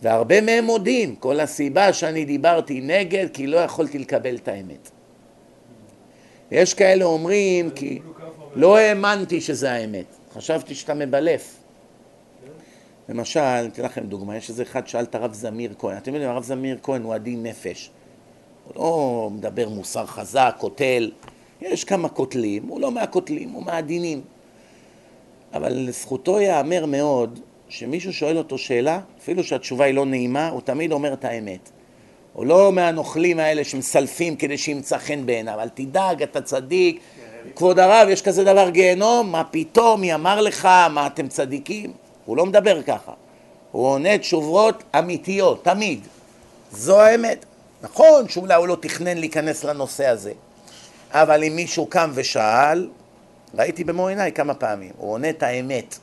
[0.03, 4.91] והרבה מהם מודים, כל הסיבה שאני דיברתי נגד, כי לא יכולתי לקבל את האמת.
[6.51, 7.99] יש כאלה אומרים, כי
[8.55, 11.57] לא האמנתי שזה האמת, חשבתי שאתה מבלף.
[13.09, 16.43] למשל, אתן לכם דוגמה, יש איזה אחד שאל את הרב זמיר כהן, אתם יודעים, הרב
[16.43, 17.91] זמיר כהן הוא עדין נפש.
[18.65, 21.11] הוא לא מדבר מוסר חזק, קוטל,
[21.61, 24.21] יש כמה קוטלים, הוא לא מהקוטלים, הוא מהעדינים.
[25.55, 30.93] אבל לזכותו ייאמר מאוד, שמישהו שואל אותו שאלה, אפילו שהתשובה היא לא נעימה, הוא תמיד
[30.93, 31.71] אומר את האמת.
[32.33, 37.01] הוא לא מהנוכלים האלה שמסלפים כדי שימצא חן בעיניו, אל תדאג, אתה צדיק.
[37.57, 39.33] כבוד הרב, יש כזה דבר גיהנום?
[39.33, 41.93] מה פתאום, מי אמר לך, מה אתם צדיקים?
[42.25, 43.13] הוא לא מדבר ככה.
[43.73, 46.01] הוא עונה תשובות אמיתיות, תמיד.
[46.73, 47.45] זו האמת.
[47.83, 50.33] נכון שאולי הוא לא תכנן להיכנס לנושא הזה,
[51.11, 52.89] אבל אם מישהו קם ושאל,
[53.55, 55.99] ראיתי במו עיניי כמה פעמים, הוא עונה את האמת.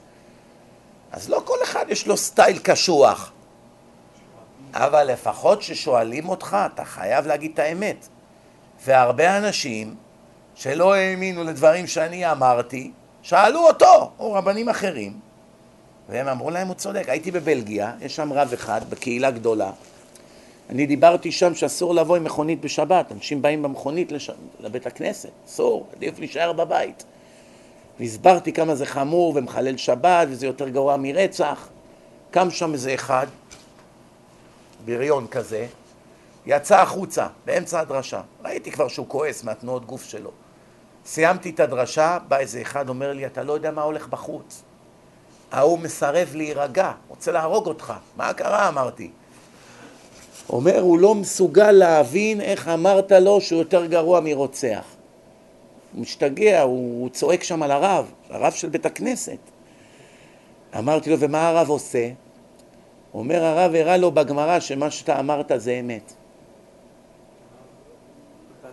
[1.15, 3.31] אז לא כל אחד יש לו סטייל קשוח,
[4.73, 8.07] אבל לפחות כששואלים אותך, אתה חייב להגיד את האמת.
[8.85, 9.95] והרבה אנשים
[10.55, 15.19] שלא האמינו לדברים שאני אמרתי, שאלו אותו, או רבנים אחרים,
[16.09, 17.09] והם אמרו להם, הוא צודק.
[17.09, 19.71] הייתי בבלגיה, יש שם רב אחד, בקהילה גדולה.
[20.69, 24.29] אני דיברתי שם שאסור לבוא עם מכונית בשבת, אנשים באים במכונית לש...
[24.59, 27.03] לבית הכנסת, אסור, עדיף להישאר בבית.
[27.99, 31.67] והסברתי כמה זה חמור ומחלל שבת וזה יותר גרוע מרצח.
[32.31, 33.27] קם שם איזה אחד,
[34.85, 35.67] בריון כזה,
[36.45, 38.21] יצא החוצה באמצע הדרשה.
[38.45, 40.31] ראיתי כבר שהוא כועס מהתנועות גוף שלו.
[41.05, 44.63] סיימתי את הדרשה, בא איזה אחד, אומר לי, אתה לא יודע מה הולך בחוץ.
[45.51, 47.93] ההוא מסרב להירגע, רוצה להרוג אותך.
[48.17, 48.67] מה קרה?
[48.67, 49.11] אמרתי.
[50.49, 54.94] אומר, הוא לא מסוגל להבין איך אמרת לו שהוא יותר גרוע מרוצח.
[55.95, 59.37] הוא משתגע, הוא, הוא צועק שם על הרב, הרב של בית הכנסת.
[60.77, 62.09] אמרתי לו, ומה הרב עושה?
[63.13, 66.13] אומר הרב הראה לו בגמרא שמה שאתה אמרת זה אמת.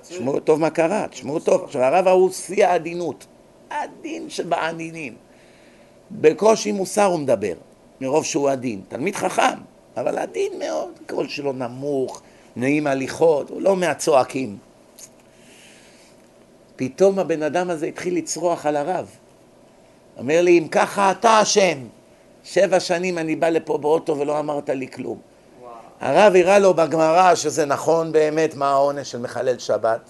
[0.03, 1.65] תשמעו טוב מה קרה, תשמעו טוב.
[1.65, 3.27] עכשיו הרב ההוא שיא העדינות,
[3.71, 5.15] עדין שבעדינים.
[6.11, 7.55] בקושי מוסר הוא מדבר,
[8.01, 8.81] מרוב שהוא עדין.
[8.89, 9.59] תלמיד חכם,
[9.97, 12.23] אבל עדין מאוד, קול שלו נמוך,
[12.57, 14.59] נעים הליכות, הוא לא מהצועקים.
[16.85, 19.07] פתאום הבן אדם הזה התחיל לצרוח על הרב.
[20.19, 21.79] אומר לי, אם ככה אתה אשם,
[22.45, 25.19] שבע שנים אני בא לפה באוטו ולא אמרת לי כלום.
[25.61, 25.73] וואו.
[26.01, 30.01] הרב הראה לו בגמרא שזה נכון באמת מה העונש של מחלל שבת,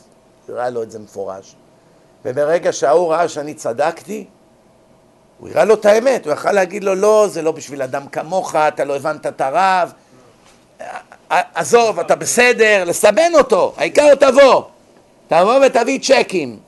[0.48, 1.54] הראה לו את זה מפורש.
[2.24, 4.26] וברגע שההוא ראה שאני צדקתי,
[5.38, 8.56] הוא הראה לו את האמת, הוא יכל להגיד לו, לא, זה לא בשביל אדם כמוך,
[8.56, 9.92] אתה לא הבנת את הרב,
[11.30, 14.71] עזוב, אתה בסדר, לסבן אותו, העיקר תבוא.
[15.32, 16.58] תבוא ותביא צ'קים.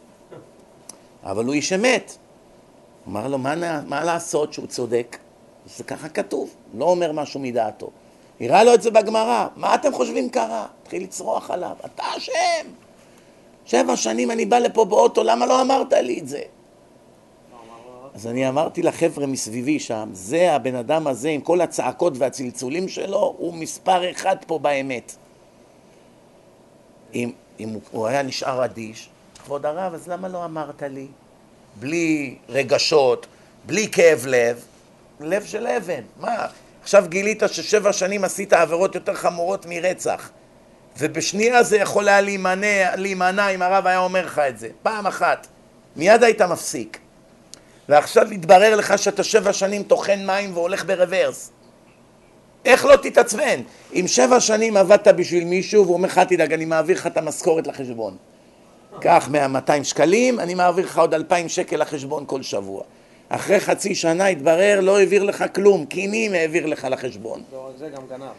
[1.24, 2.16] אבל הוא איש אמת.
[3.09, 5.16] אמר לו, מה, מה לעשות שהוא צודק?
[5.66, 7.91] זה ככה כתוב, לא אומר משהו מדעתו.
[8.41, 10.66] הראה לו את זה בגמרא, מה אתם חושבים קרה?
[10.82, 12.66] התחיל לצרוח עליו, אתה אשם.
[13.65, 16.43] שבע שנים אני בא לפה באוטו, למה לא אמרת לי את זה?
[18.15, 23.35] אז אני אמרתי לחבר'ה מסביבי שם, זה הבן אדם הזה עם כל הצעקות והצלצולים שלו,
[23.39, 25.16] הוא מספר אחד פה באמת.
[27.15, 29.09] אם, אם הוא, הוא היה נשאר אדיש,
[29.44, 31.06] כבוד הרב, אז למה לא אמרת לי?
[31.81, 33.26] בלי רגשות,
[33.66, 34.64] בלי כאב לב,
[35.20, 36.02] לב של אבן.
[36.20, 36.47] מה,
[36.82, 40.31] עכשיו גילית ששבע שנים עשית עבירות יותר חמורות מרצח,
[40.98, 45.47] ובשנייה זה יכול היה להימנע, להימנע אם הרב היה אומר לך את זה, פעם אחת,
[45.97, 46.98] מיד היית מפסיק.
[47.89, 51.51] ועכשיו יתברר לך שאתה שבע שנים טוחן מים והולך ברוורס.
[52.65, 53.61] איך לא תתעצבן?
[53.95, 57.66] אם שבע שנים עבדת בשביל מישהו והוא אומר לך, תדאג, אני מעביר לך את המשכורת
[57.66, 58.16] לחשבון.
[59.01, 59.28] קח
[59.69, 62.82] 100-200 שקלים, אני מעביר לך עוד 2,000 שקל לחשבון כל שבוע.
[63.28, 67.43] אחרי חצי שנה התברר, לא העביר לך כלום, קינים העביר לך לחשבון.
[67.53, 68.32] לא רק זה, גם גנב.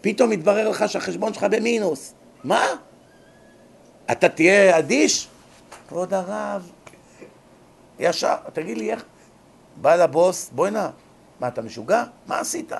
[0.00, 2.14] פתאום התברר לך שהחשבון שלך במינוס.
[2.44, 2.66] מה?
[4.12, 5.28] אתה תהיה אדיש?
[5.88, 6.70] כבוד הרב,
[7.98, 9.04] ישר, תגיד לי איך...
[9.76, 10.88] בא לבוס, בואי נא,
[11.42, 12.04] מה אתה משוגע?
[12.26, 12.72] מה עשית?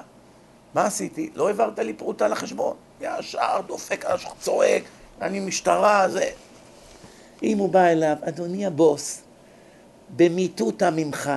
[0.74, 1.30] מה עשיתי?
[1.34, 2.76] לא העברת לי פרוטה לחשבון.
[3.00, 4.04] ישר דופק
[4.40, 4.82] צועק,
[5.20, 6.30] אני משטרה, זה...
[7.42, 9.22] אם הוא בא אליו, אדוני הבוס,
[10.16, 11.30] במיטותא ממך,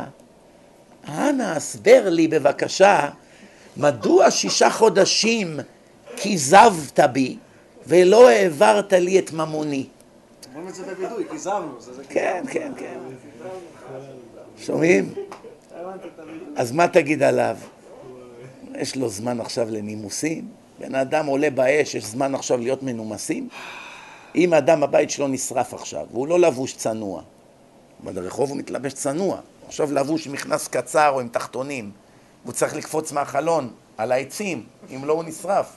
[1.08, 3.10] אנא הסבר לי בבקשה,
[3.78, 5.60] מדוע שישה חודשים
[6.16, 7.38] כיזבת בי
[7.88, 9.88] ולא העברת לי את ממוני?
[10.48, 11.78] אומרים את זה בווידוי, כיזבנו.
[12.10, 13.00] כן, כן, כן.
[14.58, 15.14] שומעים?
[16.56, 17.58] אז מה תגיד עליו?
[18.76, 20.48] יש לו זמן עכשיו לנימוסים?
[20.80, 23.50] בן אדם עולה באש, יש זמן עכשיו להיות מנומסים?
[24.36, 27.22] אם אדם הבית שלו נשרף עכשיו, והוא לא לבוש צנוע,
[28.00, 29.38] ברחוב הוא מתלבש צנוע,
[29.68, 31.92] עכשיו לבוש עם מכנס קצר או עם תחתונים,
[32.44, 34.64] והוא צריך לקפוץ מהחלון על העצים,
[34.96, 35.76] אם לא הוא נשרף.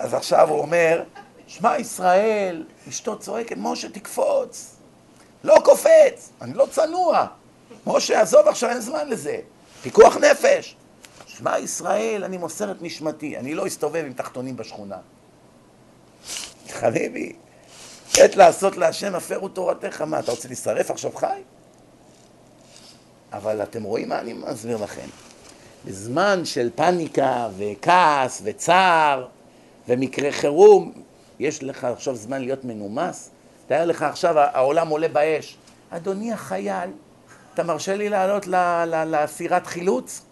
[0.00, 1.02] אז עכשיו הוא אומר,
[1.46, 4.76] שמע ישראל, אשתו צועקת, משה תקפוץ.
[5.44, 7.26] לא קופץ, אני לא צנוע.
[7.86, 9.36] משה, עזוב עכשיו, אין זמן לזה.
[9.82, 10.76] פיקוח נפש.
[11.26, 14.98] שמע ישראל, אני מוסר את נשמתי, אני לא אסתובב עם תחתונים בשכונה.
[16.70, 17.32] חביבי,
[18.18, 20.02] עת לעשות להשם הפרו תורתך.
[20.02, 21.40] מה, אתה רוצה להישרף עכשיו חי?
[23.32, 25.06] אבל אתם רואים מה אני מסביר לכם.
[25.84, 29.26] בזמן של פניקה וכעס וצער
[29.88, 30.92] ומקרה חירום,
[31.38, 33.30] יש לך עכשיו זמן להיות מנומס?
[33.66, 35.56] תאר לך עכשיו העולם עולה באש.
[35.90, 36.90] אדוני החייל,
[37.60, 38.46] אתה מרשה לי לעלות
[39.06, 40.22] לסירת חילוץ?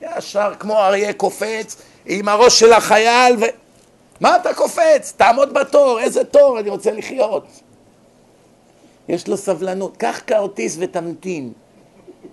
[0.00, 3.44] ישר כמו אריה קופץ עם הראש של החייל ו...
[4.20, 5.14] מה אתה קופץ?
[5.16, 6.58] תעמוד בתור, איזה תור?
[6.60, 7.46] אני רוצה לחיות.
[9.08, 9.96] יש לו סבלנות.
[9.96, 11.52] קח כרטיס ותמתין.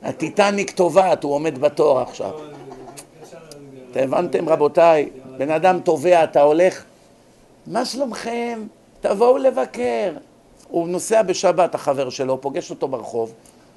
[0.03, 2.31] הטיטניק טובעת, הוא עומד בתור עכשיו.
[3.91, 5.09] אתם הבנתם רבותיי?
[5.37, 6.83] בן אדם טובע, אתה הולך,
[7.67, 8.67] מה שלומכם?
[9.01, 10.11] תבואו לבקר.
[10.67, 13.33] הוא נוסע בשבת, החבר שלו, פוגש אותו ברחוב,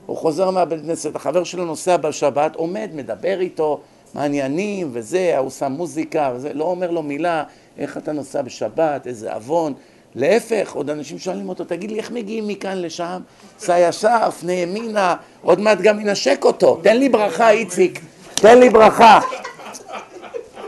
[0.08, 3.80] הוא חוזר מהבית כנסת, החבר שלו נוסע בשבת, עומד, מדבר איתו,
[4.14, 7.44] מעניינים וזה, הוא שם מוזיקה וזה, לא אומר לו מילה,
[7.78, 9.74] איך אתה נוסע בשבת, איזה עוון.
[10.14, 13.20] להפך, עוד אנשים שואלים אותו, תגיד לי, איך מגיעים מכאן לשם?
[13.58, 16.80] סע ישר, פנה ימינה, עוד מעט גם ינשק אותו.
[16.82, 18.00] תן לי ברכה, איציק,
[18.34, 19.20] תן לי ברכה.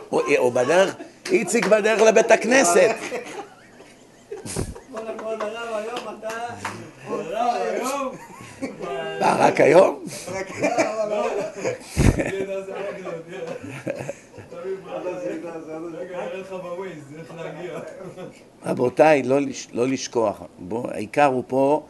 [0.09, 0.97] הוא, בדרך,
[1.31, 2.91] איציק בדרך לבית הכנסת.
[9.21, 10.05] מה, רק היום?
[18.67, 19.39] רבותיי, לא,
[19.73, 20.43] לא לשכוח,
[20.85, 21.83] העיקר הוא פה,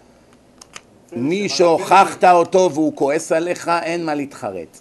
[1.12, 4.78] מי שהוכחת אותו והוא כועס עליך, אין מה להתחרט.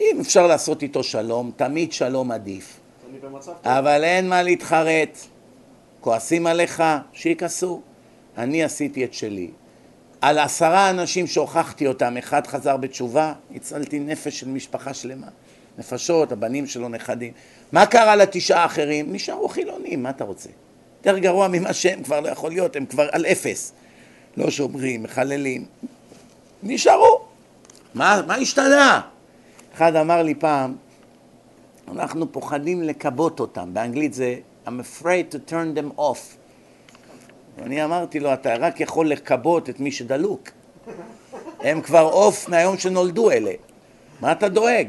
[0.00, 2.80] אם אפשר לעשות איתו שלום, תמיד שלום עדיף.
[3.64, 5.18] אבל אין מה להתחרט.
[6.00, 6.82] כועסים עליך,
[7.12, 7.80] שיכעסו.
[8.38, 9.50] אני עשיתי את שלי.
[10.20, 15.26] על עשרה אנשים שהוכחתי אותם, אחד חזר בתשובה, הצלתי נפש של משפחה שלמה.
[15.78, 17.32] נפשות, הבנים שלו, נכדים.
[17.72, 19.12] מה קרה לתשעה האחרים?
[19.12, 20.48] נשארו חילונים, מה אתה רוצה?
[20.98, 23.72] יותר גרוע ממה שהם כבר לא יכול להיות, הם כבר על אפס.
[24.36, 25.64] לא שומרים, מחללים.
[26.62, 27.20] נשארו.
[27.94, 29.00] מה, מה השתנה?
[29.74, 30.76] אחד אמר לי פעם,
[31.88, 34.36] אנחנו פוחדים לכבות אותם, באנגלית זה
[34.66, 36.39] I'm afraid to turn them off.
[37.58, 40.48] ואני אמרתי לו, אתה רק יכול לכבות את מי שדלוק.
[41.60, 43.52] הם כבר עוף מהיום שנולדו אלה.
[44.20, 44.88] מה אתה דואג?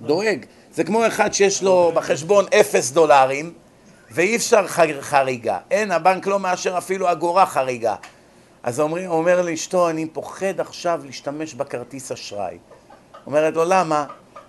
[0.00, 0.46] דואג.
[0.74, 3.52] זה כמו אחד שיש לו בחשבון אפס דולרים
[4.10, 4.66] ואי אפשר
[5.00, 5.58] חריגה.
[5.70, 7.94] אין, הבנק לא מאשר אפילו אגורה חריגה.
[8.62, 12.58] אז אומר, אומר לאשתו, אני פוחד עכשיו להשתמש בכרטיס אשראי.
[13.26, 14.06] אומרת לו, למה?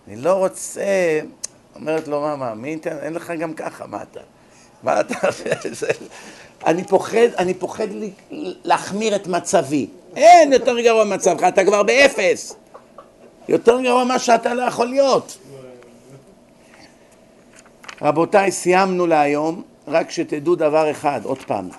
[0.07, 1.19] אני לא רוצה...
[1.75, 2.97] אומרת לו, מה, מה, מי ייתן?
[2.97, 4.19] אין לך גם ככה, מה אתה?
[4.83, 5.13] מה אתה...
[5.71, 5.87] זה...
[6.65, 7.87] אני פוחד, אני פוחד
[8.63, 9.87] להחמיר את מצבי.
[10.15, 12.55] אין יותר גרוע מצבך, אתה כבר באפס.
[13.47, 15.37] יותר גרוע מה שאתה לא יכול להיות.
[18.01, 21.69] רבותיי, סיימנו להיום, רק שתדעו דבר אחד, עוד פעם.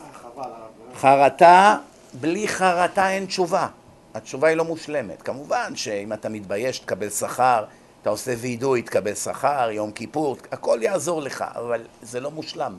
[0.97, 1.77] חרטה,
[2.21, 3.67] בלי חרטה אין תשובה.
[4.15, 5.23] התשובה היא לא מושלמת.
[5.23, 7.65] כמובן שאם אתה מתבייש תקבל שכר,
[8.03, 12.77] אתה עושה וידוי תקבל שכר, יום כיפור, הכל יעזור לך, אבל זה לא מושלם.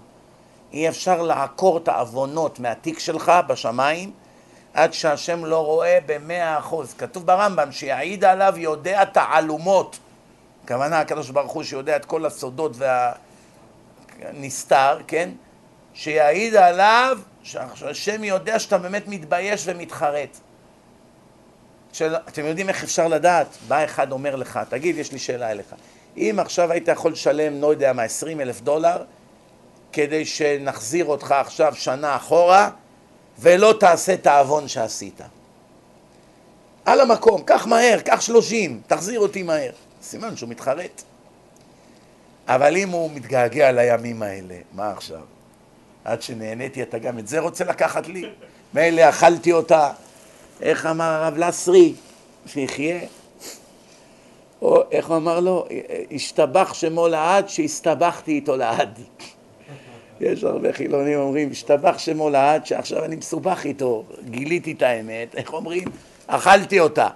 [0.73, 4.11] אי אפשר לעקור את העוונות מהתיק שלך בשמיים
[4.73, 6.93] עד שהשם לא רואה במאה אחוז.
[6.97, 9.99] כתוב ברמב"ם שיעיד עליו יודע תעלומות.
[10.63, 12.77] הכוונה הקדוש ברוך הוא שיודע את כל הסודות
[14.21, 15.29] והנסתר, כן?
[15.93, 20.37] שיעיד עליו שהשם יודע שאתה באמת מתבייש ומתחרט.
[21.93, 22.15] של...
[22.15, 23.47] אתם יודעים איך אפשר לדעת?
[23.67, 25.75] בא אחד אומר לך, תגיד, יש לי שאלה אליך.
[26.17, 29.03] אם עכשיו היית יכול לשלם, לא יודע מה, 20 אלף דולר,
[29.95, 32.69] כדי שנחזיר אותך עכשיו שנה אחורה,
[33.39, 35.21] ולא תעשה את העוון שעשית.
[36.85, 39.71] על המקום, קח מהר, קח שלושים, תחזיר אותי מהר.
[40.01, 41.03] סימן שהוא מתחרט.
[42.47, 45.21] אבל אם הוא מתגעגע לימים האלה, מה עכשיו?
[46.05, 48.29] עד שנהניתי אתה גם את זה רוצה לקחת לי?
[48.73, 49.91] מילא אכלתי אותה,
[50.61, 51.93] איך אמר הרב לסרי?
[52.45, 52.99] שיחיה.
[54.61, 55.67] או איך הוא אמר לו?
[56.11, 58.99] השתבח שמו לעד, שהסתבכתי איתו לעד.
[60.21, 65.53] יש הרבה חילונים אומרים, השתבח שמו לעד, שעכשיו אני מסובך איתו, גיליתי את האמת, איך
[65.53, 65.83] אומרים?
[66.27, 67.07] אכלתי אותה.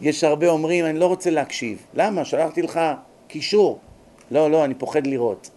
[0.00, 1.78] יש הרבה אומרים, אני לא רוצה להקשיב.
[1.94, 2.24] למה?
[2.24, 2.80] שלחתי לך
[3.28, 3.78] קישור.
[4.30, 5.50] לא, לא, אני פוחד לראות.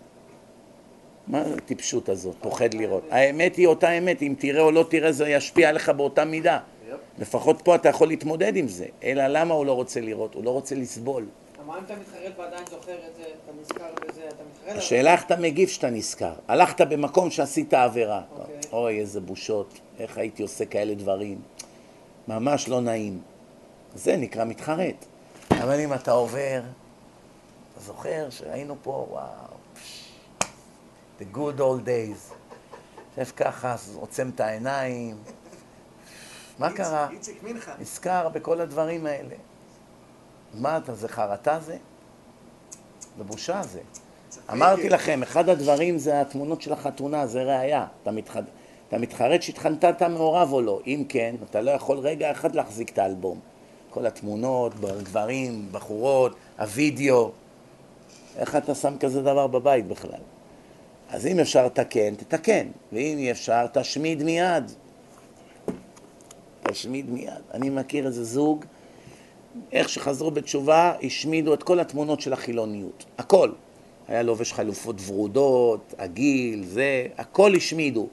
[1.28, 3.04] מה הטיפשות הזאת, פוחד לראות?
[3.12, 6.60] האמת היא אותה אמת, אם תראה או לא תראה זה ישפיע עליך באותה מידה.
[7.20, 8.86] לפחות פה אתה יכול להתמודד עם זה.
[9.04, 10.34] אלא למה הוא לא רוצה לראות?
[10.34, 11.26] הוא לא רוצה לסבול.
[11.68, 14.78] מה אם אתה מתחרט ועדיין זוכר את זה, אתה נזכר בזה, אתה מתחרט?
[14.78, 16.34] השאלה איך אתה מגיב כשאתה נזכר.
[16.48, 18.22] הלכת במקום שעשית עבירה.
[18.32, 18.60] אוקיי.
[18.72, 21.42] אוי, איזה בושות, איך הייתי עושה כאלה דברים.
[22.28, 23.22] ממש לא נעים.
[23.96, 25.06] זה נקרא מתחרט.
[25.52, 26.62] אבל אם אתה עובר,
[27.74, 29.28] אתה זוכר שהיינו פה, וואו,
[31.20, 32.34] the good old days.
[33.18, 35.18] יושב ככה, עוצם את העיניים.
[36.60, 37.10] מה קרה?
[37.12, 37.74] איציק מנחה.
[37.80, 39.36] נזכר בכל הדברים האלה.
[40.54, 41.78] מה אתה, זה חרטה זה?
[43.18, 43.80] זה בושה זה.
[44.52, 47.86] אמרתי לכם, אחד הדברים זה התמונות של החתונה, זה ראייה.
[48.04, 48.38] אתה, מתח...
[48.88, 50.80] אתה מתחרט שהתחתנת מעורב או לא.
[50.88, 53.40] אם כן, אתה לא יכול רגע אחד להחזיק את האלבום.
[53.90, 57.32] כל התמונות, גברים, בחורות, הווידאו.
[58.38, 60.20] איך אתה שם כזה דבר בבית בכלל?
[61.10, 62.68] אז אם אפשר לתקן, תתקן.
[62.94, 64.72] ואם אי אפשר, תשמיד מיד.
[66.64, 67.42] תשמיד מיד.
[67.54, 68.66] אני מכיר איזה זוג,
[69.72, 73.06] איך שחזרו בתשובה, השמידו את כל התמונות של החילוניות.
[73.18, 73.50] הכל.
[74.08, 78.08] היה לובש חלופות ורודות, הגיל, זה, הכל השמידו.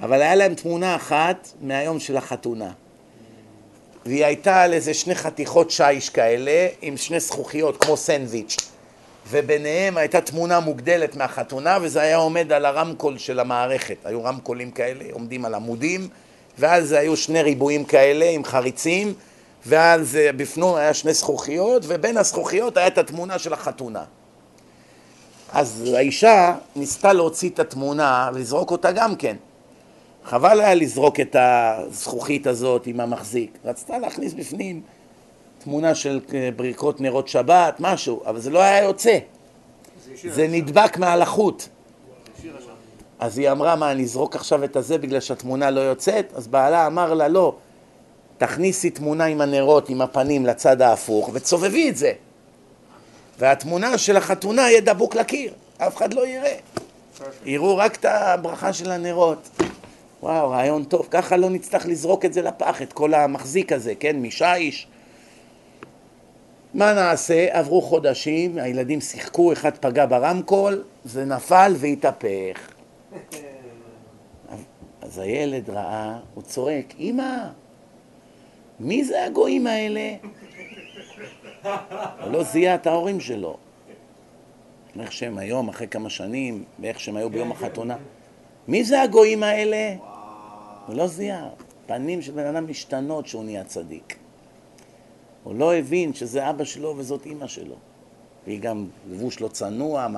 [0.00, 2.72] אבל היה להם תמונה אחת מהיום של החתונה.
[4.06, 8.56] והיא הייתה על איזה שני חתיכות שיש כאלה, עם שני זכוכיות, כמו סנדוויץ'.
[9.30, 13.96] וביניהם הייתה תמונה מוגדלת מהחתונה, וזה היה עומד על הרמקול של המערכת.
[14.04, 16.08] היו רמקולים כאלה, עומדים על עמודים,
[16.58, 19.14] זה היו שני ריבועים כאלה עם חריצים,
[19.66, 24.04] ועל זה בפנום היה שני זכוכיות, ובין הזכוכיות הייתה התמונה של החתונה.
[25.52, 29.36] אז האישה ניסתה להוציא את התמונה ולזרוק אותה גם כן.
[30.24, 33.58] חבל היה לזרוק את הזכוכית הזאת עם המחזיק.
[33.64, 34.82] רצתה להכניס בפנים
[35.58, 36.20] תמונה של
[36.56, 39.18] ברכות נרות שבת, משהו, אבל זה לא היה יוצא.
[40.28, 41.62] זה נדבק מעל החוט.
[43.18, 46.32] אז היא אמרה, מה, אני אזרוק עכשיו את הזה בגלל שהתמונה לא יוצאת?
[46.34, 47.54] אז בעלה אמר לה, לא,
[48.42, 52.12] תכניסי תמונה עם הנרות, עם הפנים לצד ההפוך, ותסובבי את זה.
[53.38, 56.56] והתמונה של החתונה יהיה דבוק לקיר, אף אחד לא יראה.
[57.44, 59.48] יראו רק את הברכה של הנרות.
[60.22, 61.06] וואו, רעיון טוב.
[61.10, 64.16] ככה לא נצטרך לזרוק את זה לפח, את כל המחזיק הזה, כן?
[64.16, 64.86] משיש.
[66.74, 67.46] מה נעשה?
[67.50, 72.58] עברו חודשים, הילדים שיחקו, אחד פגע ברמקול, זה נפל והתהפך.
[75.02, 77.61] אז הילד ראה, הוא צועק, אמא,
[78.82, 80.14] מי זה הגויים האלה?
[82.22, 83.56] הוא לא זיהה את ההורים שלו.
[85.00, 87.96] איך שהם היום, אחרי כמה שנים, ואיך שהם היו ביום החתונה.
[88.68, 89.94] מי זה הגויים האלה?
[90.86, 91.48] הוא לא זיהה.
[91.86, 94.16] פנים של בן אדם משתנות שהוא נהיה צדיק.
[95.44, 97.76] הוא לא הבין שזה אבא שלו וזאת אימא שלו.
[98.46, 100.08] והיא גם לבוש לא צנוע,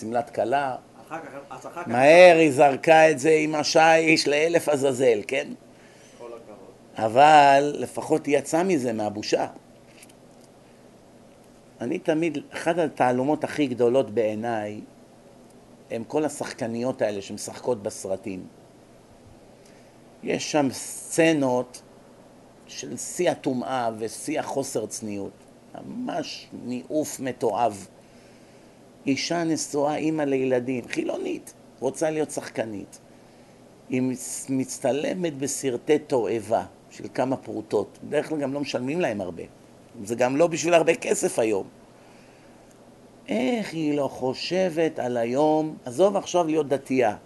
[0.00, 0.76] שמלת כלה.
[1.08, 5.48] אחר כך, אז אחר כך, מהר היא זרקה את זה עם השיש לאלף עזאזל, כן?
[6.96, 9.46] אבל לפחות היא יצאה מזה, מהבושה.
[11.80, 14.80] אני תמיד, אחת התעלומות הכי גדולות בעיניי
[15.90, 18.46] הם כל השחקניות האלה שמשחקות בסרטים.
[20.22, 21.82] יש שם סצנות
[22.66, 25.32] של שיא הטומאה ושיא החוסר צניעות.
[25.86, 27.88] ממש ניאוף מתועב.
[29.06, 32.98] אישה נשואה, אימא לילדים, חילונית, רוצה להיות שחקנית.
[33.88, 34.02] היא
[34.48, 37.98] מצטלמת בסרטי תועבה של כמה פרוטות.
[38.04, 39.42] בדרך כלל גם לא משלמים להם הרבה.
[40.04, 41.66] זה גם לא בשביל הרבה כסף היום.
[43.28, 47.16] איך היא לא חושבת על היום, עזוב עכשיו להיות דתייה.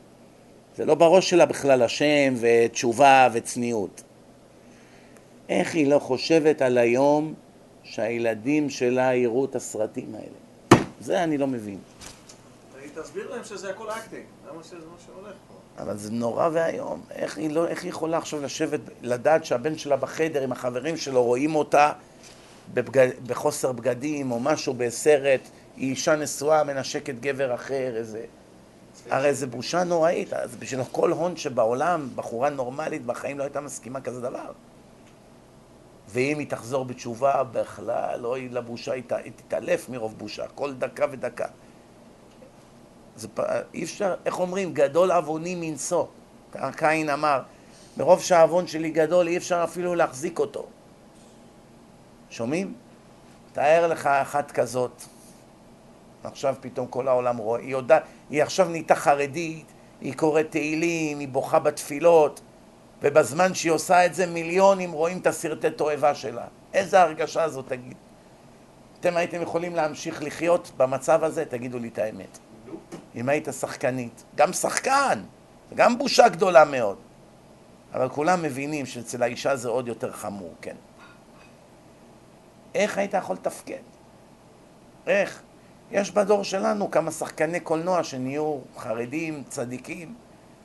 [0.77, 4.03] זה לא בראש שלה בכלל השם ותשובה וצניעות.
[5.49, 7.35] איך היא לא חושבת על היום
[7.83, 10.85] שהילדים שלה יראו את הסרטים האלה?
[11.01, 11.79] זה אני לא מבין.
[13.03, 15.56] תסביר להם שזה הכל acting, למה שזה מה שהולך פה.
[15.79, 17.03] אבל זה נורא ואיום.
[17.11, 21.25] איך היא, לא, איך היא יכולה עכשיו לשבת, לדעת שהבן שלה בחדר עם החברים שלו,
[21.25, 21.93] רואים אותה
[22.75, 25.41] בבגד, בחוסר בגדים או משהו בסרט,
[25.77, 28.25] היא אישה נשואה, מנשקת גבר אחר, איזה...
[29.11, 30.33] הרי זה בושה נוראית.
[30.33, 34.53] אז בשביל כל הון שבעולם, בחורה נורמלית בחיים לא הייתה מסכימה כזה דבר.
[36.09, 39.03] ואם היא תחזור בתשובה, בכלל, אוי לבושה, היא
[39.37, 41.47] תתעלף מרוב בושה, כל דקה ודקה.
[43.17, 43.29] זה.
[43.75, 46.05] אי אפשר, איך אומרים, גדול עווני מנשוא.
[46.77, 47.43] קין אמר,
[47.97, 50.67] מרוב שהעוון שלי גדול, אי אפשר אפילו להחזיק אותו.
[52.31, 52.75] שומעים?
[53.53, 55.03] תאר לך אחת כזאת,
[56.25, 59.67] עכשיו פתאום כל העולם רואה, היא יודעת, היא עכשיו נהייתה חרדית,
[60.01, 62.41] היא קוראת תהילים, היא בוכה בתפילות,
[63.03, 66.45] ובזמן שהיא עושה את זה מיליונים רואים את הסרטי תועבה שלה.
[66.75, 67.97] איזה הרגשה זאת, תגיד.
[69.01, 71.45] אתם הייתם יכולים להמשיך לחיות במצב הזה?
[71.45, 72.39] תגידו לי את האמת.
[73.17, 74.25] אם היית שחקנית.
[74.35, 75.23] גם שחקן,
[75.75, 76.97] גם בושה גדולה מאוד.
[77.95, 80.77] אבל כולם מבינים שאצל האישה זה עוד יותר חמור, כן.
[82.75, 83.83] איך היית יכול לתפקד?
[85.07, 85.43] איך?
[85.91, 90.15] יש בדור שלנו כמה שחקני קולנוע שנהיו חרדים, צדיקים,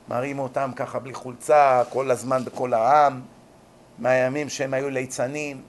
[0.08, 3.20] מראים אותם ככה בלי חולצה, כל הזמן בכל העם,
[3.98, 5.62] מהימים שהם היו ליצנים.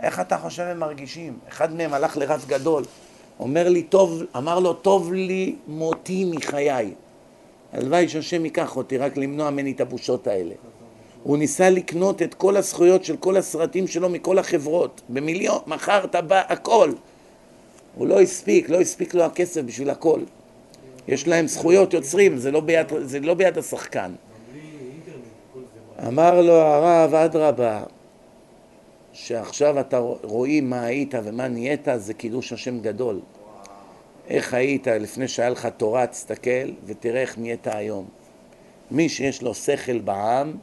[0.00, 1.38] איך אתה חושב הם מרגישים?
[1.48, 2.84] אחד מהם הלך לרב גדול,
[3.40, 6.94] אומר לי, טוב, אמר לו, טוב לי מותי מחיי.
[7.72, 10.54] הלוואי שהשם ייקח אותי רק למנוע ממני את הבושות האלה.
[11.22, 16.40] הוא ניסה לקנות את כל הזכויות של כל הסרטים שלו מכל החברות, במיליון, מכר טבע,
[16.48, 16.92] הכל.
[17.94, 20.20] הוא לא הספיק, לא הספיק לו הכסף בשביל הכל.
[21.08, 24.12] יש להם זכויות יוצרים, זה לא ביד, זה לא ביד השחקן.
[26.06, 27.82] אמר לו הרב, אדרבה,
[29.24, 33.20] שעכשיו אתה רואים מה היית ומה נהיית, זה קידוש השם גדול.
[34.28, 38.08] איך היית לפני שהיה לך תורה, תסתכל ותראה איך נהיית היום.
[38.90, 40.56] מי שיש לו שכל בעם,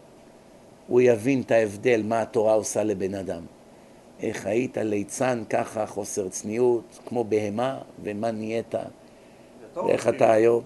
[0.87, 3.41] הוא יבין את ההבדל, מה התורה עושה לבן אדם.
[4.21, 8.75] איך היית ליצן ככה, חוסר צניעות, כמו בהמה, ומה נהיית,
[9.75, 10.07] ואיך.
[10.07, 10.63] אתה היום.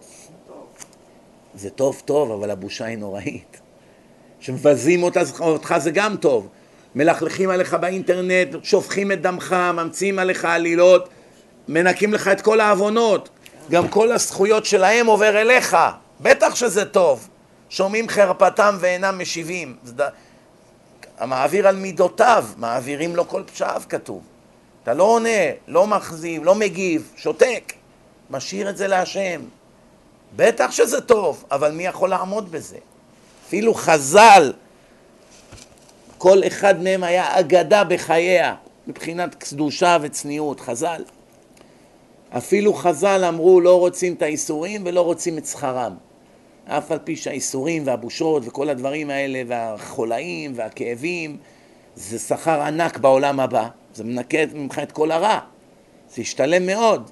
[1.55, 3.61] זה טוב טוב, אבל הבושה היא נוראית.
[4.39, 6.47] שמבזים אותך זה גם טוב.
[6.95, 11.09] מלכלכים עליך באינטרנט, שופכים את דמך, ממציאים עליך עלילות,
[11.67, 13.29] מנקים לך את כל העוונות.
[13.71, 15.77] גם כל הזכויות שלהם עובר אליך.
[16.21, 17.27] בטח שזה טוב.
[17.69, 19.75] שומעים חרפתם ואינם משיבים.
[21.17, 24.21] המעביר על מידותיו, מעבירים לו כל פשעיו כתוב.
[24.83, 25.29] אתה לא עונה,
[25.67, 27.73] לא מחזיב, לא מגיב, שותק.
[28.29, 29.41] משאיר את זה להשם.
[30.35, 32.77] בטח שזה טוב, אבל מי יכול לעמוד בזה?
[33.47, 34.53] אפילו חז"ל,
[36.21, 38.55] כל אחד מהם היה אגדה בחייה,
[38.87, 41.03] מבחינת קדושה וצניעות, חז"ל.
[42.29, 45.95] אפילו חז"ל אמרו לא רוצים את האיסורים ולא רוצים את שכרם.
[46.65, 51.37] אף על פי שהאיסורים והבושות וכל הדברים האלה והחולאים והכאבים
[51.95, 55.39] זה שכר ענק בעולם הבא, זה מנקה ממך את כל הרע,
[56.09, 57.09] זה ישתלם מאוד.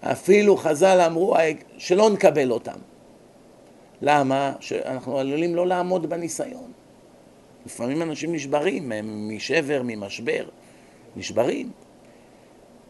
[0.00, 1.36] אפילו חז"ל אמרו
[1.78, 2.78] שלא נקבל אותם.
[4.02, 4.52] למה?
[4.60, 6.79] שאנחנו עלולים לא לעמוד בניסיון.
[7.66, 10.48] לפעמים אנשים נשברים הם משבר, ממשבר,
[11.16, 11.70] נשברים.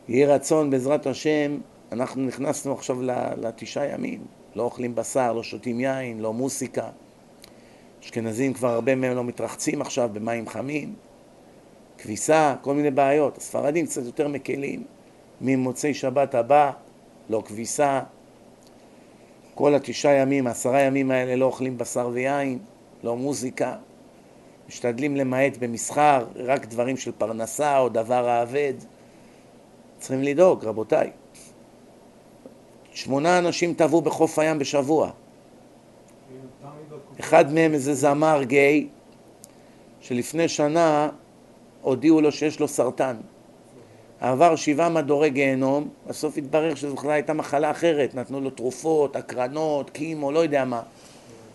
[0.09, 1.59] יהי רצון בעזרת השם,
[1.93, 3.03] אנחנו נכנסנו עכשיו
[3.37, 4.21] לתשעה ימים,
[4.55, 6.89] לא אוכלים בשר, לא שותים יין, לא מוסיקה.
[8.05, 10.95] אשכנזים כבר הרבה מהם לא מתרחצים עכשיו במים חמים,
[11.99, 13.39] כביסה, כל מיני בעיות.
[13.39, 14.85] הספרדים קצת יותר מקלים,
[15.41, 16.71] ממוצאי שבת הבא,
[17.31, 18.01] לא כביסה.
[19.55, 22.59] כל התשעה ימים, העשרה ימים האלה לא אוכלים בשר ויין,
[23.03, 23.77] לא מוזיקה.
[24.71, 28.73] משתדלים למעט במסחר, רק דברים של פרנסה או דבר האבד.
[29.99, 31.11] צריכים לדאוג, רבותיי.
[32.93, 35.11] שמונה אנשים טבעו בחוף הים בשבוע.
[37.21, 38.89] אחד מהם איזה זמר גיי,
[40.01, 41.09] שלפני שנה
[41.83, 43.17] הודיעו לו שיש לו סרטן.
[44.21, 49.91] עבר שבעה מדורי גיהנום, בסוף התברר שזו בכלל הייתה מחלה אחרת, נתנו לו תרופות, הקרנות,
[49.91, 50.83] קימו, לא יודע מה.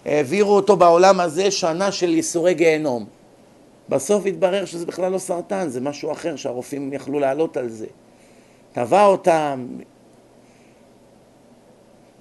[0.05, 3.05] העבירו אותו בעולם הזה שנה של ייסורי גיהנום.
[3.89, 7.87] בסוף התברר שזה בכלל לא סרטן, זה משהו אחר שהרופאים יכלו לעלות על זה.
[8.73, 9.67] טבע אותם,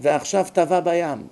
[0.00, 1.26] ועכשיו טבע בים.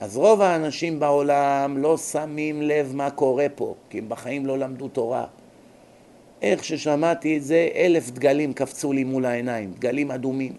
[0.00, 4.88] אז רוב האנשים בעולם לא שמים לב מה קורה פה, כי הם בחיים לא למדו
[4.88, 5.24] תורה.
[6.42, 10.52] איך ששמעתי את זה, אלף דגלים קפצו לי מול העיניים, דגלים אדומים.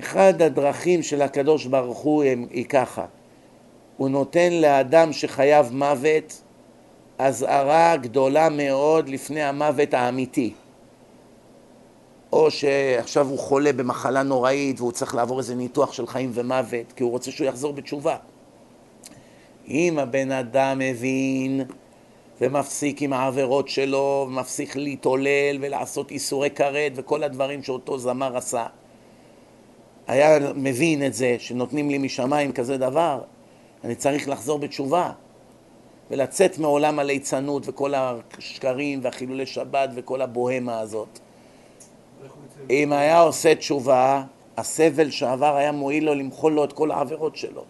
[0.00, 3.06] אחד הדרכים של הקדוש ברוך הוא היא ככה,
[3.96, 6.42] הוא נותן לאדם שחייב מוות
[7.18, 10.54] אזהרה גדולה מאוד לפני המוות האמיתי.
[12.32, 17.02] או שעכשיו הוא חולה במחלה נוראית והוא צריך לעבור איזה ניתוח של חיים ומוות כי
[17.02, 18.16] הוא רוצה שהוא יחזור בתשובה.
[19.68, 21.60] אם הבן אדם מבין
[22.40, 28.66] ומפסיק עם העבירות שלו ומפסיק להתעולל ולעשות איסורי כרת וכל הדברים שאותו זמר עשה,
[30.06, 33.20] היה מבין את זה שנותנים לי משמיים כזה דבר,
[33.84, 35.12] אני צריך לחזור בתשובה
[36.10, 41.18] ולצאת מעולם הליצנות וכל השקרים והחילולי שבת וכל הבוהמה הזאת.
[42.70, 44.22] אם היה עושה תשובה,
[44.56, 47.64] הסבל שעבר היה מועיל לו למחול לו את כל העבירות שלו.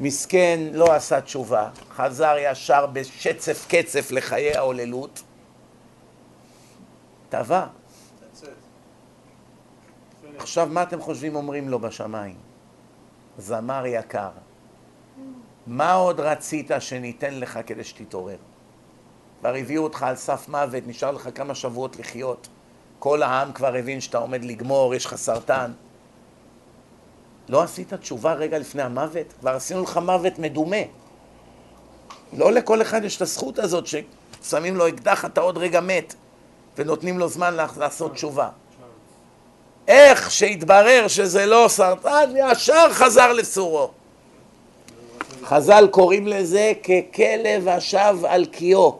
[0.00, 5.22] מסכן לא עשה תשובה, חזר ישר בשצף קצף לחיי ההוללות,
[7.28, 7.66] טבע.
[10.38, 12.36] עכשיו מה אתם חושבים אומרים לו בשמיים?
[13.38, 14.30] זמר יקר,
[15.66, 18.36] מה עוד רצית שניתן לך כדי שתתעורר?
[19.40, 22.48] כבר הביאו אותך על סף מוות, נשאר לך כמה שבועות לחיות.
[22.98, 25.72] כל העם כבר הבין שאתה עומד לגמור, יש לך סרטן.
[27.48, 29.26] לא עשית תשובה רגע לפני המוות?
[29.40, 30.82] כבר עשינו לך מוות מדומה.
[32.32, 36.14] לא לכל אחד יש את הזכות הזאת ששמים לו אקדח, אתה עוד רגע מת,
[36.76, 38.48] ונותנים לו זמן לעשות תשובה.
[39.88, 43.90] איך שהתברר שזה לא סרטן, ישר חזר לסורו.
[45.42, 48.98] חז"ל קוראים לזה ככלב השב על קיאו.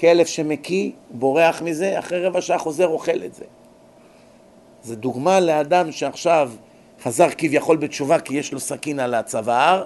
[0.00, 3.44] כלב שמקיא, בורח מזה, אחרי רבע שעה חוזר אוכל את זה.
[4.82, 6.50] זה דוגמה לאדם שעכשיו
[7.02, 9.84] חזר כביכול בתשובה כי יש לו סכין על הצוואר,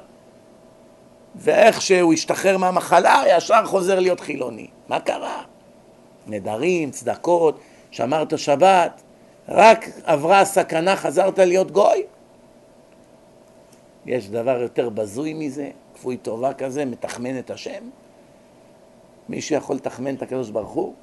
[1.34, 4.66] ואיך שהוא השתחרר מהמחלה, ישר חוזר להיות חילוני.
[4.88, 5.42] מה קרה?
[6.26, 7.58] נדרים, צדקות,
[7.90, 9.02] שמרת שבת,
[9.48, 12.02] רק עברה הסכנה, חזרת להיות גוי?
[14.06, 15.70] יש דבר יותר בזוי מזה?
[15.94, 17.82] כפוי טובה כזה, מתחמן את השם?
[19.28, 20.94] מישהו יכול לתחמן את הקדוש ברוך הוא?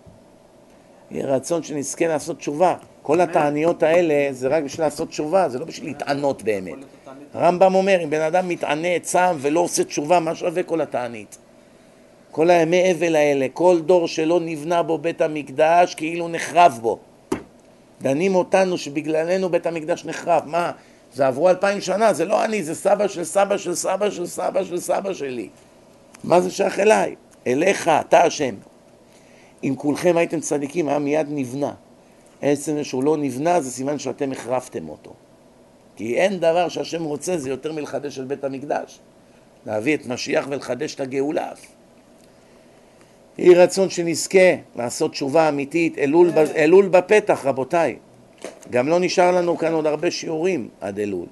[1.12, 2.76] יהיה רצון שנזכה לעשות תשובה.
[3.02, 6.78] כל התעניות האלה זה רק בשביל לעשות תשובה, זה לא בשביל להתענות באמת.
[7.34, 11.38] הרמב"ם אומר, אם בן אדם מתענה צם ולא עושה תשובה, מה שווה כל התענית?
[12.32, 17.00] כל הימי אבל האלה, כל דור שלא נבנה בו בית המקדש, כאילו נחרב בו.
[18.02, 20.44] דנים אותנו שבגללנו בית המקדש נחרב.
[20.46, 20.72] מה,
[21.14, 24.64] זה עברו אלפיים שנה, זה לא אני, זה סבא של סבא של סבא של סבא
[24.64, 25.50] של סבא שלי.
[26.24, 27.16] מה זה שייך אליי?
[27.48, 28.56] אליך, אתה השם.
[29.64, 31.74] אם כולכם הייתם צדיקים, היה מיד נבנה.
[32.42, 35.14] עצם שהוא לא נבנה, זה סימן שאתם החרפתם אותו.
[35.96, 39.00] כי אין דבר שהשם רוצה, זה יותר מלחדש של בית המקדש.
[39.66, 41.52] להביא את משיח ולחדש את הגאולה.
[43.38, 47.98] יהי רצון שנזכה לעשות תשובה אמיתית, אלול, אלול בפתח רבותיי.
[48.70, 51.26] גם לא נשאר לנו כאן עוד הרבה שיעורים עד אלול.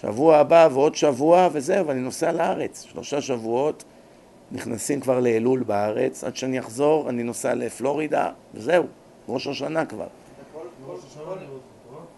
[0.00, 2.86] שבוע הבא ועוד שבוע וזהו, ואני נוסע לארץ.
[2.92, 3.84] שלושה שבועות
[4.52, 8.84] נכנסים כבר לאלול בארץ, עד שאני אחזור אני נוסע לפלורידה, וזהו,
[9.28, 10.06] ראש השנה כבר.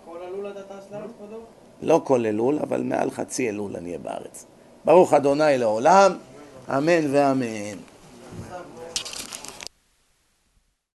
[0.04, 1.36] כל אלול אתה טס לארץ כבודו?
[1.82, 4.46] לא כל אלול, אבל מעל חצי אלול אני אהיה בארץ.
[4.84, 6.12] ברוך אדוני לעולם,
[6.68, 7.76] אמן ואמן.